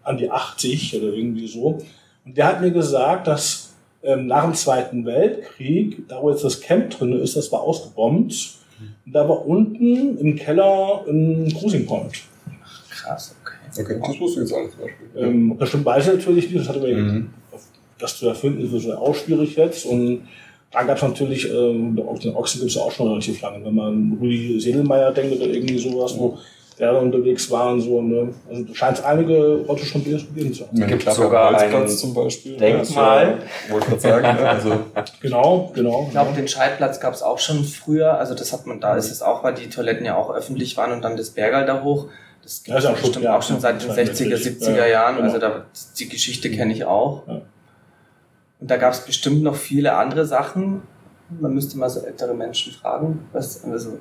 an 0.04 0.18
die 0.18 0.30
80 0.30 0.96
oder 0.98 1.14
irgendwie 1.14 1.48
so. 1.48 1.80
Und 2.26 2.38
der 2.38 2.48
hat 2.48 2.62
mir 2.62 2.72
gesagt, 2.72 3.28
dass 3.28 3.74
ähm, 4.04 4.28
nach 4.28 4.44
dem 4.44 4.54
Zweiten 4.54 5.06
Weltkrieg, 5.06 6.08
da 6.08 6.22
wo 6.22 6.30
jetzt 6.30 6.44
das 6.44 6.62
Camp 6.62 6.92
drin 6.92 7.14
ist, 7.14 7.36
das 7.36 7.52
war 7.52 7.62
ausgebombt. 7.62 8.56
Und 9.06 9.14
da 9.14 9.28
war 9.28 9.46
unten 9.46 10.18
im 10.18 10.36
Keller 10.36 11.04
ein 11.08 11.52
Cruising 11.58 11.86
Point. 11.86 12.24
Krass, 12.90 13.36
okay. 13.42 13.54
Okay, 13.80 14.00
das 14.00 14.20
wusste 14.20 14.42
ich 14.44 14.50
jetzt 14.50 14.58
alles 14.58 14.72
zum 14.72 14.82
Beispiel. 14.82 15.08
Ähm, 15.16 15.58
bestimmt 15.58 15.86
weiß 15.86 16.08
ich 16.08 16.14
natürlich 16.14 16.52
nicht, 16.52 16.60
das 16.62 16.70
hatte 16.70 16.80
mir 16.80 16.96
Mhm. 16.96 17.30
Das 18.00 18.18
zu 18.18 18.28
erfinden, 18.28 18.64
ist 18.64 18.72
natürlich 18.74 18.98
auch 18.98 19.16
schwierig 19.16 19.56
jetzt. 19.56 19.86
Und 19.86 20.28
da 20.72 20.84
gab 20.84 20.98
es 20.98 21.04
natürlich, 21.04 21.50
ähm, 21.52 22.02
auch 22.08 22.20
den 22.20 22.36
Ochsen 22.36 22.60
gibt 22.62 22.72
es 22.72 22.78
auch 22.78 22.92
schon 22.92 23.08
relativ 23.08 23.42
lange. 23.42 23.64
Wenn 23.66 23.76
man 23.76 23.88
an 23.88 24.18
Rudi 24.20 24.60
Sedelmeier 24.60 25.12
denkt 25.12 25.36
oder 25.36 25.46
irgendwie 25.52 25.78
sowas, 25.78 26.18
wo 26.18 26.38
der 26.80 26.92
da 26.92 27.00
unterwegs 27.00 27.50
war 27.50 27.72
und 27.72 27.82
so. 27.82 28.00
Ne? 28.04 28.30
Also 28.48 28.66
scheint 28.76 29.00
es 29.00 29.04
einige 29.04 29.66
Orte 29.68 29.84
schon 29.84 30.04
gewesen 30.04 30.54
zu 30.54 30.68
haben. 30.68 30.78
Mit 30.78 30.88
Gibt 30.90 31.12
sogar 31.12 31.52
Holzplatz 31.60 31.98
zum 32.00 32.14
Beispiel. 32.14 32.56
Denkmal. 32.56 33.40
Ja, 33.68 33.74
wollte 33.74 33.88
ich 33.96 34.00
gerade 34.04 34.22
sagen. 34.22 34.38
Ne? 34.44 34.48
Also, 34.50 34.72
Genau, 35.22 35.72
genau. 35.74 36.04
Ich 36.06 36.12
glaube, 36.12 36.34
den 36.36 36.48
Scheidplatz 36.48 37.00
gab 37.00 37.16
es 37.16 37.24
auch 37.24 37.40
schon 37.40 37.64
früher. 37.64 38.20
Also 38.20 38.36
das 38.36 38.54
hat 38.54 38.68
man, 38.68 38.80
da 38.80 38.96
ist 38.96 39.10
es 39.12 39.24
auch, 39.24 39.44
weil 39.44 39.56
die 39.56 39.70
Toiletten 39.70 40.06
ja 40.06 40.16
auch 40.18 40.30
öffentlich 40.32 40.78
waren 40.78 40.92
und 40.92 41.02
dann 41.02 41.18
das 41.18 41.32
Bergal 41.32 41.66
da 41.66 41.82
hoch. 41.82 42.10
Das 42.44 42.62
gibt 42.64 42.68
Ja, 42.68 42.78
es 42.78 42.86
auch 42.86 42.90
schon- 42.96 43.02
bestimmt 43.02 43.26
ja, 43.26 43.38
auch 43.38 43.42
schon 43.42 43.60
seit 43.60 43.82
den 43.82 43.90
60er, 43.90 43.94
62, 43.96 44.68
70er 44.68 44.76
ja, 44.78 44.86
Jahren. 44.86 45.16
genau. 45.16 45.28
Also 45.30 45.40
da, 45.40 45.66
die 45.98 46.10
Geschichte 46.10 46.52
kenne 46.52 46.74
ich 46.74 46.86
auch. 46.86 47.24
Und 48.68 48.72
da 48.72 48.76
gab 48.76 48.92
es 48.92 49.00
bestimmt 49.00 49.44
noch 49.44 49.56
viele 49.56 49.94
andere 49.94 50.26
Sachen. 50.26 50.82
Man 51.40 51.54
müsste 51.54 51.78
mal 51.78 51.90
so 51.90 52.02
ältere 52.02 52.34
Menschen 52.34 52.74
fragen. 52.74 53.22
Was, 53.32 53.64
also, 53.64 53.98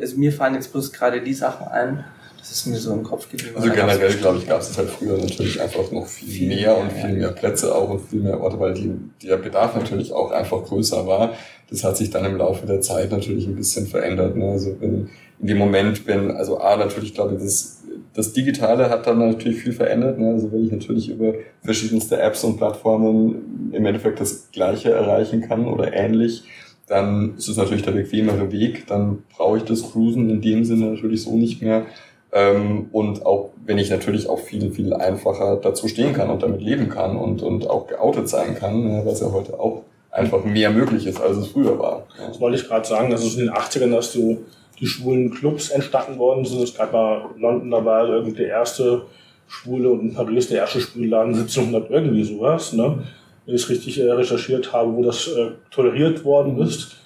also 0.00 0.16
mir 0.16 0.32
fallen 0.32 0.56
jetzt 0.56 0.72
bloß 0.72 0.92
gerade 0.92 1.22
die 1.22 1.34
Sachen 1.34 1.68
ein. 1.68 2.04
Das 2.36 2.50
ist 2.50 2.66
mir 2.66 2.78
so 2.78 2.94
im 2.94 3.04
Kopf 3.04 3.30
geblieben. 3.30 3.54
also 3.54 3.70
generell, 3.70 4.12
glaube 4.14 4.38
ich, 4.38 4.48
gab 4.48 4.60
es 4.60 4.76
halt 4.76 4.90
früher 4.90 5.16
natürlich 5.18 5.62
einfach 5.62 5.92
noch 5.92 6.08
viel, 6.08 6.28
Viel 6.28 6.48
mehr 6.48 6.76
und 6.76 6.92
mehr, 6.92 7.06
viel 7.06 7.14
ja. 7.14 7.28
mehr 7.28 7.30
Plätze 7.30 7.72
auch 7.72 7.90
und 7.90 8.08
viel 8.10 8.20
mehr 8.20 8.40
Orte, 8.40 8.58
weil 8.58 8.74
die, 8.74 8.92
der 9.22 9.36
Bedarf 9.36 9.76
natürlich 9.76 10.12
auch 10.12 10.32
einfach 10.32 10.64
größer 10.64 11.06
war. 11.06 11.34
Das 11.70 11.84
hat 11.84 11.96
sich 11.96 12.10
dann 12.10 12.24
im 12.24 12.38
Laufe 12.38 12.66
der 12.66 12.80
Zeit 12.80 13.12
natürlich 13.12 13.46
ein 13.46 13.54
bisschen 13.54 13.86
verändert. 13.86 14.34
Ne? 14.34 14.50
Also 14.50 14.74
wenn, 14.80 15.10
in 15.38 15.46
dem 15.46 15.58
Moment, 15.58 16.08
wenn, 16.08 16.32
also 16.32 16.58
A, 16.58 16.76
natürlich 16.76 17.14
glaube 17.14 17.36
ich, 17.36 17.40
das, 17.44 17.77
das 18.14 18.32
Digitale 18.32 18.90
hat 18.90 19.06
dann 19.06 19.18
natürlich 19.18 19.58
viel 19.58 19.72
verändert. 19.72 20.18
Ne? 20.18 20.32
Also 20.32 20.50
wenn 20.52 20.64
ich 20.64 20.72
natürlich 20.72 21.08
über 21.08 21.34
verschiedenste 21.62 22.20
Apps 22.20 22.44
und 22.44 22.56
Plattformen 22.56 23.70
im 23.72 23.86
Endeffekt 23.86 24.20
das 24.20 24.50
Gleiche 24.50 24.90
erreichen 24.90 25.42
kann 25.42 25.66
oder 25.66 25.92
ähnlich, 25.92 26.44
dann 26.86 27.34
ist 27.36 27.48
es 27.48 27.56
natürlich 27.56 27.82
der 27.82 27.92
bequemere 27.92 28.50
Weg. 28.50 28.86
Dann 28.86 29.24
brauche 29.36 29.58
ich 29.58 29.64
das 29.64 29.92
Cruisen 29.92 30.30
in 30.30 30.40
dem 30.40 30.64
Sinne 30.64 30.86
natürlich 30.86 31.22
so 31.22 31.36
nicht 31.36 31.62
mehr. 31.62 31.86
Ähm, 32.32 32.88
und 32.92 33.24
auch 33.24 33.50
wenn 33.64 33.78
ich 33.78 33.90
natürlich 33.90 34.28
auch 34.28 34.38
viel, 34.38 34.70
viel 34.70 34.92
einfacher 34.92 35.56
dazu 35.56 35.88
stehen 35.88 36.12
kann 36.12 36.30
und 36.30 36.42
damit 36.42 36.60
leben 36.60 36.88
kann 36.88 37.16
und, 37.16 37.42
und 37.42 37.68
auch 37.68 37.86
geoutet 37.86 38.28
sein 38.28 38.54
kann, 38.54 38.84
ne, 38.84 39.02
was 39.04 39.20
ja 39.20 39.32
heute 39.32 39.58
auch 39.58 39.82
einfach 40.10 40.44
mehr 40.44 40.70
möglich 40.70 41.06
ist, 41.06 41.20
als 41.20 41.36
es 41.36 41.48
früher 41.48 41.78
war. 41.78 42.06
Das 42.16 42.40
wollte 42.40 42.58
ich 42.58 42.66
gerade 42.66 42.86
sagen, 42.86 43.10
dass 43.10 43.24
es 43.24 43.36
in 43.36 43.46
den 43.46 43.50
80ern, 43.50 43.90
dass 43.90 44.12
so 44.12 44.38
die 44.80 44.86
schwulen 44.86 45.30
Clubs 45.30 45.70
entstanden 45.70 46.18
worden 46.18 46.44
sind. 46.44 46.62
Es 46.62 46.74
gab 46.74 46.92
mal 46.92 47.30
London, 47.38 47.70
da 47.70 47.84
war 47.84 48.08
irgendwie 48.08 48.36
der 48.36 48.48
erste 48.48 49.02
Schwule 49.48 49.90
und 49.90 50.00
in 50.00 50.14
Paris 50.14 50.48
der 50.48 50.58
erste 50.58 50.80
Schwulenladen 50.80 51.34
1700 51.34 51.90
irgendwie 51.90 52.24
sowas, 52.24 52.72
ne? 52.72 53.02
wenn 53.46 53.54
ich 53.54 53.62
es 53.62 53.68
richtig 53.70 53.98
äh, 53.98 54.10
recherchiert 54.10 54.72
habe, 54.72 54.92
wo 54.94 55.02
das 55.02 55.26
äh, 55.28 55.52
toleriert 55.70 56.24
worden 56.24 56.58
ist. 56.60 56.96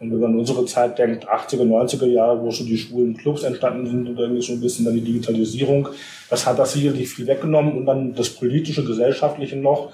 Und 0.00 0.12
wenn 0.12 0.20
man 0.20 0.30
an 0.32 0.38
unsere 0.38 0.64
Zeit 0.64 0.96
denkt, 0.96 1.28
80er, 1.28 1.64
90er 1.64 2.06
Jahre, 2.06 2.40
wo 2.40 2.52
schon 2.52 2.66
die 2.66 2.78
schwulen 2.78 3.16
Clubs 3.16 3.42
entstanden 3.42 3.84
sind 3.84 4.08
und 4.08 4.16
irgendwie 4.16 4.42
so 4.42 4.52
ein 4.52 4.60
bisschen 4.60 4.84
dann 4.84 4.94
die 4.94 5.00
Digitalisierung, 5.00 5.88
das 6.30 6.46
hat 6.46 6.56
das 6.56 6.72
sicherlich 6.74 7.08
viel 7.08 7.26
weggenommen 7.26 7.72
und 7.76 7.84
dann 7.86 8.14
das 8.14 8.28
politische, 8.30 8.84
gesellschaftliche 8.84 9.56
noch, 9.56 9.92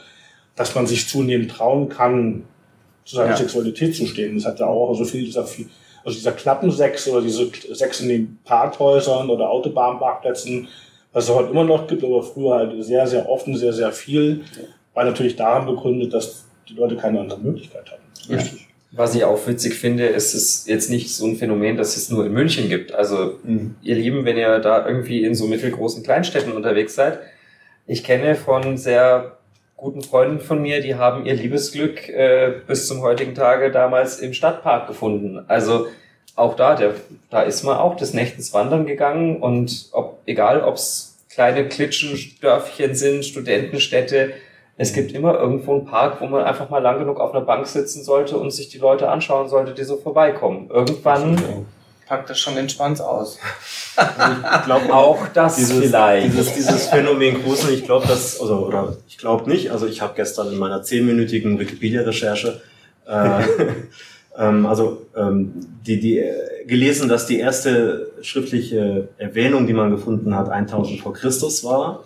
dass 0.57 0.75
man 0.75 0.87
sich 0.87 1.09
zunehmend 1.09 1.51
trauen 1.53 1.89
kann, 1.89 2.43
zu 3.07 3.17
seiner 3.17 3.31
Ja. 3.31 3.37
Sexualität 3.39 3.95
zu 3.97 4.05
stehen. 4.07 4.35
Das 4.37 4.45
hat 4.45 4.61
ja 4.61 4.67
auch 4.67 4.95
so 4.95 5.05
viel 5.07 5.25
dieser, 5.25 5.45
viel- 5.47 5.69
also 6.05 6.17
dieser 6.17 6.33
Klappensex 6.33 7.09
oder 7.09 7.23
diese 7.23 7.51
Sex 7.75 8.01
in 8.01 8.09
den 8.09 8.39
Parkhäusern 8.45 9.31
oder 9.31 9.49
Autobahnparkplätzen, 9.49 10.69
was 11.13 11.25
es 11.25 11.31
heute 11.31 11.51
immer 11.51 11.65
noch 11.65 11.87
gibt, 11.87 12.05
aber 12.05 12.23
früher 12.23 12.57
halt 12.57 12.85
sehr, 12.85 13.07
sehr 13.07 13.29
offen, 13.29 13.57
sehr, 13.57 13.73
sehr 13.73 13.93
viel, 13.93 14.45
war 14.93 15.05
natürlich 15.05 15.37
daran 15.37 15.67
begründet, 15.67 16.13
dass 16.13 16.45
die 16.69 16.75
Leute 16.75 16.97
keine 16.97 17.21
andere 17.21 17.41
Möglichkeit 17.41 17.91
hatten. 17.91 18.35
Richtig. 18.35 18.69
Was 18.97 19.15
ich 19.15 19.25
auch 19.25 19.45
witzig 19.49 19.75
finde, 19.75 20.07
ist 20.07 20.35
es 20.35 20.67
jetzt 20.67 20.89
nicht 20.89 21.13
so 21.13 21.27
ein 21.27 21.37
Phänomen, 21.37 21.77
das 21.77 21.97
es 21.97 22.11
nur 22.11 22.27
in 22.27 22.33
München 22.33 22.69
gibt. 22.69 22.93
Also, 22.93 23.39
ihr 23.83 23.97
Lieben, 23.97 24.25
wenn 24.25 24.37
ihr 24.37 24.61
da 24.61 24.87
irgendwie 24.87 25.25
in 25.25 25.35
so 25.35 25.47
mittelgroßen 25.49 26.05
Kleinstädten 26.05 26.53
unterwegs 26.53 26.95
seid, 26.95 27.19
ich 27.89 28.05
kenne 28.05 28.37
von 28.37 28.77
sehr 28.77 29.39
guten 29.77 30.03
Freunden 30.03 30.41
von 30.41 30.63
mir, 30.63 30.81
die 30.81 30.95
haben 30.95 31.27
ihr 31.27 31.35
Liebesglück 31.35 32.09
äh, 32.09 32.53
bis 32.67 32.87
zum 32.89 33.03
heutigen 33.03 33.35
Tage 33.35 33.71
damals 33.71 34.19
im 34.19 34.33
Stadtpark 34.33 34.87
gefunden. 34.87 35.45
Also 35.49 35.87
auch 36.37 36.57
da, 36.57 36.75
der, 36.75 36.95
da 37.31 37.43
ist 37.43 37.63
man 37.63 37.77
auch 37.77 37.97
des 37.97 38.15
Nächtens 38.15 38.53
wandern 38.55 38.87
gegangen 38.87 39.41
und 39.41 39.89
ob, 39.93 40.19
egal 40.27 40.63
ob 40.63 40.77
es 40.77 41.19
kleine 41.31 41.69
Klitschendörfchen 41.69 42.95
sind, 42.95 43.25
Studentenstädte, 43.25 44.33
es 44.77 44.93
gibt 44.93 45.13
immer 45.13 45.39
irgendwo 45.39 45.73
einen 45.73 45.85
Park, 45.85 46.21
wo 46.21 46.27
man 46.27 46.43
einfach 46.43 46.69
mal 46.69 46.83
lang 46.83 46.99
genug 46.99 47.21
auf 47.21 47.33
einer 47.33 47.45
Bank 47.45 47.67
sitzen 47.67 48.03
sollte 48.03 48.37
und 48.37 48.51
sich 48.51 48.69
die 48.69 48.79
Leute 48.79 49.09
anschauen 49.09 49.49
sollte, 49.49 49.73
die 49.73 49.85
so 49.85 49.97
vorbeikommen. 49.97 50.69
Irgendwann 50.71 51.67
Das 52.27 52.39
schon 52.39 52.57
den 52.57 52.69
Schwanz 52.69 53.01
aus. 53.01 53.39
Ich 53.97 54.65
glaube 54.65 54.93
auch 54.93 55.29
das 55.35 55.57
dieses, 55.57 55.79
vielleicht. 55.79 56.27
Dieses, 56.27 56.55
dieses 56.55 56.87
Phänomen 56.89 57.43
Gruseln, 57.43 57.75
ich 57.75 57.85
glaube 57.85 58.07
das, 58.07 58.41
also, 58.41 58.67
oder 58.67 58.97
ich 59.09 59.19
glaube 59.19 59.49
nicht, 59.49 59.71
also 59.71 59.87
ich 59.87 60.01
habe 60.01 60.15
gestern 60.17 60.53
in 60.53 60.59
meiner 60.59 60.83
zehnminütigen 60.83 61.59
Wikipedia-Recherche 61.59 62.61
äh, 63.07 63.43
ähm, 64.39 64.67
also 64.67 65.07
ähm, 65.17 65.53
die, 65.87 66.01
die 66.01 66.19
äh, 66.19 66.65
gelesen, 66.67 67.09
dass 67.09 67.27
die 67.27 67.39
erste 67.39 68.11
schriftliche 68.23 69.09
Erwähnung, 69.19 69.67
die 69.67 69.73
man 69.73 69.91
gefunden 69.91 70.35
hat, 70.35 70.49
1000 70.49 71.01
vor 71.01 71.13
Christus 71.13 71.65
war, 71.65 72.05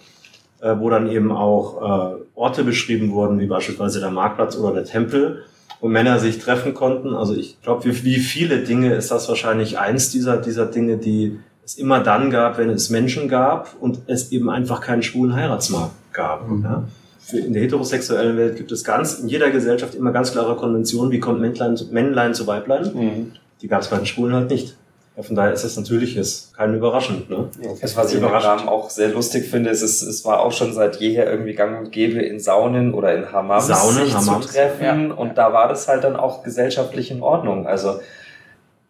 äh, 0.61 0.75
wo 0.79 0.91
dann 0.91 1.11
eben 1.11 1.33
auch 1.33 2.17
äh, 2.17 2.23
Orte 2.35 2.65
beschrieben 2.65 3.13
wurden, 3.13 3.41
wie 3.41 3.47
beispielsweise 3.47 4.01
der 4.01 4.11
Marktplatz 4.11 4.57
oder 4.57 4.75
der 4.75 4.85
Tempel, 4.85 5.45
wo 5.81 5.89
Männer 5.89 6.19
sich 6.19 6.39
treffen 6.39 6.75
konnten. 6.75 7.15
Also 7.15 7.35
ich 7.35 7.61
glaube, 7.63 7.85
wie, 7.85 8.05
wie 8.05 8.19
viele 8.19 8.59
Dinge 8.59 8.95
ist 8.95 9.11
das 9.11 9.29
wahrscheinlich 9.29 9.79
eins 9.79 10.11
dieser, 10.11 10.37
dieser 10.39 10.67
Dinge, 10.67 10.97
die 10.97 11.39
es 11.65 11.75
immer 11.77 12.01
dann 12.01 12.31
gab, 12.31 12.57
wenn 12.59 12.71
es 12.71 12.89
Menschen 12.91 13.29
gab 13.29 13.77
und 13.79 13.99
es 14.07 14.33
eben 14.33 14.49
einfach 14.49 14.81
keinen 14.81 15.03
schwulen 15.03 15.35
Heiratsmarkt 15.37 15.93
gab. 16.13 16.49
Ja? 16.65 16.85
Für- 17.21 17.39
In 17.39 17.53
der 17.53 17.63
heterosexuellen 17.63 18.39
Welt 18.39 18.57
gibt 18.57 18.73
es 18.73 18.83
ganz, 18.85 19.19
in 19.19 19.29
jeder 19.29 19.51
Gesellschaft 19.51 19.95
immer 19.95 20.11
ganz 20.13 20.33
klare 20.33 20.57
Konventionen, 20.57 21.13
wie 21.13 21.21
kommt 21.21 21.41
Männlein 21.41 21.77
zu, 21.77 21.87
Männlein 21.93 22.33
zu 22.33 22.47
Weiblein. 22.47 22.91
Mhm. 22.95 23.33
Die 23.61 23.69
gab 23.69 23.83
es 23.83 23.89
bei 23.89 23.99
den 23.99 24.07
Schwulen 24.07 24.35
halt 24.35 24.51
nicht. 24.51 24.78
Ja, 25.19 25.25
von 25.25 25.35
daher 25.35 25.53
ist 25.53 25.65
es 25.65 25.77
Natürliches, 25.77 26.53
kein 26.57 26.77
überraschend. 26.77 27.29
Ne? 27.29 27.49
Das, 27.81 27.97
was 27.97 28.13
ich 28.13 28.21
im. 28.21 28.25
Rahmen 28.25 28.69
auch 28.69 28.89
sehr 28.89 29.09
lustig 29.09 29.51
finde, 29.51 29.71
ist, 29.71 29.83
es, 29.83 30.01
es 30.01 30.25
war 30.25 30.39
auch 30.39 30.53
schon 30.53 30.73
seit 30.73 31.01
jeher 31.01 31.29
irgendwie 31.29 31.55
gang 31.55 31.77
und 31.77 31.91
gäbe 31.91 32.21
in 32.21 32.39
Saunen 32.39 32.95
oder 32.95 33.13
in 33.17 33.33
Hammams 33.33 33.67
Saunen, 33.67 34.05
sich 34.05 34.15
Hammams. 34.15 34.47
zu 34.47 34.53
treffen. 34.53 35.09
Ja. 35.09 35.15
Und 35.15 35.37
da 35.37 35.53
war 35.53 35.67
das 35.67 35.89
halt 35.89 36.05
dann 36.05 36.15
auch 36.15 36.45
gesellschaftlich 36.45 37.11
in 37.11 37.21
Ordnung. 37.21 37.67
Also 37.67 37.99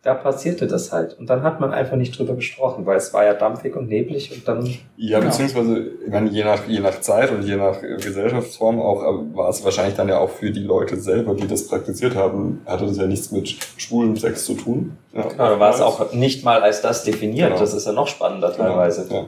da 0.03 0.15
passierte 0.15 0.67
das 0.69 0.93
halt. 0.93 1.19
Und 1.19 1.29
dann 1.29 1.43
hat 1.43 1.59
man 1.61 1.73
einfach 1.75 1.97
nicht 1.97 2.17
drüber 2.17 2.35
gesprochen, 2.35 2.87
weil 2.87 2.97
es 2.97 3.13
war 3.13 3.25
ja 3.25 3.35
dampfig 3.35 3.75
und 3.75 3.89
neblig 3.89 4.31
und 4.33 4.47
dann 4.47 4.65
Ja, 4.97 5.19
Genau. 5.19 5.31
beziehungsweise, 5.31 5.91
ich 6.05 6.11
meine, 6.11 6.31
je 6.31 6.45
nach, 6.45 6.67
je 6.69 6.79
nach 6.81 7.01
Zeit 7.01 7.33
und 7.33 7.43
je 7.43 7.57
nach 7.57 7.83
äh, 7.83 7.97
Gesellschaftsform 7.97 8.81
auch, 8.81 9.03
äh, 9.03 9.37
war 9.37 9.49
es 9.49 9.65
wahrscheinlich 9.65 9.97
dann 9.97 10.09
ja 10.09 10.19
auch 10.19 10.31
für 10.31 10.53
die 10.53 10.63
Leute 10.63 10.97
selber, 10.99 11.35
die 11.35 11.49
das 11.49 11.67
praktiziert 11.67 12.15
haben, 12.15 12.63
hatte 12.65 12.87
das 12.87 12.97
ja 12.97 13.07
nichts 13.07 13.33
mit 13.33 13.49
schwulem 13.77 14.17
Sex 14.17 14.45
zu 14.45 14.55
tun. 14.55 14.97
Ja, 15.13 15.23
genau, 15.23 15.37
da 15.37 15.61
war 15.61 15.75
es 15.75 15.81
auch 15.81 16.13
nicht 16.13 16.45
mal 16.45 16.63
als 16.63 16.81
das 16.81 17.03
definiert. 17.03 17.49
Genau. 17.49 17.61
Das 17.61 17.75
ist 17.75 17.87
ja 17.87 17.93
noch 17.93 18.07
spannender 18.07 18.53
Genau, 18.53 18.69
teilweise. 18.69 19.07
Ja. 19.13 19.25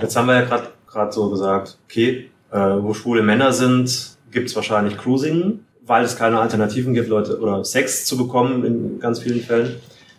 Jetzt 0.00 0.16
haben 0.16 0.26
wir 0.26 0.34
ja 0.34 0.42
gerade 0.42 0.68
gerade 0.86 1.12
so 1.12 1.30
gesagt, 1.30 1.78
okay, 1.88 2.30
äh, 2.52 2.56
wo 2.58 2.94
schwule 2.94 3.22
Männer 3.22 3.52
sind, 3.52 4.16
gibt 4.30 4.48
es 4.48 4.56
wahrscheinlich 4.56 4.96
Cruising, 4.98 5.60
weil 5.90 6.04
es 6.04 6.14
keine 6.14 6.38
Alternativen 6.38 6.94
gibt, 6.94 7.08
Leute 7.08 7.40
oder 7.40 7.64
Sex 7.64 8.04
zu 8.04 8.16
bekommen 8.16 8.64
in 8.64 9.00
ganz 9.00 9.18
vielen 9.18 9.40
Fällen. 9.40 9.74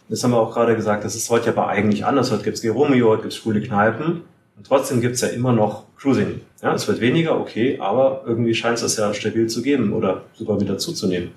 Das 0.09 0.21
haben 0.21 0.31
wir 0.31 0.37
auch 0.37 0.53
gerade 0.53 0.75
gesagt, 0.75 1.05
das 1.05 1.15
ist 1.15 1.29
heute 1.29 1.51
aber 1.51 1.69
eigentlich 1.69 2.03
anders. 2.03 2.29
Heute 2.29 2.43
gibt's 2.43 2.61
Geromeo, 2.61 3.07
heute 3.07 3.21
gibt's 3.21 3.37
schwule 3.37 3.61
Kneipen 3.61 4.23
und 4.57 4.67
trotzdem 4.67 4.99
gibt's 4.99 5.21
ja 5.21 5.29
immer 5.29 5.53
noch 5.53 5.85
Cruising. 5.95 6.41
Ja, 6.61 6.73
es 6.73 6.89
wird 6.89 6.99
weniger, 6.99 7.39
okay, 7.39 7.77
aber 7.79 8.23
irgendwie 8.27 8.53
scheint 8.53 8.75
es 8.75 8.81
das 8.81 8.97
ja 8.97 9.13
stabil 9.13 9.47
zu 9.47 9.61
geben 9.61 9.93
oder 9.93 10.23
sogar 10.33 10.59
wieder 10.59 10.77
zuzunehmen. 10.77 11.31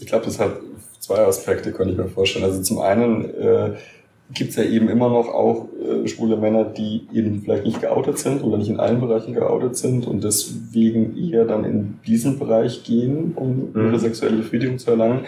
Ich 0.00 0.08
glaube, 0.08 0.24
das 0.24 0.40
hat 0.40 0.56
zwei 0.98 1.24
Aspekte, 1.24 1.70
könnte 1.70 1.92
ich 1.92 1.98
mir 1.98 2.08
vorstellen. 2.08 2.44
Also 2.44 2.60
zum 2.60 2.80
einen 2.80 3.32
äh, 3.36 3.70
gibt 4.34 4.50
es 4.50 4.56
ja 4.56 4.64
eben 4.64 4.88
immer 4.88 5.08
noch 5.08 5.28
auch 5.28 5.66
äh, 5.80 6.06
schwule 6.08 6.36
Männer, 6.36 6.64
die 6.64 7.06
eben 7.12 7.42
vielleicht 7.42 7.64
nicht 7.64 7.80
geoutet 7.80 8.18
sind 8.18 8.42
oder 8.42 8.58
nicht 8.58 8.68
in 8.68 8.80
allen 8.80 9.00
Bereichen 9.00 9.32
geoutet 9.34 9.76
sind 9.76 10.06
und 10.06 10.22
deswegen 10.24 11.16
eher 11.16 11.44
dann 11.44 11.64
in 11.64 11.98
diesen 12.06 12.38
Bereich 12.38 12.84
gehen, 12.84 13.32
um 13.36 13.70
Mhm. 13.72 13.86
ihre 13.86 13.98
sexuelle 13.98 14.36
Befriedigung 14.36 14.78
zu 14.78 14.90
erlangen. 14.90 15.20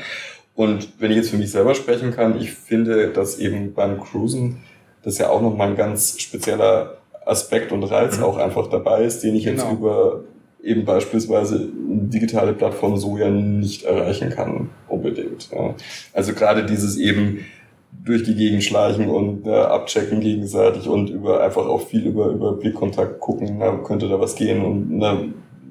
Und 0.55 0.89
wenn 0.99 1.11
ich 1.11 1.19
jetzt 1.19 1.31
für 1.31 1.37
mich 1.37 1.51
selber 1.51 1.75
sprechen 1.75 2.11
kann, 2.13 2.41
ich 2.41 2.53
finde, 2.53 3.09
dass 3.09 3.39
eben 3.39 3.75
beim 3.75 4.01
Cruisen 4.01 4.59
das 5.03 5.19
ja 5.19 5.29
auch 5.31 5.43
nochmal 5.43 5.69
ein 5.71 5.77
ganz 5.77 6.19
spezieller 6.19 6.97
Aspekt 7.25 7.73
und 7.73 7.83
Reiz 7.85 8.19
Mhm. 8.19 8.25
auch 8.25 8.39
einfach 8.39 8.69
dabei 8.69 9.05
ist, 9.05 9.23
den 9.23 9.35
ich 9.37 9.45
jetzt 9.45 9.63
Genau. 9.63 9.77
über 9.77 10.21
eben 10.63 10.85
beispielsweise 10.85 11.69
digitale 11.77 12.53
Plattformen 12.53 12.97
so 12.97 13.17
ja 13.19 13.31
nicht 13.31 13.85
erreichen 13.85 14.31
kann, 14.31 14.71
unbedingt. 14.89 15.49
Ja. 15.53 15.75
Also 16.13 16.33
gerade 16.33 16.65
dieses 16.67 16.97
eben 16.97 17.45
durch 18.05 18.23
die 18.23 18.35
Gegend 18.35 18.63
schleichen 18.63 19.09
und 19.09 19.47
äh, 19.47 19.51
abchecken 19.51 20.21
gegenseitig 20.21 20.89
und 20.89 21.11
über 21.11 21.43
einfach 21.43 21.67
auch 21.67 21.81
viel 21.81 22.07
über, 22.07 22.27
über 22.29 22.53
Blickkontakt 22.53 23.21
gucken, 23.21 23.57
na, 23.59 23.77
könnte 23.79 24.09
da 24.09 24.21
was 24.21 24.35
gehen 24.35 24.65
und 24.65 24.99
na, 24.99 25.25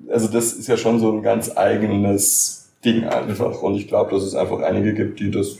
also 0.09 0.27
das 0.27 0.53
ist 0.53 0.67
ja 0.67 0.77
schon 0.77 0.99
so 0.99 1.11
ein 1.11 1.23
ganz 1.23 1.55
eigenes 1.55 2.73
Ding 2.83 3.05
einfach 3.05 3.61
und 3.61 3.75
ich 3.75 3.87
glaube, 3.87 4.11
dass 4.11 4.23
es 4.23 4.35
einfach 4.35 4.59
einige 4.59 4.93
gibt, 4.93 5.19
die 5.19 5.31
das 5.31 5.59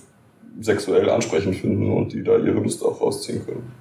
sexuell 0.60 1.10
ansprechend 1.10 1.56
finden 1.56 1.92
und 1.92 2.14
die 2.14 2.24
da 2.24 2.38
ihre 2.38 2.60
Lust 2.60 2.84
auch 2.84 3.02
rausziehen 3.02 3.46
können. 3.46 3.72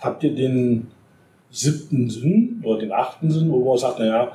Habt 0.00 0.22
ihr 0.22 0.34
den 0.34 0.88
siebten 1.50 2.10
Sinn 2.10 2.60
oder 2.64 2.80
den 2.80 2.92
achten 2.92 3.30
Sinn, 3.30 3.50
wo 3.50 3.64
man 3.64 3.78
sagt, 3.78 3.98
naja, 3.98 4.32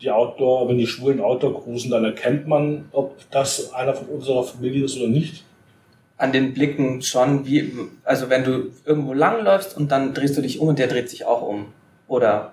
die 0.00 0.10
Outdoor, 0.10 0.68
wenn 0.68 0.78
die 0.78 0.86
Schwulen 0.86 1.20
Outdoor 1.20 1.62
cruisen, 1.62 1.90
dann 1.90 2.04
erkennt 2.04 2.48
man, 2.48 2.86
ob 2.92 3.18
das 3.30 3.72
einer 3.74 3.94
von 3.94 4.08
unserer 4.08 4.44
Familie 4.44 4.84
ist 4.84 4.98
oder 4.98 5.08
nicht? 5.08 5.44
An 6.20 6.32
den 6.32 6.52
Blicken 6.52 7.00
schon, 7.00 7.46
wie, 7.46 7.72
also 8.04 8.28
wenn 8.28 8.44
du 8.44 8.70
irgendwo 8.84 9.14
langläufst 9.14 9.76
und 9.76 9.90
dann 9.90 10.12
drehst 10.12 10.36
du 10.36 10.42
dich 10.42 10.60
um 10.60 10.68
und 10.68 10.78
der 10.78 10.86
dreht 10.86 11.08
sich 11.08 11.24
auch 11.24 11.40
um. 11.40 11.66
Oder 12.08 12.52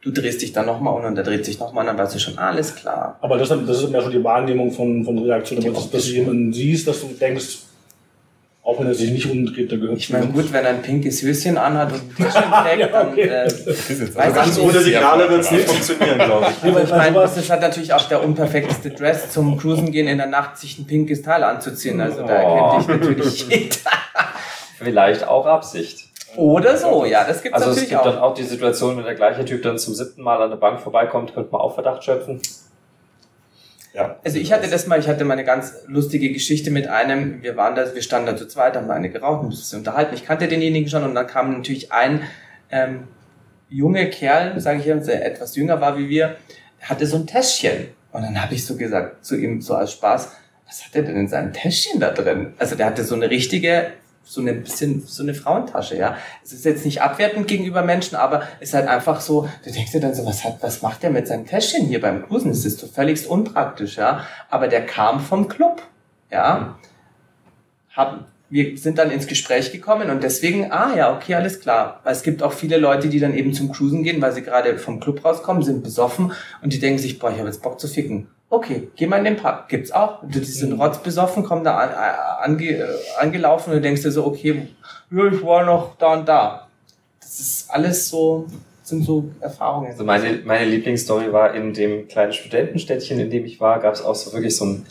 du 0.00 0.10
drehst 0.10 0.40
dich 0.40 0.52
dann 0.52 0.66
nochmal 0.66 0.94
um 0.94 1.04
und 1.04 1.14
der 1.14 1.24
dreht 1.24 1.44
sich 1.44 1.58
nochmal, 1.58 1.84
dann 1.84 1.98
weißt 1.98 2.14
du 2.14 2.18
schon, 2.18 2.38
alles 2.38 2.74
klar. 2.74 3.18
Aber 3.20 3.36
das, 3.36 3.50
das 3.50 3.82
ist 3.82 3.90
ja 3.90 4.00
schon 4.00 4.12
die 4.12 4.24
Wahrnehmung 4.24 4.72
von, 4.72 5.04
von 5.04 5.18
Reaktion, 5.18 5.60
Die 5.60 5.70
dass, 5.70 5.90
du 5.90 5.98
jemanden 5.98 6.52
siehst, 6.52 6.88
dass 6.88 7.02
du 7.02 7.08
denkst, 7.08 7.58
auch 8.64 8.80
wenn 8.80 8.86
er 8.86 8.94
sich 8.94 9.10
nicht 9.10 9.30
umdreht, 9.30 9.70
der 9.70 9.76
gehört 9.78 9.98
Ich 9.98 10.08
meine, 10.10 10.26
gut, 10.28 10.50
wenn 10.52 10.64
er 10.64 10.70
ein 10.70 10.80
pinkes 10.82 11.20
Höschen 11.22 11.58
anhat 11.58 11.92
und 11.92 12.00
ein 12.00 12.16
T-Shirt 12.16 12.32
trägt, 12.64 12.94
dann, 12.94 13.18
äh, 13.18 13.44
jetzt 13.44 14.16
Weiß 14.16 14.36
also 14.38 14.40
ich 14.40 14.56
nicht. 14.56 14.58
Ohne 14.74 14.80
Signale 14.84 15.28
wird's 15.30 15.50
nicht 15.50 15.66
Ja. 15.66 15.72
funktionieren, 15.74 16.18
glaube 16.18 16.46
ich. 16.62 16.68
Aber 16.70 16.82
ich 16.82 16.90
meine, 16.90 17.14
das 17.18 17.36
ist 17.36 17.50
halt 17.50 17.60
natürlich 17.60 17.92
auch 17.92 18.08
der 18.08 18.24
unperfekteste 18.24 18.90
Dress 18.90 19.30
zum 19.30 19.58
Cruisen 19.58 19.92
gehen 19.92 20.08
in 20.08 20.16
der 20.18 20.28
Nacht, 20.28 20.56
sich 20.56 20.78
ein 20.78 20.86
pinkes 20.86 21.20
Teil 21.22 21.44
anzuziehen. 21.44 22.00
Also 22.00 22.22
da 22.26 22.42
Oh. 22.42 22.76
erkennt 22.78 22.88
dich 22.88 23.06
natürlich 23.06 23.48
jeder. 23.48 23.90
Vielleicht 24.78 25.26
auch 25.28 25.46
Absicht. 25.46 26.08
Oder 26.36 26.76
so, 26.76 27.04
ja, 27.04 27.24
das 27.24 27.42
gibt's 27.42 27.56
Also 27.56 27.70
es 27.70 27.76
natürlich 27.76 27.90
gibt 27.90 28.06
dann 28.06 28.18
auch. 28.18 28.30
auch 28.30 28.34
die 28.34 28.42
Situation, 28.42 28.96
wenn 28.96 29.04
der 29.04 29.14
gleiche 29.14 29.44
Typ 29.44 29.62
dann 29.62 29.78
zum 29.78 29.94
siebten 29.94 30.22
Mal 30.22 30.42
an 30.42 30.50
der 30.50 30.56
Bank 30.56 30.80
vorbeikommt, 30.80 31.32
könnte 31.32 31.52
man 31.52 31.60
auch 31.60 31.74
Verdacht 31.74 32.02
schöpfen. 32.02 32.40
Ja. 33.94 34.18
Also 34.24 34.38
ich 34.38 34.52
hatte 34.52 34.68
das 34.68 34.88
mal, 34.88 34.98
ich 34.98 35.06
hatte 35.06 35.24
mal 35.24 35.34
eine 35.34 35.44
ganz 35.44 35.84
lustige 35.86 36.32
Geschichte 36.32 36.72
mit 36.72 36.88
einem, 36.88 37.42
wir 37.42 37.56
waren 37.56 37.76
da, 37.76 37.94
wir 37.94 38.02
standen 38.02 38.26
da 38.26 38.36
zu 38.36 38.48
zweit, 38.48 38.74
haben 38.74 38.90
eine 38.90 39.08
geraucht, 39.08 39.44
ein 39.44 39.50
bisschen 39.50 39.78
unterhalten. 39.78 40.14
Ich 40.14 40.24
kannte 40.24 40.48
denjenigen 40.48 40.90
schon 40.90 41.04
und 41.04 41.14
dann 41.14 41.28
kam 41.28 41.52
natürlich 41.52 41.92
ein 41.92 42.22
ähm, 42.70 43.04
junge 43.68 44.10
Kerl, 44.10 44.58
sage 44.60 44.80
ich 44.80 44.86
jetzt, 44.86 45.06
der 45.06 45.24
etwas 45.24 45.54
jünger 45.54 45.80
war 45.80 45.96
wie 45.96 46.08
wir, 46.08 46.36
hatte 46.80 47.06
so 47.06 47.16
ein 47.16 47.26
Täschchen. 47.28 47.86
Und 48.10 48.22
dann 48.22 48.42
habe 48.42 48.54
ich 48.54 48.66
so 48.66 48.76
gesagt 48.76 49.24
zu 49.24 49.36
ihm, 49.36 49.60
so 49.60 49.74
als 49.74 49.92
Spaß, 49.92 50.32
was 50.66 50.84
hat 50.84 50.94
er 50.94 51.02
denn 51.02 51.16
in 51.16 51.28
seinem 51.28 51.52
Täschchen 51.52 52.00
da 52.00 52.10
drin? 52.10 52.54
Also 52.58 52.74
der 52.74 52.86
hatte 52.86 53.04
so 53.04 53.14
eine 53.14 53.30
richtige 53.30 53.92
so 54.24 54.40
eine 54.40 54.54
bisschen 54.54 55.02
so 55.06 55.22
eine 55.22 55.34
Frauentasche, 55.34 55.96
ja. 55.96 56.16
Es 56.42 56.52
ist 56.52 56.64
jetzt 56.64 56.84
nicht 56.84 57.02
abwertend 57.02 57.46
gegenüber 57.46 57.82
Menschen, 57.82 58.16
aber 58.16 58.42
es 58.58 58.70
ist 58.70 58.74
halt 58.74 58.88
einfach 58.88 59.20
so, 59.20 59.48
du 59.64 59.70
denkst 59.70 59.92
dir 59.92 60.00
dann 60.00 60.14
so, 60.14 60.24
was 60.24 60.44
hat, 60.44 60.62
was 60.62 60.82
macht 60.82 61.02
der 61.02 61.10
mit 61.10 61.28
seinem 61.28 61.46
Täschchen 61.46 61.86
hier 61.86 62.00
beim 62.00 62.26
Cruisen? 62.26 62.50
Das 62.50 62.64
ist 62.64 62.82
doch 62.82 62.88
völlig 62.88 63.28
unpraktisch, 63.28 63.96
ja. 63.96 64.26
Aber 64.48 64.68
der 64.68 64.86
kam 64.86 65.20
vom 65.20 65.46
Club, 65.48 65.82
ja. 66.30 66.78
Hab, 67.94 68.24
wir 68.48 68.78
sind 68.78 68.98
dann 68.98 69.10
ins 69.10 69.26
Gespräch 69.26 69.72
gekommen 69.72 70.10
und 70.10 70.22
deswegen, 70.22 70.72
ah 70.72 70.94
ja, 70.96 71.14
okay, 71.14 71.34
alles 71.34 71.60
klar. 71.60 72.00
Weil 72.02 72.12
es 72.12 72.22
gibt 72.22 72.42
auch 72.42 72.52
viele 72.52 72.78
Leute, 72.78 73.08
die 73.08 73.20
dann 73.20 73.34
eben 73.34 73.52
zum 73.52 73.70
Cruisen 73.72 74.02
gehen, 74.02 74.22
weil 74.22 74.32
sie 74.32 74.42
gerade 74.42 74.78
vom 74.78 75.00
Club 75.00 75.24
rauskommen, 75.24 75.62
sind 75.62 75.82
besoffen 75.82 76.32
und 76.62 76.72
die 76.72 76.78
denken 76.78 76.98
sich, 76.98 77.18
boah, 77.18 77.30
ich 77.30 77.38
habe 77.38 77.48
jetzt 77.48 77.62
Bock 77.62 77.78
zu 77.78 77.88
ficken. 77.88 78.28
Okay, 78.50 78.88
geh 78.94 79.06
mal 79.06 79.18
in 79.18 79.24
den 79.24 79.36
Park. 79.36 79.68
Gibt's 79.68 79.90
auch. 79.90 80.20
Die 80.22 80.38
sind 80.38 80.78
rotzbesoffen, 80.78 81.44
kommen 81.44 81.64
da 81.64 81.76
an, 81.76 81.90
äh, 81.90 82.44
ange, 82.44 82.78
äh, 82.78 82.86
angelaufen 83.18 83.70
und 83.70 83.76
du 83.76 83.80
denkst 83.80 84.02
dir 84.02 84.12
so, 84.12 84.24
okay, 84.26 84.68
ich 85.10 85.44
war 85.44 85.64
noch 85.64 85.96
da 85.96 86.12
und 86.14 86.28
da. 86.28 86.68
Das 87.20 87.40
ist 87.40 87.70
alles 87.70 88.08
so, 88.08 88.46
sind 88.82 89.04
so 89.04 89.30
Erfahrungen. 89.40 89.90
Also 89.90 90.04
meine, 90.04 90.40
meine 90.44 90.66
Lieblingsstory 90.66 91.32
war 91.32 91.54
in 91.54 91.72
dem 91.72 92.06
kleinen 92.06 92.32
Studentenstädtchen, 92.32 93.18
in 93.18 93.30
dem 93.30 93.44
ich 93.44 93.60
war, 93.60 93.80
gab 93.80 93.94
es 93.94 94.02
auch 94.02 94.14
so 94.14 94.32
wirklich 94.32 94.56
so 94.56 94.66
ein 94.66 94.86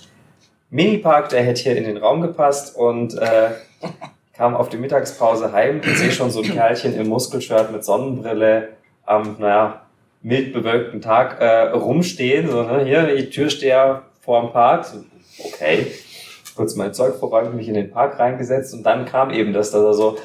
Minipark, 0.70 1.30
der 1.30 1.44
hätte 1.44 1.62
hier 1.62 1.78
in 1.78 1.84
den 1.84 1.98
Raum 1.98 2.22
gepasst 2.22 2.76
und 2.76 3.14
äh, 3.14 3.52
kam 4.34 4.56
auf 4.56 4.70
die 4.70 4.78
Mittagspause 4.78 5.54
heim 5.54 5.82
und 5.86 5.98
sehe 5.98 6.12
schon 6.12 6.32
so 6.32 6.42
ein 6.42 6.50
Kerlchen 6.50 6.96
im 6.96 7.08
Muskelshirt 7.08 7.72
mit 7.72 7.86
Sonnenbrille 7.86 8.70
am, 9.06 9.36
naja, 9.40 9.83
mild 10.24 10.54
bewölkten 10.54 11.02
Tag 11.02 11.40
äh, 11.40 11.70
rumstehen. 11.70 12.50
So, 12.50 12.64
ne? 12.64 12.84
Hier, 12.86 13.16
die 13.16 13.30
Türsteher 13.30 14.04
vor 14.22 14.42
dem 14.42 14.52
Park. 14.52 14.86
So, 14.86 15.04
okay, 15.44 15.88
kurz 16.56 16.76
mein 16.76 16.94
Zeug 16.94 17.16
vorräumt, 17.16 17.56
mich 17.56 17.68
in 17.68 17.74
den 17.74 17.92
Park 17.92 18.20
reingesetzt 18.20 18.74
und 18.74 18.84
dann 18.84 19.06
kam 19.06 19.32
eben 19.32 19.54
das, 19.54 19.72
dass 19.72 19.84
er 19.84 19.94
so 19.94 20.18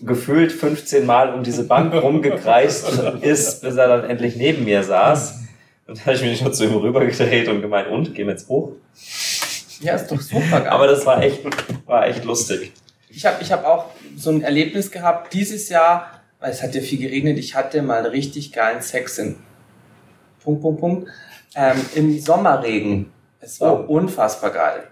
gefühlt 0.00 0.52
15 0.52 1.06
Mal 1.06 1.32
um 1.32 1.42
diese 1.42 1.64
Bank 1.64 1.94
rumgekreist 2.02 2.88
ist, 3.22 3.62
bis 3.62 3.76
er 3.76 3.88
dann 3.88 4.10
endlich 4.10 4.36
neben 4.36 4.64
mir 4.64 4.82
saß. 4.82 5.40
Und 5.86 5.98
da 5.98 6.06
habe 6.06 6.16
ich 6.16 6.22
mich 6.22 6.38
schon 6.38 6.52
zu 6.52 6.64
ihm 6.64 6.74
rübergedreht 6.74 7.48
und 7.48 7.62
gemeint, 7.62 7.88
und, 7.88 8.14
gehen 8.14 8.26
wir 8.26 8.32
jetzt 8.32 8.48
hoch? 8.48 8.72
Ja, 9.80 9.94
ist 9.94 10.10
doch 10.10 10.20
super. 10.20 10.70
Aber 10.70 10.86
das 10.86 11.06
war 11.06 11.22
echt, 11.22 11.40
war 11.86 12.08
echt 12.08 12.24
lustig. 12.24 12.72
Ich 13.08 13.24
habe 13.24 13.36
ich 13.40 13.52
hab 13.52 13.64
auch 13.64 13.86
so 14.16 14.30
ein 14.30 14.42
Erlebnis 14.42 14.90
gehabt 14.90 15.32
dieses 15.32 15.68
Jahr, 15.68 16.15
weil 16.40 16.50
es 16.50 16.62
hat 16.62 16.74
ja 16.74 16.80
viel 16.80 16.98
geregnet, 16.98 17.38
ich 17.38 17.54
hatte 17.54 17.82
mal 17.82 18.06
richtig 18.06 18.52
geilen 18.52 18.82
Sex 18.82 19.18
in 19.18 19.36
Punkt, 20.42 20.62
Punkt, 20.62 20.80
Punkt, 20.80 21.08
ähm, 21.54 21.76
im 21.94 22.20
Sommerregen. 22.20 23.10
Es 23.40 23.60
war 23.60 23.80
Oh. 23.80 23.92
unfassbar 23.94 24.50
geil. 24.50 24.84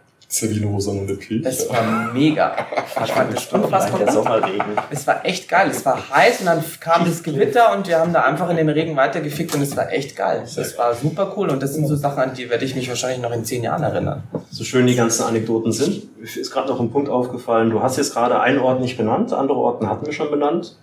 eine 0.42 0.68
Hose 0.68 0.90
und 0.90 1.06
Pilze. 1.20 1.48
Es 1.48 1.68
war 1.70 2.12
mega. 2.12 2.56
Ich 3.04 3.12
fand 3.12 3.34
das 3.34 3.52
unfassbar 3.52 3.98
der. 4.00 4.12
Sommerregen. 4.12 4.62
Es 4.90 5.06
war 5.06 5.24
echt 5.24 5.48
geil. 5.48 5.68
Es 5.70 5.84
war 5.84 6.10
heiß 6.10 6.40
und 6.40 6.46
dann 6.46 6.64
kam 6.80 7.04
das 7.04 7.22
Gewitter 7.22 7.76
und 7.76 7.86
wir 7.86 7.98
haben 7.98 8.12
da 8.12 8.22
einfach 8.22 8.48
in 8.50 8.56
dem 8.56 8.68
Regen 8.68 8.96
weitergefickt 8.96 9.54
und 9.54 9.62
es 9.62 9.76
war 9.76 9.92
echt 9.92 10.16
geil. 10.16 10.42
Das 10.56 10.76
war 10.78 10.94
super 10.94 11.32
cool 11.36 11.50
und 11.50 11.62
das 11.62 11.74
sind 11.74 11.86
so 11.86 11.94
Sachen, 11.96 12.18
an 12.20 12.34
die 12.34 12.48
werde 12.50 12.64
ich 12.64 12.74
mich 12.74 12.88
wahrscheinlich 12.88 13.20
noch 13.20 13.32
in 13.32 13.44
zehn 13.44 13.62
Jahren 13.62 13.82
erinnern. 13.82 14.22
So 14.50 14.64
schön 14.64 14.86
die 14.86 14.94
ganzen 14.96 15.24
Anekdoten 15.24 15.72
sind, 15.72 16.04
ist 16.22 16.50
gerade 16.50 16.68
noch 16.68 16.80
ein 16.80 16.90
Punkt 16.90 17.08
aufgefallen. 17.08 17.70
Du 17.70 17.82
hast 17.82 17.96
jetzt 17.96 18.12
gerade 18.14 18.40
einen 18.40 18.58
Ort 18.58 18.80
nicht 18.80 18.96
benannt, 18.96 19.32
andere 19.32 19.58
Orten 19.58 19.88
hatten 19.88 20.06
wir 20.06 20.12
schon 20.12 20.30
benannt. 20.30 20.76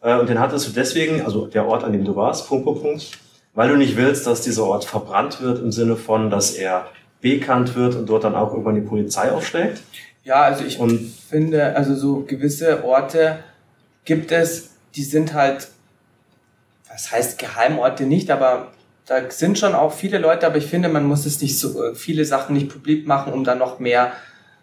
Äh, 0.00 0.18
Und 0.18 0.28
den 0.28 0.38
hattest 0.38 0.68
du 0.68 0.72
deswegen, 0.72 1.22
also 1.22 1.46
der 1.46 1.66
Ort, 1.66 1.84
an 1.84 1.92
dem 1.92 2.04
du 2.04 2.14
warst, 2.16 2.48
Punkt, 2.48 2.64
Punkt, 2.64 2.82
Punkt, 2.82 3.06
weil 3.54 3.68
du 3.68 3.76
nicht 3.76 3.96
willst, 3.96 4.26
dass 4.26 4.42
dieser 4.42 4.64
Ort 4.64 4.84
verbrannt 4.84 5.40
wird 5.42 5.58
im 5.60 5.72
Sinne 5.72 5.96
von, 5.96 6.30
dass 6.30 6.52
er 6.52 6.86
bekannt 7.20 7.74
wird 7.74 7.96
und 7.96 8.06
dort 8.06 8.24
dann 8.24 8.34
auch 8.34 8.52
irgendwann 8.52 8.76
die 8.76 8.80
Polizei 8.82 9.32
aufschlägt. 9.32 9.82
Ja, 10.24 10.42
also 10.42 10.64
ich 10.64 10.78
Und 10.78 10.98
finde, 11.28 11.74
also 11.76 11.94
so 11.94 12.24
gewisse 12.26 12.84
Orte 12.84 13.38
gibt 14.04 14.30
es, 14.30 14.70
die 14.94 15.02
sind 15.02 15.34
halt, 15.34 15.68
was 16.90 17.10
heißt 17.10 17.38
Geheimorte 17.38 18.04
nicht, 18.04 18.30
aber 18.30 18.68
da 19.06 19.30
sind 19.30 19.58
schon 19.58 19.74
auch 19.74 19.92
viele 19.92 20.18
Leute, 20.18 20.46
aber 20.46 20.58
ich 20.58 20.66
finde, 20.66 20.88
man 20.88 21.04
muss 21.06 21.26
es 21.26 21.40
nicht 21.40 21.58
so, 21.58 21.82
äh, 21.82 21.94
viele 21.94 22.24
Sachen 22.24 22.54
nicht 22.54 22.68
publik 22.68 23.06
machen, 23.06 23.32
um 23.32 23.42
dann 23.44 23.58
noch 23.58 23.78
mehr, 23.78 24.12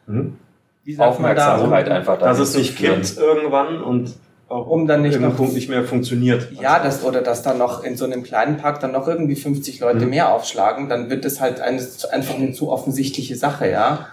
Mhm. 0.07 0.37
man 0.85 0.97
da, 0.97 1.07
Aufmerksamkeit 1.07 1.89
einfach 1.89 2.19
dass 2.19 2.37
dahin 2.37 2.43
es 2.43 2.55
nicht 2.55 2.77
kippt 2.77 3.17
irgendwann 3.17 3.81
und 3.81 4.13
auch 4.55 4.67
Um 4.67 4.87
dann 4.87 5.01
nicht 5.01 5.19
noch- 5.19 5.35
Punkt 5.35 5.53
nicht 5.53 5.69
mehr 5.69 5.83
funktioniert. 5.83 6.47
Ja, 6.59 6.81
das, 6.83 7.03
oder 7.03 7.21
dass 7.21 7.43
dann 7.43 7.57
noch 7.57 7.83
in 7.83 7.95
so 7.97 8.05
einem 8.05 8.23
kleinen 8.23 8.57
Park 8.57 8.79
dann 8.79 8.91
noch 8.93 9.07
irgendwie 9.07 9.35
50 9.35 9.79
Leute 9.79 10.05
Mhm. 10.05 10.09
mehr 10.11 10.33
aufschlagen, 10.33 10.89
dann 10.89 11.09
wird 11.09 11.25
das 11.25 11.39
halt 11.41 11.59
eine, 11.61 11.81
einfach 12.11 12.35
eine 12.35 12.51
zu 12.53 12.69
offensichtliche 12.71 13.35
Sache, 13.35 13.69
ja. 13.69 14.07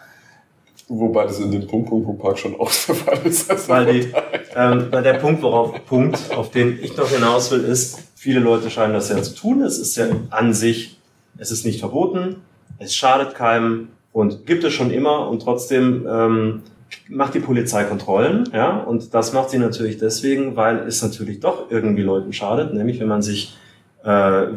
Wobei 0.89 1.25
das 1.25 1.39
in 1.39 1.51
dem 1.51 1.67
Punkt, 1.67 1.89
Punkt, 1.89 2.05
Punkt 2.07 2.23
Park 2.23 2.39
schon 2.39 2.55
auch 2.61 2.71
der 2.87 2.95
Fall 2.95 3.19
ist. 3.25 3.51
Also 3.51 3.69
Weil, 3.69 3.87
die, 3.87 4.13
ähm, 4.57 4.89
weil 4.91 5.03
der 5.03 5.15
Punkt, 5.15 5.43
worauf 5.43 5.85
Punkt, 5.87 6.19
auf 6.37 6.51
den 6.51 6.79
ich 6.83 6.97
noch 6.97 7.09
hinaus 7.09 7.51
will, 7.51 7.65
ist, 7.65 7.99
viele 8.15 8.41
Leute 8.41 8.69
scheinen 8.71 8.93
das 8.95 9.09
ja 9.09 9.23
zu 9.23 9.35
tun. 9.35 9.63
Es 9.63 9.79
ist 9.79 9.97
ja 9.97 10.07
an 10.31 10.53
sich, 10.53 10.99
es 11.39 11.51
ist 11.51 11.65
nicht 11.65 11.81
verboten, 11.81 12.37
es 12.79 12.95
schadet 12.95 13.35
keinem 13.35 13.89
und 14.13 14.45
gibt 14.47 14.65
es 14.65 14.73
schon 14.75 14.91
immer 14.91 15.29
und 15.29 15.41
trotzdem 15.43 16.07
ähm, 16.11 16.63
macht 17.09 17.35
die 17.35 17.41
Polizei 17.41 17.85
Kontrollen, 17.85 18.49
ja, 18.53 18.79
und 18.79 19.15
das 19.15 19.33
macht 19.33 19.51
sie 19.51 19.59
natürlich 19.59 19.99
deswegen, 19.99 20.57
weil 20.57 20.79
es 20.87 21.03
natürlich 21.03 21.41
doch 21.41 21.71
irgendwie 21.71 22.03
Leuten 22.03 22.33
schadet, 22.33 22.75
nämlich 22.75 23.01
wenn 23.01 23.09
man 23.09 23.23
sich 23.23 23.57
äh, 24.05 24.09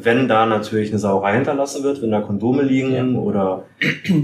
wenn 0.04 0.28
da 0.28 0.46
natürlich 0.46 0.90
eine 0.90 1.00
Sauerei 1.00 1.36
hinterlassen 1.36 1.84
wird, 1.84 2.02
wenn 2.02 2.10
da 2.12 2.22
Kondome 2.22 2.64
liegen 2.64 3.18
oder 3.18 3.64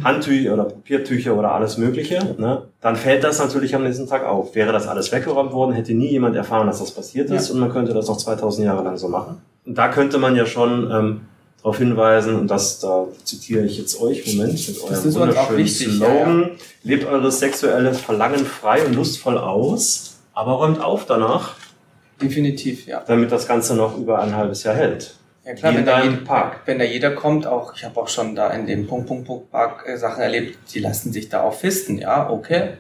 Handtücher 0.04 0.54
oder 0.54 0.64
Papiertücher 0.64 1.38
oder 1.38 1.52
alles 1.52 1.78
Mögliche, 1.78 2.36
ne, 2.40 2.64
dann 2.82 2.96
fällt 2.96 3.24
das 3.24 3.40
natürlich 3.40 3.76
am 3.76 3.84
nächsten 3.84 4.08
Tag 4.08 4.26
auf. 4.26 4.56
Wäre 4.56 4.72
das 4.72 4.88
alles 4.88 5.12
weggeräumt 5.12 5.52
worden, 5.52 5.74
hätte 5.74 5.94
nie 5.94 6.10
jemand 6.10 6.36
erfahren, 6.36 6.68
dass 6.68 6.80
das 6.80 6.92
passiert 6.92 7.30
ist 7.30 7.52
und 7.52 7.60
man 7.60 7.72
könnte 7.72 7.94
das 7.94 8.08
noch 8.08 8.18
2000 8.18 8.66
Jahre 8.66 8.84
lang 8.84 8.98
so 8.98 9.10
machen. 9.10 9.38
Und 9.66 9.78
da 9.78 9.90
könnte 9.90 10.18
man 10.18 10.36
ja 10.36 10.48
schon 10.48 10.90
ähm, 10.92 11.22
darauf 11.62 11.78
hinweisen, 11.78 12.36
und 12.36 12.48
das 12.48 12.80
da 12.80 13.08
zitiere 13.24 13.66
ich 13.66 13.78
jetzt 13.78 14.00
euch, 14.02 14.36
Moment, 14.36 14.68
mit 14.68 14.82
eurem 14.82 14.94
ist 14.94 15.06
uns 15.16 15.38
auch 15.38 15.56
wichtig, 15.56 15.88
Slogan, 15.96 16.52
lebt 16.84 17.06
eures 17.06 17.40
sexuelles 17.40 18.00
Verlangen 18.00 18.46
frei 18.46 18.86
und 18.86 18.96
lustvoll 18.96 19.38
aus, 19.38 20.18
aber 20.34 20.54
räumt 20.54 20.82
auf 20.82 21.06
danach, 21.06 21.56
Definitiv, 22.22 22.86
ja. 22.86 23.04
damit 23.06 23.32
das 23.32 23.48
Ganze 23.48 23.76
noch 23.76 23.98
über 23.98 24.22
ein 24.22 24.36
halbes 24.36 24.64
Jahr 24.64 24.76
hält. 24.76 25.16
Ja 25.44 25.54
klar, 25.54 25.74
wenn 25.74 25.86
da, 25.86 26.04
jeder, 26.04 26.18
Park. 26.18 26.62
wenn 26.66 26.78
da 26.78 26.86
jeder 26.86 27.12
kommt, 27.12 27.48
auch 27.48 27.74
ich 27.76 27.84
habe 27.84 28.00
auch 28.00 28.08
schon 28.08 28.36
da 28.36 28.52
in 28.52 28.68
dem 28.68 28.86
Punkt 28.86 29.08
Punkt 29.08 29.26
Punkt 29.26 29.52
Park 29.52 29.86
äh, 29.88 29.98
Sachen 29.98 30.22
erlebt, 30.22 30.58
die 30.74 30.80
lassen 30.80 31.12
sich 31.12 31.30
da 31.30 31.42
auch 31.42 31.56
fisten, 31.56 31.98
ja, 31.98 32.30
okay. 32.30 32.74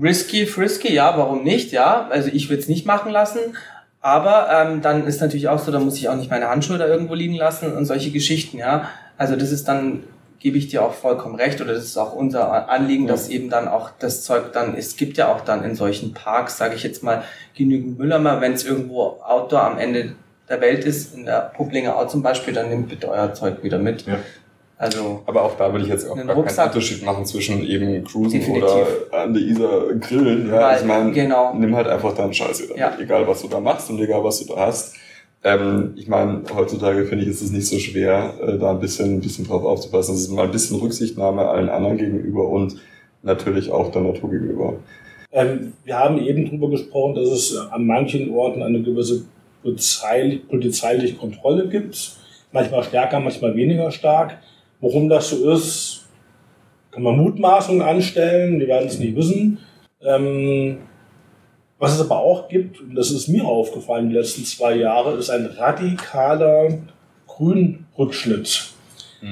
Risky, 0.00 0.46
frisky, 0.46 0.92
ja, 0.92 1.16
warum 1.16 1.42
nicht, 1.42 1.72
ja. 1.72 2.08
Also 2.08 2.28
ich 2.32 2.48
würde 2.50 2.62
es 2.62 2.68
nicht 2.68 2.86
machen 2.86 3.10
lassen, 3.10 3.40
aber 4.02 4.48
ähm, 4.50 4.82
dann 4.82 5.06
ist 5.06 5.20
natürlich 5.20 5.48
auch 5.48 5.58
so, 5.58 5.72
da 5.72 5.78
muss 5.78 5.96
ich 5.96 6.08
auch 6.08 6.16
nicht 6.16 6.30
meine 6.30 6.48
Handschuhe 6.48 6.76
da 6.76 6.86
irgendwo 6.86 7.14
liegen 7.14 7.36
lassen 7.36 7.72
und 7.72 7.86
solche 7.86 8.10
Geschichten, 8.10 8.58
ja. 8.58 8.88
Also 9.16 9.36
das 9.36 9.52
ist 9.52 9.68
dann 9.68 10.02
gebe 10.42 10.58
ich 10.58 10.66
dir 10.66 10.82
auch 10.82 10.92
vollkommen 10.92 11.36
recht 11.36 11.60
oder 11.60 11.72
das 11.72 11.84
ist 11.84 11.96
auch 11.96 12.12
unser 12.14 12.68
Anliegen, 12.68 13.06
dass 13.06 13.28
eben 13.28 13.48
dann 13.48 13.68
auch 13.68 13.90
das 14.00 14.24
Zeug 14.24 14.52
dann, 14.52 14.74
es 14.76 14.96
gibt 14.96 15.16
ja 15.16 15.32
auch 15.32 15.42
dann 15.42 15.62
in 15.62 15.76
solchen 15.76 16.14
Parks, 16.14 16.58
sage 16.58 16.74
ich 16.74 16.82
jetzt 16.82 17.04
mal, 17.04 17.22
genügend 17.56 17.96
Mülleimer, 17.96 18.40
wenn 18.40 18.52
es 18.52 18.64
irgendwo 18.64 19.20
Outdoor 19.24 19.62
am 19.62 19.78
Ende 19.78 20.16
der 20.48 20.60
Welt 20.60 20.84
ist, 20.84 21.14
in 21.14 21.26
der 21.26 21.52
Publinger 21.56 21.96
Au 21.96 22.06
zum 22.06 22.24
Beispiel, 22.24 22.52
dann 22.52 22.70
nehmt 22.70 22.88
bitte 22.88 23.08
euer 23.08 23.32
Zeug 23.34 23.62
wieder 23.62 23.78
mit. 23.78 24.04
Ja. 24.04 24.18
Also, 24.82 25.22
Aber 25.26 25.44
auch 25.44 25.56
da 25.56 25.70
würde 25.72 25.84
ich 25.84 25.90
jetzt 25.90 26.08
auch 26.10 26.16
Einen 26.16 26.26
gar 26.26 26.34
Rucksack. 26.34 26.56
keinen 26.56 26.74
Unterschied 26.74 27.04
machen 27.04 27.24
zwischen 27.24 27.64
eben 27.64 28.02
Cruisen 28.02 28.40
Definitiv. 28.40 28.64
oder 28.64 29.22
an 29.22 29.32
der 29.32 29.42
Isar 29.44 29.94
grillen. 30.00 30.48
Ja, 30.48 30.60
Weil, 30.60 30.80
ich 30.80 30.84
meine, 30.84 31.12
genau. 31.12 31.54
nimm 31.54 31.76
halt 31.76 31.86
einfach 31.86 32.12
deinen 32.16 32.34
Scheiß 32.34 32.64
wieder 32.64 32.76
Ja. 32.76 32.92
egal 33.00 33.26
was 33.28 33.42
du 33.42 33.48
da 33.48 33.60
machst 33.60 33.88
und 33.90 34.00
egal 34.00 34.24
was 34.24 34.40
du 34.44 34.52
da 34.52 34.66
hast. 34.66 34.96
Ähm, 35.44 35.92
ich 35.96 36.08
meine, 36.08 36.42
heutzutage 36.54 37.04
finde 37.04 37.24
ich, 37.24 37.30
ist 37.30 37.42
es 37.42 37.52
nicht 37.52 37.66
so 37.68 37.78
schwer, 37.78 38.34
äh, 38.44 38.58
da 38.58 38.70
ein 38.72 38.80
bisschen, 38.80 39.14
ein 39.16 39.20
bisschen 39.20 39.46
drauf 39.46 39.64
aufzupassen. 39.64 40.14
Es 40.16 40.22
ist 40.22 40.30
mal 40.30 40.46
ein 40.46 40.50
bisschen 40.50 40.78
Rücksichtnahme 40.80 41.42
allen 41.48 41.68
anderen 41.68 41.96
gegenüber 41.98 42.48
und 42.48 42.74
natürlich 43.22 43.70
auch 43.70 43.92
der 43.92 44.02
Natur 44.02 44.30
gegenüber. 44.30 44.74
Ähm, 45.30 45.74
wir 45.84 45.96
haben 45.96 46.18
eben 46.18 46.44
darüber 46.46 46.70
gesprochen, 46.70 47.14
dass 47.14 47.28
es 47.28 47.56
an 47.70 47.86
manchen 47.86 48.34
Orten 48.34 48.62
eine 48.62 48.82
gewisse 48.82 49.24
polizeilich, 49.62 50.48
polizeiliche 50.48 51.14
Kontrolle 51.14 51.68
gibt. 51.68 52.16
Manchmal 52.52 52.82
stärker, 52.82 53.20
manchmal 53.20 53.54
weniger 53.56 53.90
stark. 53.92 54.38
Warum 54.82 55.08
das 55.08 55.30
so 55.30 55.50
ist, 55.50 56.04
kann 56.90 57.02
man 57.02 57.16
Mutmaßungen 57.16 57.80
anstellen. 57.80 58.60
Wir 58.60 58.68
werden 58.68 58.88
es 58.88 58.98
nicht 58.98 59.16
wissen. 59.16 59.58
Ähm, 60.04 60.78
was 61.78 61.94
es 61.94 62.00
aber 62.00 62.18
auch 62.18 62.48
gibt, 62.48 62.80
und 62.80 62.94
das 62.94 63.10
ist 63.10 63.28
mir 63.28 63.44
aufgefallen 63.44 64.10
die 64.10 64.16
letzten 64.16 64.44
zwei 64.44 64.74
Jahre, 64.74 65.16
ist 65.16 65.30
ein 65.30 65.46
radikaler 65.46 66.78
Grünrückschnitt. 67.26 68.72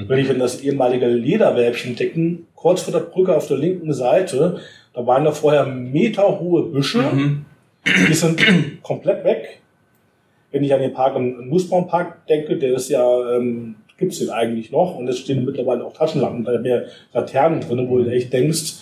Wenn 0.07 0.19
ich 0.19 0.29
in 0.29 0.39
das 0.39 0.61
ehemalige 0.61 1.07
Lederwäbchen 1.07 1.97
decken, 1.97 2.47
kurz 2.55 2.81
vor 2.81 2.93
der 2.93 3.01
Brücke 3.01 3.35
auf 3.35 3.47
der 3.47 3.57
linken 3.57 3.91
Seite, 3.93 4.61
da 4.93 5.05
waren 5.05 5.25
da 5.25 5.31
vorher 5.31 5.65
meterhohe 5.65 6.63
Büsche, 6.63 7.01
mhm. 7.01 7.45
die 8.07 8.13
sind 8.13 8.41
komplett 8.83 9.25
weg. 9.25 9.61
Wenn 10.51 10.63
ich 10.63 10.73
an 10.73 10.79
den 10.79 10.93
Park 10.93 11.17
im 11.17 11.49
Nussbaumpark 11.49 12.25
denke, 12.27 12.57
der 12.57 12.73
ist 12.73 12.89
ja, 12.89 13.35
ähm, 13.35 13.75
gibt's 14.01 14.19
den 14.19 14.29
eigentlich 14.29 14.71
noch 14.71 14.97
und 14.97 15.07
es 15.07 15.19
stehen 15.19 15.45
mittlerweile 15.45 15.85
auch 15.85 15.93
Taschenlampen, 15.93 16.43
da 16.43 16.59
mehr 16.59 16.87
Laternen 17.13 17.61
drin, 17.61 17.87
wo 17.87 17.99
du 17.99 18.11
echt 18.11 18.33
denkst, 18.33 18.73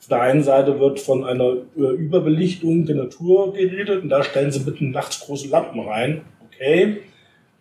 Auf 0.00 0.08
der 0.08 0.22
einen 0.22 0.42
Seite 0.42 0.80
wird 0.80 1.00
von 1.00 1.24
einer 1.24 1.56
Überbelichtung 1.76 2.86
der 2.86 2.96
Natur 2.96 3.52
geredet 3.52 4.02
und 4.02 4.08
da 4.08 4.22
stellen 4.22 4.50
sie 4.50 4.60
bitte 4.60 4.86
nachts 4.86 5.20
große 5.20 5.48
Lampen 5.48 5.80
rein. 5.80 6.22
Okay, 6.46 7.00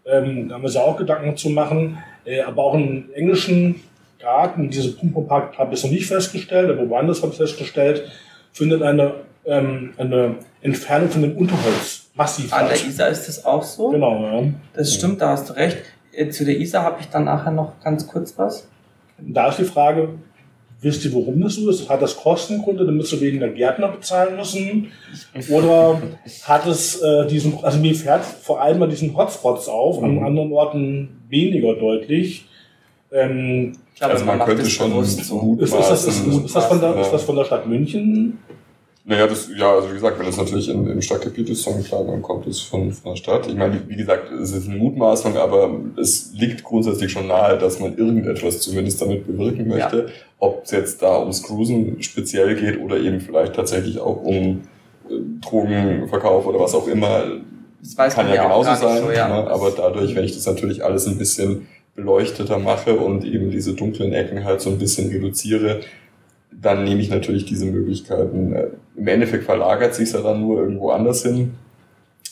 ähm, 0.06 0.48
da 0.48 0.56
haben 0.56 0.62
wir 0.62 0.70
sich 0.70 0.80
auch 0.80 0.96
Gedanken 0.96 1.36
zu 1.36 1.50
machen. 1.50 1.98
Äh, 2.24 2.42
aber 2.42 2.64
auch 2.64 2.76
im 2.76 3.10
englischen 3.14 3.82
Garten, 4.20 4.70
diese 4.70 4.94
Pumperpark 4.94 5.58
habe 5.58 5.74
ich 5.76 5.84
noch 5.84 5.92
nicht 5.92 6.08
festgestellt, 6.08 6.70
aber 6.70 6.90
woanders 6.90 7.22
habe 7.22 7.32
ich 7.32 7.38
festgestellt, 7.38 8.04
findet 8.54 8.82
eine, 8.82 9.16
ähm, 9.46 9.94
eine 9.98 10.36
Entfernung 10.62 11.10
von 11.10 11.22
dem 11.24 11.36
Unterholz 11.38 12.10
massiv 12.16 12.54
An 12.54 12.68
der 12.68 12.76
statt. 12.76 12.90
Isar 12.90 13.10
ist 13.10 13.28
das 13.28 13.46
auch 13.46 13.64
so. 13.64 13.90
Genau, 13.90 14.22
ja. 14.24 14.44
Das 14.74 14.94
stimmt, 14.94 15.22
da 15.22 15.30
hast 15.30 15.50
du 15.50 15.54
recht. 15.54 15.78
Äh, 16.18 16.30
Zu 16.30 16.46
der 16.46 16.58
Isar 16.60 16.84
habe 16.84 16.98
ich 17.02 17.08
dann 17.10 17.26
nachher 17.26 17.52
noch 17.52 17.80
ganz 17.84 18.08
kurz 18.08 18.34
was. 18.38 18.68
Da 19.20 19.50
ist 19.50 19.60
die 19.60 19.64
Frage, 19.64 20.10
wisst 20.82 21.06
ihr, 21.06 21.14
warum 21.14 21.42
das 21.42 21.56
so 21.56 21.70
ist? 21.70 21.90
Hat 21.90 22.02
das 22.02 22.16
Kostengründe, 22.18 22.86
damit 22.86 23.08
sie 23.08 23.20
wegen 23.22 23.40
der 23.40 23.50
Gärtner 23.50 23.88
bezahlen 23.90 24.36
müssen? 24.36 24.92
Oder 25.50 26.02
hat 26.44 26.66
es 26.68 27.02
äh, 27.02 27.28
diesen, 27.28 27.64
also 27.64 27.80
mir 27.80 27.96
fährt 27.96 28.24
vor 28.24 28.62
allem 28.62 28.82
an 28.84 28.90
diesen 28.90 29.16
Hotspots 29.16 29.68
auf, 29.68 30.04
an 30.04 30.24
anderen 30.24 30.52
Orten 30.52 31.22
weniger 31.30 31.74
deutlich. 31.76 32.48
Ähm, 33.12 33.74
Ich 33.94 34.00
glaube, 34.00 34.14
Also 34.14 34.26
man 34.26 34.38
macht 34.38 34.48
könnte 34.50 34.64
das 34.64 34.72
schon 34.72 34.92
bewusst 34.92 35.24
so. 35.24 35.40
gut 35.40 35.62
ist, 35.62 35.74
ist, 35.74 35.90
das, 35.90 36.08
ist, 36.08 36.28
ist, 36.28 36.56
das 36.56 36.66
von 36.66 36.80
der, 36.82 36.96
ist 36.98 37.12
das 37.12 37.24
von 37.24 37.36
der 37.36 37.46
Stadt 37.46 37.68
München? 37.68 38.38
Naja, 39.10 39.26
das, 39.26 39.48
ja, 39.56 39.72
also 39.72 39.90
wie 39.90 39.94
gesagt, 39.94 40.20
wenn 40.20 40.28
es 40.28 40.36
natürlich 40.36 40.68
in, 40.68 40.86
im 40.86 41.02
Stadtgebiet 41.02 41.48
ist, 41.48 41.66
dann 41.66 41.82
klar, 41.82 42.04
dann 42.04 42.22
kommt 42.22 42.46
es 42.46 42.60
von, 42.60 42.92
von 42.92 43.14
der 43.14 43.16
Stadt. 43.16 43.48
Ich 43.48 43.56
meine, 43.56 43.80
wie, 43.88 43.96
gesagt, 43.96 44.30
es 44.34 44.52
ist 44.52 44.68
eine 44.68 44.78
Mutmaßung, 44.78 45.38
aber 45.38 45.80
es 45.96 46.34
liegt 46.34 46.62
grundsätzlich 46.62 47.14
schon 47.14 47.26
nahe, 47.26 47.58
dass 47.58 47.80
man 47.80 47.98
irgendetwas 47.98 48.60
zumindest 48.60 49.02
damit 49.02 49.26
bewirken 49.26 49.70
möchte. 49.70 50.08
Ob 50.40 50.66
es 50.66 50.72
jetzt 50.72 51.02
da 51.02 51.22
ums 51.22 51.42
Cruisen 51.42 52.04
speziell 52.04 52.56
geht 52.56 52.82
oder 52.82 52.98
eben 52.98 53.22
vielleicht 53.22 53.56
tatsächlich 53.56 53.98
auch 53.98 54.22
um 54.24 54.64
äh, 55.10 55.14
Drogenverkauf 55.40 56.46
oder 56.46 56.60
was 56.60 56.76
auch 56.76 56.90
immer, 56.90 57.24
Das 57.82 57.98
weiß 57.98 58.14
kann 58.14 58.28
ja 58.28 58.36
ja 58.36 58.44
genauso 58.44 58.76
sein. 58.76 59.04
so, 59.04 59.12
ja. 59.12 59.30
ne? 59.30 59.50
Aber 59.50 59.72
dadurch, 59.72 60.16
wenn 60.16 60.26
ich 60.26 60.34
das 60.34 60.46
natürlich 60.46 60.84
alles 60.84 61.08
ein 61.08 61.18
bisschen 61.18 61.68
beleuchteter 61.96 62.60
mache 62.60 62.98
und 62.98 63.24
eben 63.24 63.52
diese 63.52 63.74
dunklen 63.74 64.12
Ecken 64.12 64.44
halt 64.44 64.60
so 64.60 64.70
ein 64.70 64.78
bisschen 64.78 65.10
reduziere, 65.10 65.80
dann 66.60 66.84
nehme 66.84 67.02
ich 67.02 67.10
natürlich 67.10 67.46
diese 67.46 67.66
Möglichkeiten. 67.66 68.54
Äh, 68.54 68.68
Im 68.96 69.08
Endeffekt 69.08 69.44
verlagert 69.44 69.94
sich 69.94 70.12
ja 70.12 70.22
dann 70.22 70.42
nur 70.42 70.60
irgendwo 70.60 70.90
anders 70.90 71.24
hin. 71.24 71.54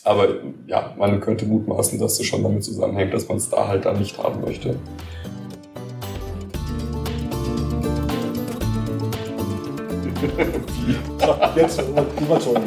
Aber 0.04 0.28
ja, 0.68 0.94
man 0.98 1.20
könnte 1.20 1.46
mutmaßen, 1.46 2.00
dass 2.00 2.18
das 2.18 2.26
schon 2.28 2.44
damit 2.44 2.64
zusammenhängt, 2.64 3.14
dass 3.14 3.28
man 3.28 3.38
es 3.38 3.50
da 3.50 3.68
halt 3.68 3.86
dann 3.86 4.00
nicht 4.00 4.18
haben 4.18 4.42
möchte. 4.42 4.76
Jetzt 11.56 11.82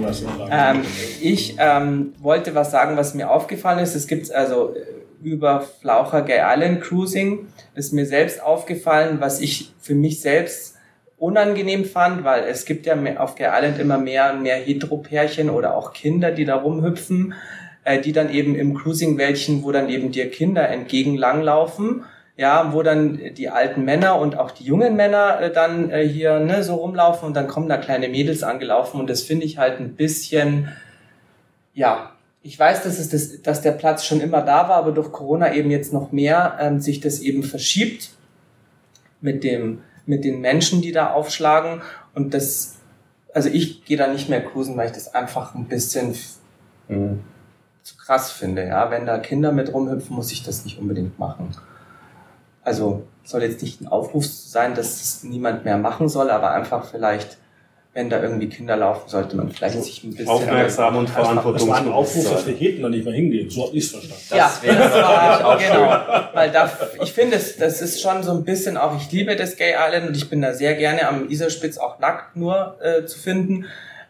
lassen. 0.01 0.27
Ähm, 0.51 0.83
ich 1.21 1.57
ähm, 1.59 2.13
wollte 2.21 2.55
was 2.55 2.71
sagen, 2.71 2.97
was 2.97 3.15
mir 3.15 3.31
aufgefallen 3.31 3.79
ist. 3.81 3.95
Es 3.95 4.07
gibt 4.07 4.33
also 4.33 4.75
äh, 4.75 5.27
über 5.27 5.61
Flaucher 5.61 6.23
Gay 6.23 6.41
Island 6.43 6.81
Cruising. 6.81 7.49
Das 7.75 7.87
ist 7.87 7.93
mir 7.93 8.07
selbst 8.07 8.43
aufgefallen, 8.43 9.19
was 9.21 9.41
ich 9.41 9.73
für 9.81 9.95
mich 9.95 10.21
selbst 10.21 10.78
unangenehm 11.19 11.85
fand, 11.85 12.25
weil 12.25 12.45
es 12.45 12.65
gibt 12.65 12.87
ja 12.87 12.95
auf 13.17 13.35
Gay 13.35 13.49
Island 13.51 13.79
immer 13.79 13.99
mehr 13.99 14.33
und 14.33 14.43
mehr 14.43 14.57
Heteropärchen 14.57 15.51
oder 15.51 15.77
auch 15.77 15.93
Kinder, 15.93 16.31
die 16.31 16.45
da 16.45 16.57
rumhüpfen, 16.57 17.35
äh, 17.85 18.01
die 18.01 18.13
dann 18.13 18.31
eben 18.31 18.55
im 18.55 18.75
Cruising-Wäldchen, 18.75 19.65
wo 19.65 19.73
dann 19.73 19.89
eben 19.89 20.13
dir 20.13 20.31
Kinder 20.31 20.69
entgegen 20.69 21.17
langlaufen, 21.17 22.05
ja, 22.37 22.73
wo 22.73 22.83
dann 22.83 23.21
die 23.35 23.49
alten 23.49 23.85
Männer 23.85 24.21
und 24.21 24.39
auch 24.39 24.53
die 24.53 24.63
jungen 24.63 24.95
Männer 24.95 25.41
äh, 25.41 25.53
dann 25.53 25.91
äh, 25.91 26.07
hier 26.07 26.39
ne, 26.39 26.63
so 26.63 26.77
rumlaufen 26.77 27.27
und 27.27 27.35
dann 27.35 27.49
kommen 27.49 27.69
da 27.69 27.79
kleine 27.79 28.09
Mädels 28.09 28.45
angelaufen 28.45 29.01
und 29.01 29.11
das 29.11 29.23
finde 29.23 29.45
ich 29.45 29.59
halt 29.59 29.81
ein 29.81 29.95
bisschen, 29.95 30.69
ja, 31.75 32.13
ich 32.43 32.57
weiß, 32.57 32.85
dass, 32.85 33.01
es 33.01 33.09
das, 33.09 33.43
dass 33.43 33.61
der 33.61 33.73
Platz 33.73 34.05
schon 34.05 34.21
immer 34.21 34.43
da 34.43 34.69
war, 34.69 34.77
aber 34.77 34.93
durch 34.93 35.11
Corona 35.11 35.53
eben 35.53 35.73
jetzt 35.73 35.93
noch 35.93 36.13
mehr 36.13 36.59
ähm, 36.61 36.81
sich 36.81 37.01
das 37.01 37.19
eben 37.19 37.43
verschiebt 37.43 38.11
mit 39.21 39.43
dem 39.43 39.81
mit 40.09 40.25
den 40.25 40.41
Menschen, 40.41 40.81
die 40.83 40.91
da 40.93 41.13
aufschlagen 41.13 41.83
und 42.15 42.35
das, 42.35 42.77
also 43.35 43.49
ich 43.49 43.85
gehe 43.85 43.97
da 43.97 44.09
nicht 44.09 44.29
mehr 44.29 44.45
cruisen, 44.45 44.77
weil 44.77 44.87
ich 44.87 44.93
das 44.93 45.15
einfach 45.15 45.55
ein 45.55 45.67
bisschen 45.67 46.17
Mhm. 46.89 47.21
zu 47.83 47.97
krass 47.99 48.33
finde. 48.33 48.67
Ja, 48.67 48.91
wenn 48.91 49.05
da 49.05 49.19
Kinder 49.19 49.53
mit 49.53 49.73
rumhüpfen, 49.73 50.17
muss 50.17 50.33
ich 50.33 50.43
das 50.43 50.65
nicht 50.65 50.79
unbedingt 50.79 51.19
machen. 51.19 51.55
Also 52.63 53.07
soll 53.25 53.43
jetzt 53.43 53.63
nicht 53.63 53.81
ein 53.83 53.89
Aufruf 53.89 54.25
sein, 54.27 54.75
dass 54.75 55.03
es 55.03 55.23
niemand 55.23 55.65
mehr 55.67 55.77
machen 55.77 56.09
soll, 56.09 56.31
aber 56.31 56.51
einfach 56.53 56.87
vielleicht, 56.87 57.37
wenn 57.99 58.09
da 58.11 58.23
irgendwie 58.23 58.49
Kinder 58.49 58.77
laufen, 58.77 59.09
sollte 59.09 59.37
man 59.37 59.51
vielleicht 59.51 59.83
sich 59.83 60.05
ein 60.05 60.11
bisschen 60.11 60.29
Aufmerksam 60.29 60.95
und 60.95 61.09
Das 61.09 61.17
war 61.67 61.79
ein 61.79 61.89
Aufruf, 61.89 62.31
dass 62.31 62.45
die 62.45 62.55
Heten 62.55 62.83
da 62.83 62.89
nicht 62.89 63.05
mehr 63.05 63.13
hingehen. 63.13 63.51
So 63.51 63.67
habe 63.67 63.77
ich 63.77 63.87
es 63.87 63.91
verstanden. 63.91 64.23
Das 64.31 64.63
ja, 64.63 64.73
das 64.73 64.93
war, 64.93 65.45
auch 65.45 65.59
genau. 65.59 66.33
Weil 66.33 66.53
da, 66.53 66.71
ich 67.03 67.13
finde, 67.13 67.35
es, 67.35 67.57
das 67.57 67.83
ist 67.83 68.01
schon 68.01 68.23
so 68.23 68.31
ein 68.31 68.45
bisschen 68.45 68.77
auch, 68.77 68.97
ich 68.97 69.11
liebe 69.11 69.35
das 69.35 69.57
Gay 69.57 69.75
Island 69.77 70.11
und 70.11 70.17
ich 70.17 70.31
bin 70.31 70.41
da 70.41 70.55
sehr 70.55 70.77
gerne 70.77 71.09
am 71.09 71.29
Iserspitz 71.29 71.77
auch 71.77 71.99
nackt 71.99 72.37
nur 72.37 72.77
äh, 72.81 73.05
zu 73.05 73.19
finden. 73.19 73.65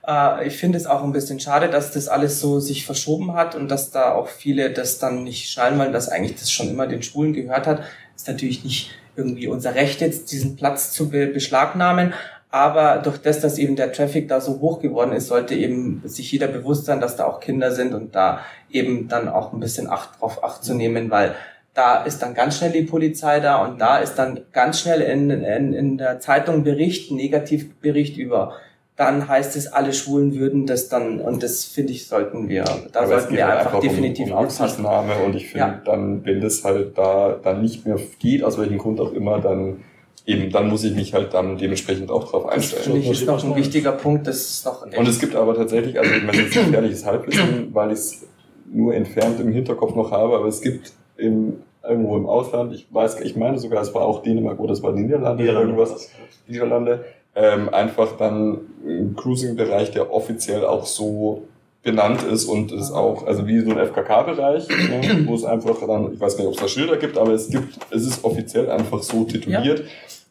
Äh, 0.06 0.46
ich 0.46 0.58
finde 0.58 0.76
es 0.76 0.86
auch 0.86 1.02
ein 1.02 1.12
bisschen 1.12 1.40
schade, 1.40 1.70
dass 1.70 1.90
das 1.90 2.08
alles 2.08 2.40
so 2.40 2.60
sich 2.60 2.84
verschoben 2.84 3.32
hat 3.32 3.54
und 3.54 3.70
dass 3.70 3.90
da 3.90 4.12
auch 4.12 4.28
viele 4.28 4.70
das 4.70 4.98
dann 4.98 5.24
nicht 5.24 5.48
schnallen, 5.48 5.78
weil 5.78 5.92
das 5.92 6.10
eigentlich 6.10 6.38
das 6.38 6.52
schon 6.52 6.68
immer 6.68 6.86
den 6.86 7.02
Schwulen 7.02 7.32
gehört 7.32 7.66
hat. 7.66 7.80
Ist 8.14 8.28
natürlich 8.28 8.64
nicht 8.64 8.90
irgendwie 9.16 9.46
unser 9.46 9.74
Recht 9.74 10.02
jetzt, 10.02 10.30
diesen 10.30 10.56
Platz 10.56 10.92
zu 10.92 11.08
be 11.08 11.26
beschlagnahmen. 11.26 12.12
Aber 12.50 12.98
durch 13.04 13.18
das, 13.18 13.40
dass 13.40 13.58
eben 13.58 13.76
der 13.76 13.92
Traffic 13.92 14.26
da 14.28 14.40
so 14.40 14.60
hoch 14.60 14.80
geworden 14.80 15.12
ist, 15.12 15.26
sollte 15.28 15.54
eben 15.54 16.00
sich 16.06 16.32
jeder 16.32 16.46
bewusst 16.48 16.86
sein, 16.86 17.00
dass 17.00 17.16
da 17.16 17.26
auch 17.26 17.40
Kinder 17.40 17.72
sind 17.72 17.92
und 17.92 18.14
da 18.14 18.40
eben 18.70 19.06
dann 19.08 19.28
auch 19.28 19.52
ein 19.52 19.60
bisschen 19.60 19.88
Acht 19.88 20.18
drauf 20.20 20.42
Acht 20.42 20.64
zu 20.64 20.74
nehmen, 20.74 21.10
weil 21.10 21.34
da 21.74 22.02
ist 22.04 22.22
dann 22.22 22.32
ganz 22.34 22.56
schnell 22.58 22.72
die 22.72 22.82
Polizei 22.82 23.40
da 23.40 23.62
und 23.64 23.78
da 23.80 23.98
ist 23.98 24.14
dann 24.14 24.40
ganz 24.52 24.80
schnell 24.80 25.02
in, 25.02 25.30
in, 25.30 25.72
in 25.74 25.98
der 25.98 26.20
Zeitung 26.20 26.64
Bericht, 26.64 27.12
Negativbericht 27.12 28.16
über. 28.16 28.54
Dann 28.96 29.28
heißt 29.28 29.54
es, 29.54 29.68
alle 29.72 29.92
Schwulen 29.92 30.34
würden 30.34 30.66
das 30.66 30.88
dann, 30.88 31.20
und 31.20 31.42
das 31.44 31.64
finde 31.66 31.92
ich, 31.92 32.08
sollten 32.08 32.48
wir, 32.48 32.64
da 32.92 33.00
Aber 33.00 33.08
sollten 33.20 33.36
wir 33.36 33.46
halt 33.46 33.58
einfach 33.60 33.74
um- 33.74 33.80
definitiv 33.82 34.26
um 34.28 34.32
aufpassen. 34.32 34.84
Rücksichtnahme 34.84 35.14
und 35.24 35.36
ich 35.36 35.48
finde 35.50 35.66
Ja. 35.66 35.80
dann, 35.84 36.24
wenn 36.24 36.40
das 36.40 36.64
halt 36.64 36.98
da 36.98 37.36
dann 37.40 37.62
nicht 37.62 37.86
mehr 37.86 37.98
geht, 38.18 38.42
aus 38.42 38.58
welchem 38.58 38.78
Grund 38.78 38.98
auch 39.00 39.12
immer, 39.12 39.38
dann 39.38 39.84
eben, 40.28 40.50
dann 40.52 40.68
muss 40.68 40.84
ich 40.84 40.94
mich 40.94 41.14
halt 41.14 41.32
dann 41.32 41.56
dementsprechend 41.56 42.10
auch 42.10 42.30
drauf 42.30 42.44
Das 42.44 42.52
einstellen. 42.54 42.82
finde 42.82 42.98
ich 43.00 43.10
ist 43.10 43.26
noch 43.26 43.42
ein 43.42 43.56
wichtiger 43.56 43.92
Punkt, 43.92 44.26
das 44.26 44.36
ist 44.36 44.66
noch 44.66 44.86
echt. 44.86 44.98
Und 44.98 45.08
es 45.08 45.18
gibt 45.18 45.34
aber 45.34 45.56
tatsächlich, 45.56 45.98
also 45.98 46.12
ich 46.12 46.22
meine, 46.22 46.38
das 46.42 46.48
ist 46.48 46.58
ein 46.58 46.66
gefährliches 46.66 47.06
Halbwissen, 47.06 47.70
weil 47.72 47.88
ich 47.92 47.98
es 47.98 48.26
nur 48.70 48.94
entfernt 48.94 49.40
im 49.40 49.50
Hinterkopf 49.52 49.94
noch 49.94 50.10
habe, 50.10 50.36
aber 50.36 50.46
es 50.46 50.60
gibt 50.60 50.92
im, 51.16 51.54
irgendwo 51.82 52.16
im 52.18 52.26
Ausland, 52.26 52.74
ich 52.74 52.86
weiß, 52.90 53.20
ich 53.22 53.36
meine 53.36 53.58
sogar, 53.58 53.80
es 53.80 53.94
war 53.94 54.02
auch 54.02 54.22
Dänemark 54.22 54.60
oder 54.60 54.74
es 54.74 54.82
war 54.82 54.92
Niederlande, 54.92 55.44
oder 55.44 55.60
irgendwas, 55.62 56.10
Niederlande, 56.46 57.06
ähm, 57.34 57.70
einfach 57.70 58.18
dann 58.18 58.58
ein 58.86 59.16
Cruising-Bereich, 59.16 59.92
der 59.92 60.12
offiziell 60.12 60.66
auch 60.66 60.84
so 60.84 61.44
benannt 61.82 62.22
ist 62.24 62.44
und 62.44 62.70
es 62.70 62.90
auch, 62.92 63.26
also 63.26 63.46
wie 63.46 63.60
so 63.60 63.70
ein 63.70 63.78
FKK-Bereich, 63.78 64.68
ne, 64.68 65.24
wo 65.26 65.34
es 65.34 65.44
einfach 65.44 65.78
dann, 65.86 66.12
ich 66.12 66.20
weiß 66.20 66.36
nicht, 66.36 66.46
ob 66.46 66.52
es 66.52 66.60
da 66.60 66.68
Schilder 66.68 66.98
gibt, 66.98 67.16
aber 67.16 67.32
es 67.32 67.48
gibt, 67.48 67.78
es 67.90 68.06
ist 68.06 68.24
offiziell 68.24 68.68
einfach 68.68 69.02
so 69.02 69.24
tituliert 69.24 69.84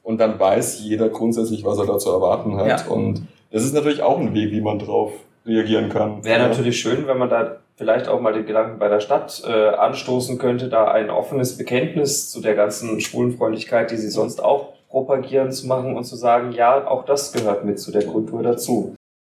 und 0.08 0.20
dann 0.22 0.40
weiß 0.40 0.80
jeder 0.80 1.10
grundsätzlich, 1.10 1.66
was 1.66 1.78
er 1.80 1.86
da 1.86 1.98
zu 1.98 2.10
erwarten 2.12 2.56
hat 2.58 2.68
Ja. 2.86 2.88
und 2.88 3.24
das 3.52 3.64
ist 3.66 3.74
natürlich 3.74 4.02
auch 4.02 4.18
ein 4.20 4.34
Weg, 4.34 4.52
wie 4.52 4.62
man 4.62 4.80
drauf 4.80 5.12
reagieren 5.46 5.90
kann. 5.90 6.24
Wäre 6.24 6.40
Ja. 6.44 6.48
natürlich 6.48 6.80
schön, 6.80 7.08
wenn 7.08 7.18
man 7.18 7.30
da 7.30 7.58
vielleicht 7.76 8.08
auch 8.08 8.22
mal 8.22 8.32
den 8.34 8.46
Gedanken 8.46 8.80
bei 8.80 8.88
der 8.88 9.02
Stadt 9.02 9.44
äh, 9.46 9.52
anstoßen 9.52 10.38
könnte, 10.38 10.70
da 10.70 10.86
ein 10.92 11.10
offenes 11.10 11.58
Bekenntnis 11.58 12.32
zu 12.32 12.42
der 12.42 12.56
ganzen 12.56 13.00
Schwulenfreundlichkeit, 13.02 13.92
die 13.92 13.98
sie 13.98 14.10
sonst 14.10 14.42
auch 14.44 14.70
propagieren, 14.90 15.52
zu 15.52 15.68
machen 15.68 15.96
und 15.98 16.06
zu 16.06 16.16
sagen, 16.16 16.54
ja, 16.54 16.88
auch 16.88 17.04
das 17.06 17.34
gehört 17.34 17.66
mit 17.66 17.78
zu 17.78 17.92
der 17.92 18.06
Kultur 18.06 18.42
dazu. 18.44 18.96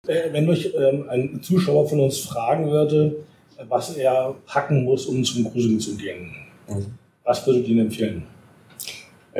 Äh, 0.08 0.32
Wenn 0.32 0.48
euch 0.50 0.72
ähm, 0.78 1.06
ein 1.10 1.42
Zuschauer 1.42 1.90
von 1.90 2.00
uns 2.00 2.20
fragen 2.20 2.70
würde, 2.70 3.16
was 3.68 3.98
er 3.98 4.36
packen 4.46 4.84
muss, 4.86 5.08
um 5.08 5.24
zum 5.24 5.52
Cruising 5.52 5.80
zu 5.80 5.96
gehen, 5.98 6.32
Mhm. 6.68 6.86
was 7.24 7.46
würdet 7.48 7.68
ihr 7.68 7.76
ihm 7.76 7.82
empfehlen? 7.82 8.24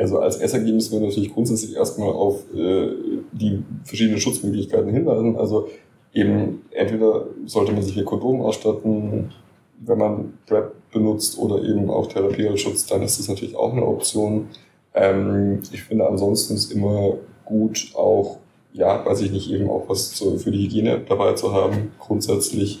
Also 0.00 0.18
als 0.18 0.38
SAG 0.38 0.62
müssen 0.72 0.92
wir 0.92 1.06
natürlich 1.06 1.32
grundsätzlich 1.32 1.76
erstmal 1.76 2.12
auf 2.12 2.42
äh, 2.54 2.88
die 3.32 3.62
verschiedenen 3.84 4.20
Schutzmöglichkeiten 4.20 4.92
hinweisen. 4.92 5.36
Also 5.36 5.68
eben 6.12 6.62
entweder 6.70 7.26
sollte 7.46 7.72
man 7.72 7.82
sich 7.82 7.96
mit 7.96 8.06
Kondom 8.06 8.40
ausstatten, 8.40 9.32
wenn 9.80 9.98
man 9.98 10.34
PrEP 10.46 10.72
benutzt 10.92 11.38
oder 11.38 11.62
eben 11.62 11.90
auch 11.90 12.06
Therapie 12.06 12.48
als 12.48 12.60
Schutz, 12.60 12.86
dann 12.86 13.02
ist 13.02 13.18
das 13.18 13.28
natürlich 13.28 13.56
auch 13.56 13.72
eine 13.72 13.86
Option. 13.86 14.48
Ähm, 14.94 15.62
ich 15.72 15.82
finde 15.82 16.08
ansonsten 16.08 16.54
ist 16.54 16.72
immer 16.72 17.14
gut 17.44 17.92
auch, 17.94 18.38
ja, 18.72 19.04
weiß 19.04 19.22
ich 19.22 19.32
nicht, 19.32 19.50
eben 19.50 19.68
auch 19.70 19.88
was 19.88 20.12
zu, 20.12 20.38
für 20.38 20.50
die 20.50 20.64
Hygiene 20.64 21.00
dabei 21.08 21.32
zu 21.34 21.52
haben, 21.52 21.92
grundsätzlich. 21.98 22.80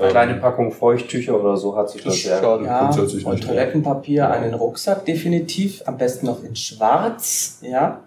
Eine 0.00 0.10
kleine 0.10 0.34
Packung 0.34 0.72
Feuchttücher 0.72 1.38
oder 1.38 1.56
so 1.56 1.76
hat 1.76 1.90
sich 1.90 2.02
das 2.02 2.22
ja. 2.24 2.40
schadet 2.40 2.66
Ja, 2.66 2.84
grundsätzlich 2.84 3.24
und 3.24 3.34
nicht. 3.34 3.46
Toilettenpapier, 3.46 4.30
einen 4.30 4.54
Rucksack 4.54 5.04
definitiv, 5.04 5.82
am 5.86 5.98
besten 5.98 6.26
noch 6.26 6.42
in 6.42 6.56
schwarz, 6.56 7.58
ja. 7.62 8.00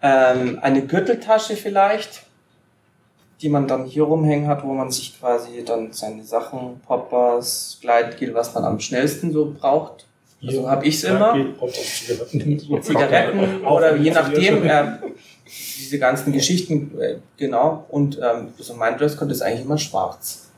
Ähm, 0.00 0.58
eine 0.62 0.82
Gürteltasche 0.82 1.56
vielleicht, 1.56 2.22
die 3.40 3.48
man 3.48 3.66
dann 3.66 3.84
hier 3.84 4.04
rumhängen 4.04 4.46
hat, 4.46 4.62
wo 4.62 4.72
man 4.72 4.90
sich 4.90 5.18
quasi 5.18 5.64
dann 5.64 5.92
seine 5.92 6.22
Sachen, 6.22 6.80
Poppers, 6.86 7.78
Gleitgel, 7.80 8.32
was 8.34 8.54
man 8.54 8.64
am 8.64 8.78
schnellsten 8.78 9.32
so 9.32 9.54
braucht. 9.58 10.06
So 10.40 10.70
habe 10.70 10.86
ich 10.86 10.96
es 10.96 11.04
immer. 11.04 11.34
Zigaretten. 11.68 12.82
Zigaretten 12.82 13.66
oder 13.66 13.96
je 13.96 14.10
nachdem, 14.10 14.62
äh, 14.68 14.84
diese 15.46 15.98
ganzen 15.98 16.32
Geschichten, 16.32 16.92
äh, 17.00 17.16
genau. 17.36 17.86
Und 17.88 18.18
ähm, 18.18 18.48
so 18.58 18.74
mein 18.74 18.96
Dresscode 18.98 19.30
ist 19.30 19.42
eigentlich 19.42 19.64
immer 19.64 19.78
schwarz. 19.78 20.50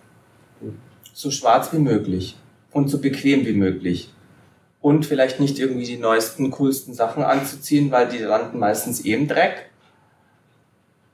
So 1.12 1.30
schwarz 1.30 1.72
wie 1.72 1.78
möglich 1.78 2.36
und 2.72 2.88
so 2.88 2.98
bequem 2.98 3.46
wie 3.46 3.52
möglich. 3.52 4.12
Und 4.80 5.06
vielleicht 5.06 5.40
nicht 5.40 5.58
irgendwie 5.58 5.86
die 5.86 5.96
neuesten, 5.96 6.50
coolsten 6.50 6.94
Sachen 6.94 7.24
anzuziehen, 7.24 7.90
weil 7.90 8.08
die 8.08 8.18
landen 8.18 8.58
meistens 8.58 9.04
eh 9.04 9.14
im 9.14 9.26
Dreck. 9.26 9.70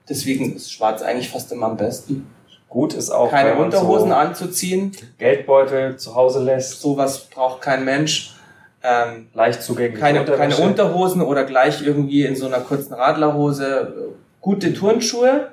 Deswegen 0.08 0.56
ist 0.56 0.72
schwarz 0.72 1.00
eigentlich 1.02 1.30
fast 1.30 1.52
immer 1.52 1.66
am 1.66 1.76
besten. 1.76 2.26
Gut 2.68 2.94
ist 2.94 3.10
auch, 3.10 3.30
Keine 3.30 3.54
Unterhosen 3.56 4.08
so 4.08 4.14
anzuziehen, 4.14 4.92
Geldbeutel 5.18 5.98
zu 5.98 6.14
Hause 6.14 6.42
lässt, 6.42 6.80
sowas 6.80 7.28
braucht 7.28 7.60
kein 7.60 7.84
Mensch. 7.84 8.34
Ähm, 8.82 9.28
leicht 9.34 9.62
zugänglich. 9.62 10.00
keine, 10.00 10.24
keine 10.24 10.56
Unterhosen 10.56 11.22
oder 11.22 11.44
gleich 11.44 11.86
irgendwie 11.86 12.24
in 12.24 12.34
so 12.34 12.46
einer 12.46 12.60
kurzen 12.60 12.94
Radlerhose. 12.94 14.14
Gute 14.40 14.72
Turnschuhe, 14.74 15.51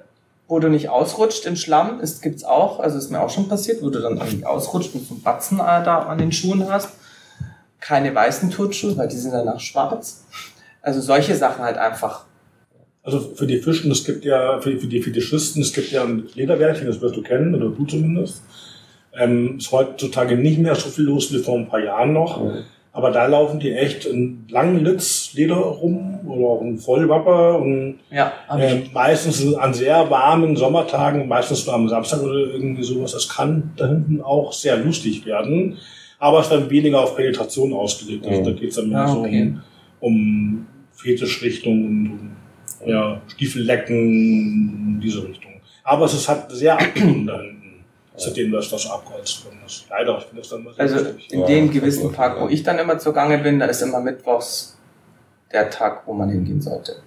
wo 0.49 0.59
du 0.59 0.67
nicht 0.67 0.89
ausrutscht 0.89 1.45
im 1.45 1.55
Schlamm, 1.55 2.01
ist, 2.01 2.21
gibt's 2.23 2.43
auch. 2.43 2.79
Also 2.79 2.97
ist 2.97 3.11
mir 3.11 3.21
auch 3.21 3.29
schon 3.29 3.47
passiert, 3.47 3.81
wo 3.83 3.89
du 3.89 4.01
dann 4.01 4.17
irgendwie 4.17 4.45
ausrutscht 4.45 4.95
und 4.95 5.07
so 5.07 5.13
einen 5.13 5.23
Batzen 5.23 5.59
äh, 5.59 5.83
da 5.83 5.99
an 5.99 6.17
den 6.17 6.31
Schuhen 6.31 6.67
hast. 6.67 6.89
Keine 7.79 8.13
weißen 8.13 8.49
Turnschuhe, 8.49 8.97
weil 8.97 9.07
die 9.07 9.15
sind 9.15 9.31
danach 9.31 9.59
schwarz. 9.59 10.25
Also 10.81 11.01
solche 11.01 11.35
Sachen 11.35 11.63
halt 11.63 11.77
einfach. 11.77 12.25
Also 13.03 13.19
für 13.35 13.45
die 13.45 13.59
Fischen, 13.59 13.91
es 13.91 14.03
gibt 14.03 14.25
ja, 14.25 14.59
für, 14.59 14.77
für 14.77 14.87
die 14.87 15.01
Fetischisten, 15.01 15.61
es 15.61 15.71
gibt 15.71 15.91
ja 15.91 16.03
ein 16.03 16.27
Lederbärchen, 16.33 16.87
das 16.87 16.99
wirst 16.99 17.15
du 17.15 17.21
kennen, 17.21 17.53
oder 17.53 17.69
du 17.69 17.85
zumindest. 17.85 18.41
Ähm, 19.13 19.57
ist 19.59 19.71
heutzutage 19.71 20.35
nicht 20.35 20.57
mehr 20.57 20.75
so 20.75 20.89
viel 20.89 21.05
los 21.05 21.31
wie 21.31 21.39
vor 21.39 21.57
ein 21.57 21.69
paar 21.69 21.83
Jahren 21.83 22.13
noch. 22.13 22.41
Aber 22.99 23.11
da 23.11 23.27
laufen 23.27 23.61
die 23.61 23.71
echt 23.71 24.03
in 24.03 24.45
langen 24.49 24.83
Litz 24.83 25.31
Leder 25.33 25.55
rum 25.55 26.19
oder 26.27 26.47
auch 26.49 26.61
in 26.61 26.77
Vollwapper 26.77 27.57
und 27.57 27.99
Ja, 28.11 28.33
ähm, 28.53 28.83
meistens 28.93 29.55
an 29.55 29.73
sehr 29.73 30.09
warmen 30.09 30.57
Sommertagen, 30.57 31.29
meistens 31.29 31.65
nur 31.65 31.75
am 31.75 31.87
Samstag 31.87 32.21
oder 32.21 32.33
irgendwie 32.33 32.83
sowas. 32.83 33.13
Das 33.13 33.29
kann 33.29 33.71
da 33.77 33.87
hinten 33.87 34.21
auch 34.21 34.51
sehr 34.51 34.75
lustig 34.75 35.25
werden. 35.25 35.77
Aber 36.19 36.39
es 36.39 36.47
ist 36.47 36.51
dann 36.51 36.69
weniger 36.69 36.99
auf 36.99 37.15
Penetration 37.15 37.71
ausgelegt. 37.71 38.27
Also 38.27 38.41
Mhm. 38.41 38.45
da 38.45 38.51
geht 38.51 38.69
es 38.71 38.75
dann 38.75 38.89
mehr 38.89 38.99
Ah, 38.99 39.07
so 39.07 39.19
okay. 39.21 39.53
um, 40.01 40.11
um 40.13 40.67
Fetischrichtung 40.91 41.85
und 41.85 42.19
um 42.81 42.89
ja, 42.89 43.21
Stiefellecken, 43.27 43.95
in 43.95 44.99
diese 45.01 45.25
Richtung. 45.25 45.51
Aber 45.85 46.03
es 46.03 46.13
ist 46.15 46.27
halt 46.27 46.51
sehr 46.51 46.73
abgehoben 46.77 47.25
hinten. 48.23 48.51
Seitdem 48.51 48.71
das 48.71 48.87
abgeholzt 48.89 49.45
worden 49.45 49.59
ist. 49.65 49.85
Leider, 49.89 50.17
ich 50.17 50.23
finde 50.25 50.41
das 50.41 50.49
dann 50.49 50.63
mal 50.63 50.73
sehr 50.73 50.83
Also 50.83 50.95
lustig. 50.95 51.27
in 51.31 51.39
Ja, 51.41 51.45
dem 51.47 51.71
gewissen 51.71 52.03
läuft, 52.03 52.15
Park, 52.15 52.37
ja. 52.37 52.43
wo 52.43 52.49
ich 52.49 52.63
dann 52.63 52.79
immer 52.79 52.97
zugange 52.99 53.37
bin, 53.39 53.59
da 53.59 53.65
ist 53.65 53.81
immer 53.81 53.99
mittwochs 53.99 54.77
der 55.51 55.69
Tag, 55.69 56.03
wo 56.05 56.13
man 56.13 56.29
hingehen 56.29 56.61
sollte. 56.61 56.97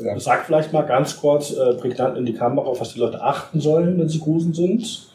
Ja. 0.00 0.18
Sag 0.18 0.46
vielleicht 0.46 0.72
mal 0.72 0.82
ganz 0.86 1.20
kurz 1.20 1.50
äh, 1.52 1.74
prägnant 1.74 2.16
in 2.16 2.24
die 2.24 2.34
Kamera, 2.34 2.66
auf 2.66 2.80
was 2.80 2.94
die 2.94 3.00
Leute 3.00 3.20
achten 3.20 3.60
sollen, 3.60 3.98
wenn 3.98 4.08
sie 4.08 4.20
Grusen 4.20 4.54
sind. 4.54 5.08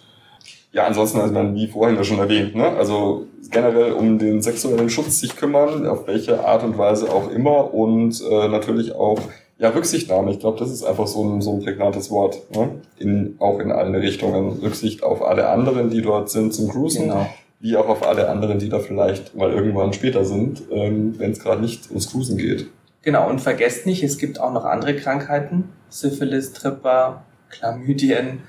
Ja, 0.73 0.85
ansonsten, 0.85 1.21
also 1.21 1.33
man, 1.33 1.55
wie 1.55 1.67
vorhin 1.67 1.95
ja 1.95 2.03
schon 2.03 2.19
erwähnt, 2.19 2.55
ne? 2.55 2.67
also 2.69 3.27
generell 3.51 3.93
um 3.93 4.17
den 4.17 4.41
sexuellen 4.41 4.89
Schutz 4.89 5.19
sich 5.19 5.35
kümmern, 5.35 5.85
auf 5.87 6.07
welche 6.07 6.43
Art 6.43 6.63
und 6.63 6.77
Weise 6.77 7.09
auch 7.13 7.29
immer 7.29 7.73
und 7.73 8.19
äh, 8.21 8.47
natürlich 8.47 8.93
auch 8.95 9.19
ja, 9.64 9.70
Rücksichtnahme. 9.70 10.32
Ich 10.32 10.39
glaube, 10.39 10.59
das 10.59 10.70
ist 10.70 10.84
einfach 10.84 11.07
so 11.07 11.24
ein, 11.24 11.41
so 11.41 11.53
ein 11.53 11.64
prägnantes 11.64 12.11
Wort, 12.11 12.41
ne? 12.53 12.82
in, 12.99 13.38
auch 13.39 13.59
in 13.59 13.72
alle 13.72 14.01
Richtungen. 14.01 14.59
Rücksicht 14.61 15.03
auf 15.03 15.22
alle 15.24 15.47
anderen, 15.47 15.89
die 15.89 16.01
dort 16.01 16.30
sind 16.30 16.53
zum 16.53 16.68
Cruisen, 16.68 17.03
Genau. 17.03 17.26
wie 17.61 17.78
auch 17.78 17.88
auf 17.88 18.05
alle 18.05 18.28
anderen, 18.28 18.59
die 18.59 18.68
da 18.68 18.80
vielleicht 18.80 19.36
mal 19.36 19.53
irgendwann 19.53 19.93
später 19.93 20.26
sind, 20.26 20.64
ähm, 20.70 21.18
wenn 21.18 21.32
es 21.32 21.39
gerade 21.39 21.61
nicht 21.61 21.89
ums 21.89 22.11
Cruisen 22.11 22.38
geht. 22.38 22.68
Genau, 23.03 23.30
und 23.30 23.39
vergesst 23.39 23.86
nicht, 23.86 24.03
es 24.03 24.18
gibt 24.18 24.38
auch 24.38 24.51
noch 24.51 24.66
andere 24.66 24.97
Krankheiten. 24.97 25.70
Syphilis, 25.88 26.51
Tripper, 26.51 27.24
Chlamydien, 27.49 28.39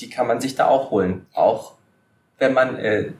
die 0.00 0.10
kann 0.10 0.26
man 0.26 0.40
sich 0.40 0.56
da 0.56 0.66
auch 0.66 0.90
holen. 0.90 1.26
Auch 1.32 1.74
wenn 2.38 2.54
man 2.54 2.76
äh, 2.76 3.12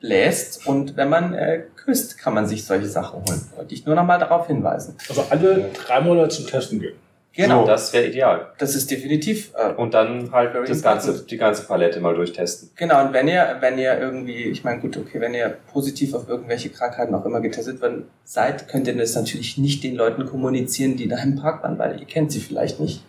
bläst 0.00 0.68
und 0.68 0.96
wenn 0.96 1.08
man 1.08 1.34
äh, 1.34 1.64
küsst, 1.86 2.18
kann 2.18 2.34
man 2.34 2.46
sich 2.46 2.64
solche 2.66 2.88
Sachen 2.88 3.20
holen. 3.26 3.40
Wollte 3.56 3.72
ich 3.74 3.86
nur 3.86 3.94
noch 3.94 4.04
mal 4.04 4.18
darauf 4.18 4.46
hinweisen. 4.48 4.94
Also 5.08 5.24
alle 5.30 5.70
drei 5.86 6.00
Monate 6.02 6.28
zum 6.36 6.46
Testen 6.46 6.80
gehen. 6.80 6.96
Genau, 7.32 7.62
So, 7.62 7.66
das 7.66 7.92
wäre 7.92 8.06
ideal. 8.06 8.46
das 8.58 8.74
ist 8.74 8.90
definitiv. 8.90 9.52
Äh, 9.54 9.74
Und 9.74 9.92
dann 9.92 10.32
halt 10.32 10.54
das 10.68 10.80
ganze, 10.82 11.22
die 11.24 11.36
ganze 11.36 11.64
Palette 11.64 12.00
mal 12.00 12.14
durchtesten. 12.14 12.70
Genau, 12.76 13.04
und 13.04 13.12
wenn 13.12 13.28
ihr, 13.28 13.56
wenn 13.60 13.78
ihr 13.78 13.98
irgendwie, 14.00 14.44
ich 14.44 14.64
meine, 14.64 14.80
gut, 14.80 14.96
okay, 14.96 15.20
wenn 15.20 15.34
ihr 15.34 15.54
positiv 15.70 16.14
auf 16.14 16.28
irgendwelche 16.28 16.70
Krankheiten 16.70 17.14
auch 17.14 17.26
immer 17.26 17.40
getestet 17.40 17.80
worden 17.82 18.04
seid, 18.24 18.68
könnt 18.68 18.86
ihr 18.86 18.96
das 18.96 19.14
natürlich 19.14 19.58
nicht 19.58 19.84
den 19.84 19.96
Leuten 19.96 20.24
kommunizieren, 20.24 20.96
die 20.96 21.08
da 21.08 21.18
im 21.22 21.36
Park 21.36 21.62
waren, 21.62 21.78
weil 21.78 22.00
ihr 22.00 22.06
kennt 22.06 22.32
sie 22.32 22.40
vielleicht 22.40 22.80
nicht. 22.80 23.02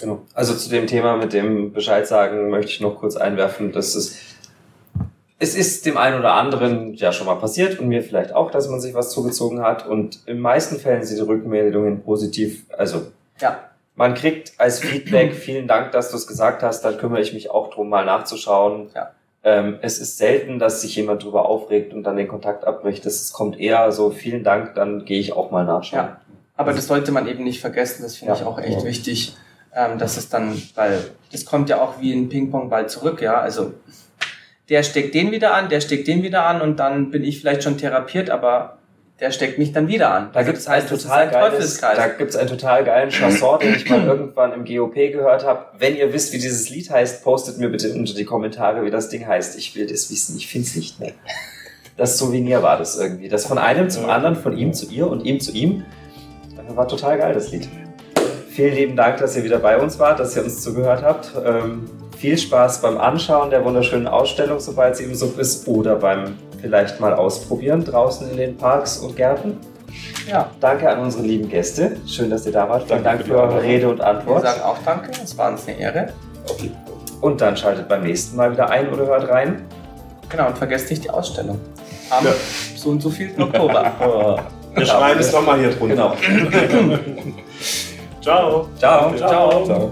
Genau. 0.00 0.22
Also 0.32 0.54
zu 0.54 0.70
dem 0.70 0.86
Thema 0.86 1.16
mit 1.18 1.34
dem 1.34 1.72
Bescheid 1.74 2.06
sagen 2.06 2.48
möchte 2.50 2.70
ich 2.72 2.80
noch 2.80 2.98
kurz 2.98 3.16
einwerfen, 3.16 3.72
dass 3.72 3.94
es 3.94 4.16
es 5.38 5.54
ist 5.54 5.86
dem 5.86 5.96
einen 5.96 6.18
oder 6.18 6.32
anderen 6.34 6.94
ja 6.94 7.12
schon 7.12 7.26
mal 7.26 7.36
passiert 7.36 7.78
und 7.78 7.88
mir 7.88 8.02
vielleicht 8.02 8.34
auch, 8.34 8.50
dass 8.50 8.68
man 8.68 8.80
sich 8.80 8.94
was 8.94 9.10
zugezogen 9.10 9.62
hat 9.62 9.86
und 9.86 10.20
in 10.26 10.40
meisten 10.40 10.76
Fällen 10.78 11.04
sind 11.04 11.16
die 11.18 11.22
Rückmeldungen 11.22 12.02
positiv. 12.02 12.64
Also 12.76 13.02
Ja, 13.40 13.58
man 13.94 14.14
kriegt 14.14 14.52
als 14.58 14.80
Feedback, 14.80 15.34
vielen 15.34 15.68
Dank, 15.68 15.92
dass 15.92 16.10
du 16.10 16.16
es 16.16 16.26
gesagt 16.26 16.62
hast, 16.62 16.82
dann 16.84 16.98
kümmere 16.98 17.20
ich 17.20 17.32
mich 17.34 17.50
auch 17.50 17.70
drum, 17.70 17.88
mal 17.88 18.04
nachzuschauen. 18.04 18.90
Ja. 18.94 19.10
Ähm, 19.44 19.78
es 19.82 20.00
ist 20.00 20.18
selten, 20.18 20.58
dass 20.58 20.82
sich 20.82 20.96
jemand 20.96 21.22
drüber 21.22 21.46
aufregt 21.46 21.94
und 21.94 22.02
dann 22.02 22.16
den 22.16 22.26
Kontakt 22.26 22.64
abbricht. 22.64 23.06
Das 23.06 23.32
kommt 23.32 23.58
eher 23.60 23.92
so, 23.92 24.10
vielen 24.10 24.42
Dank, 24.42 24.74
dann 24.74 25.04
gehe 25.04 25.20
ich 25.20 25.32
auch 25.32 25.50
mal 25.52 25.64
nachschauen. 25.64 26.06
Ja. 26.06 26.20
aber 26.56 26.72
das 26.72 26.88
sollte 26.88 27.12
man 27.12 27.28
eben 27.28 27.44
nicht 27.44 27.60
vergessen, 27.60 28.02
das 28.02 28.16
finde 28.16 28.34
Ja. 28.34 28.40
ich 28.40 28.44
auch 28.44 28.58
echt 28.58 28.80
Ja. 28.80 28.84
wichtig, 28.84 29.36
ähm, 29.72 29.96
dass 29.98 30.16
es 30.16 30.28
dann, 30.28 30.60
weil 30.74 30.98
das 31.30 31.44
kommt 31.44 31.68
ja 31.68 31.80
auch 31.80 32.00
wie 32.00 32.12
ein 32.12 32.28
Ping-Pong-Ball 32.28 32.88
zurück, 32.88 33.22
ja, 33.22 33.40
also 33.40 33.74
der 34.68 34.82
steckt 34.82 35.14
den 35.14 35.32
wieder 35.32 35.54
an, 35.54 35.68
der 35.68 35.80
steckt 35.80 36.08
den 36.08 36.22
wieder 36.22 36.44
an 36.44 36.60
und 36.60 36.78
dann 36.78 37.10
bin 37.10 37.24
ich 37.24 37.40
vielleicht 37.40 37.62
schon 37.62 37.78
therapiert, 37.78 38.30
aber 38.30 38.78
der 39.20 39.32
steckt 39.32 39.58
mich 39.58 39.72
dann 39.72 39.88
wieder 39.88 40.12
an. 40.12 40.30
Da 40.32 40.40
Also 40.40 40.50
ein 40.50 40.54
das 40.54 40.92
ist 40.92 41.02
total 41.02 41.28
geiles, 41.28 41.80
da 41.80 42.06
gibt's 42.06 42.36
einen 42.36 42.48
total 42.48 42.84
geilen 42.84 43.10
Chanson, 43.10 43.58
den 43.58 43.74
ich 43.74 43.88
mal 43.88 44.04
irgendwann 44.06 44.52
im 44.52 44.64
GOP 44.64 44.94
gehört 44.94 45.44
habe. 45.44 45.66
Wenn 45.78 45.96
ihr 45.96 46.12
wisst, 46.12 46.32
wie 46.32 46.38
dieses 46.38 46.68
Lied 46.70 46.90
heißt, 46.90 47.24
postet 47.24 47.58
mir 47.58 47.68
bitte 47.68 47.92
unter 47.92 48.14
die 48.14 48.24
Kommentare, 48.24 48.84
wie 48.84 48.90
das 48.90 49.08
Ding 49.08 49.26
heißt. 49.26 49.58
Ich 49.58 49.74
will 49.74 49.86
das 49.86 50.10
wissen, 50.10 50.36
ich 50.36 50.46
find's 50.46 50.76
nicht 50.76 51.00
mehr. 51.00 51.12
Das 51.96 52.16
Souvenir 52.16 52.62
war 52.62 52.78
das 52.78 52.96
irgendwie. 52.96 53.28
Das 53.28 53.46
von 53.46 53.58
einem 53.58 53.90
zum 53.90 54.08
anderen, 54.08 54.36
von 54.36 54.56
ihm 54.56 54.72
zu 54.72 54.86
ihr 54.86 55.08
und 55.08 55.24
ihm 55.24 55.40
zu 55.40 55.50
ihm. 55.50 55.84
Das 56.54 56.76
war 56.76 56.86
total 56.86 57.18
geil, 57.18 57.34
das 57.34 57.50
Lied. 57.50 57.68
Vielen 58.50 58.74
lieben 58.74 58.96
Dank, 58.96 59.18
dass 59.18 59.36
ihr 59.36 59.42
wieder 59.42 59.58
bei 59.58 59.78
uns 59.78 59.98
wart, 59.98 60.20
dass 60.20 60.36
ihr 60.36 60.44
uns 60.44 60.60
zugehört 60.60 61.02
habt. 61.02 61.32
Ähm, 61.44 61.90
viel 62.18 62.36
Spaß 62.36 62.80
beim 62.82 62.98
Anschauen 62.98 63.50
der 63.50 63.64
wunderschönen 63.64 64.06
Ausstellung, 64.08 64.58
sobald 64.60 64.96
sie 64.96 65.04
im 65.04 65.14
Sub 65.14 65.38
ist, 65.38 65.66
oder 65.68 65.96
beim 65.96 66.36
vielleicht 66.60 66.98
mal 67.00 67.14
ausprobieren 67.14 67.84
draußen 67.84 68.30
in 68.30 68.36
den 68.36 68.56
Parks 68.56 68.98
und 68.98 69.14
Gärten. 69.16 69.56
ja, 70.28 70.50
Danke 70.60 70.88
an 70.90 70.98
unsere 71.00 71.22
lieben 71.22 71.48
Gäste. 71.48 71.96
Schön, 72.06 72.30
dass 72.30 72.44
ihr 72.46 72.52
da 72.52 72.68
wart. 72.68 72.84
Vielen 72.88 73.04
Danke 73.04 73.24
Dank 73.24 73.30
für 73.32 73.40
eure. 73.40 73.62
Rede 73.62 73.88
und 73.88 73.98
wir 73.98 74.06
Antwort. 74.06 74.42
sagen 74.42 74.62
auch 74.62 74.78
Danke, 74.84 75.10
es 75.22 75.38
war 75.38 75.50
uns 75.52 75.66
eine 75.68 75.78
Ehre. 75.78 76.08
Fall. 76.46 76.70
Und 77.20 77.40
dann 77.40 77.56
schaltet 77.56 77.88
beim 77.88 78.02
nächsten 78.02 78.36
Mal 78.36 78.52
wieder 78.52 78.68
ein 78.70 78.88
oder 78.92 79.06
hört 79.06 79.28
rein. 79.28 79.62
Genau, 80.28 80.48
und 80.48 80.58
vergesst 80.58 80.90
nicht 80.90 81.04
die 81.04 81.10
Ausstellung. 81.10 81.58
Am 82.10 82.24
Ja. 82.24 82.32
so 82.76 82.90
und 82.90 83.00
so 83.02 83.10
viel 83.10 83.30
Oktober. 83.38 83.92
Wir 84.74 84.86
schreiben 84.86 85.18
es 85.20 85.32
nochmal 85.32 85.58
hier 85.58 85.70
drunter. 85.70 86.14
Genau. 86.20 86.98
Ciao. 88.20 88.68
Ciao. 88.78 89.14
Ciao. 89.16 89.64
Ciao. 89.64 89.90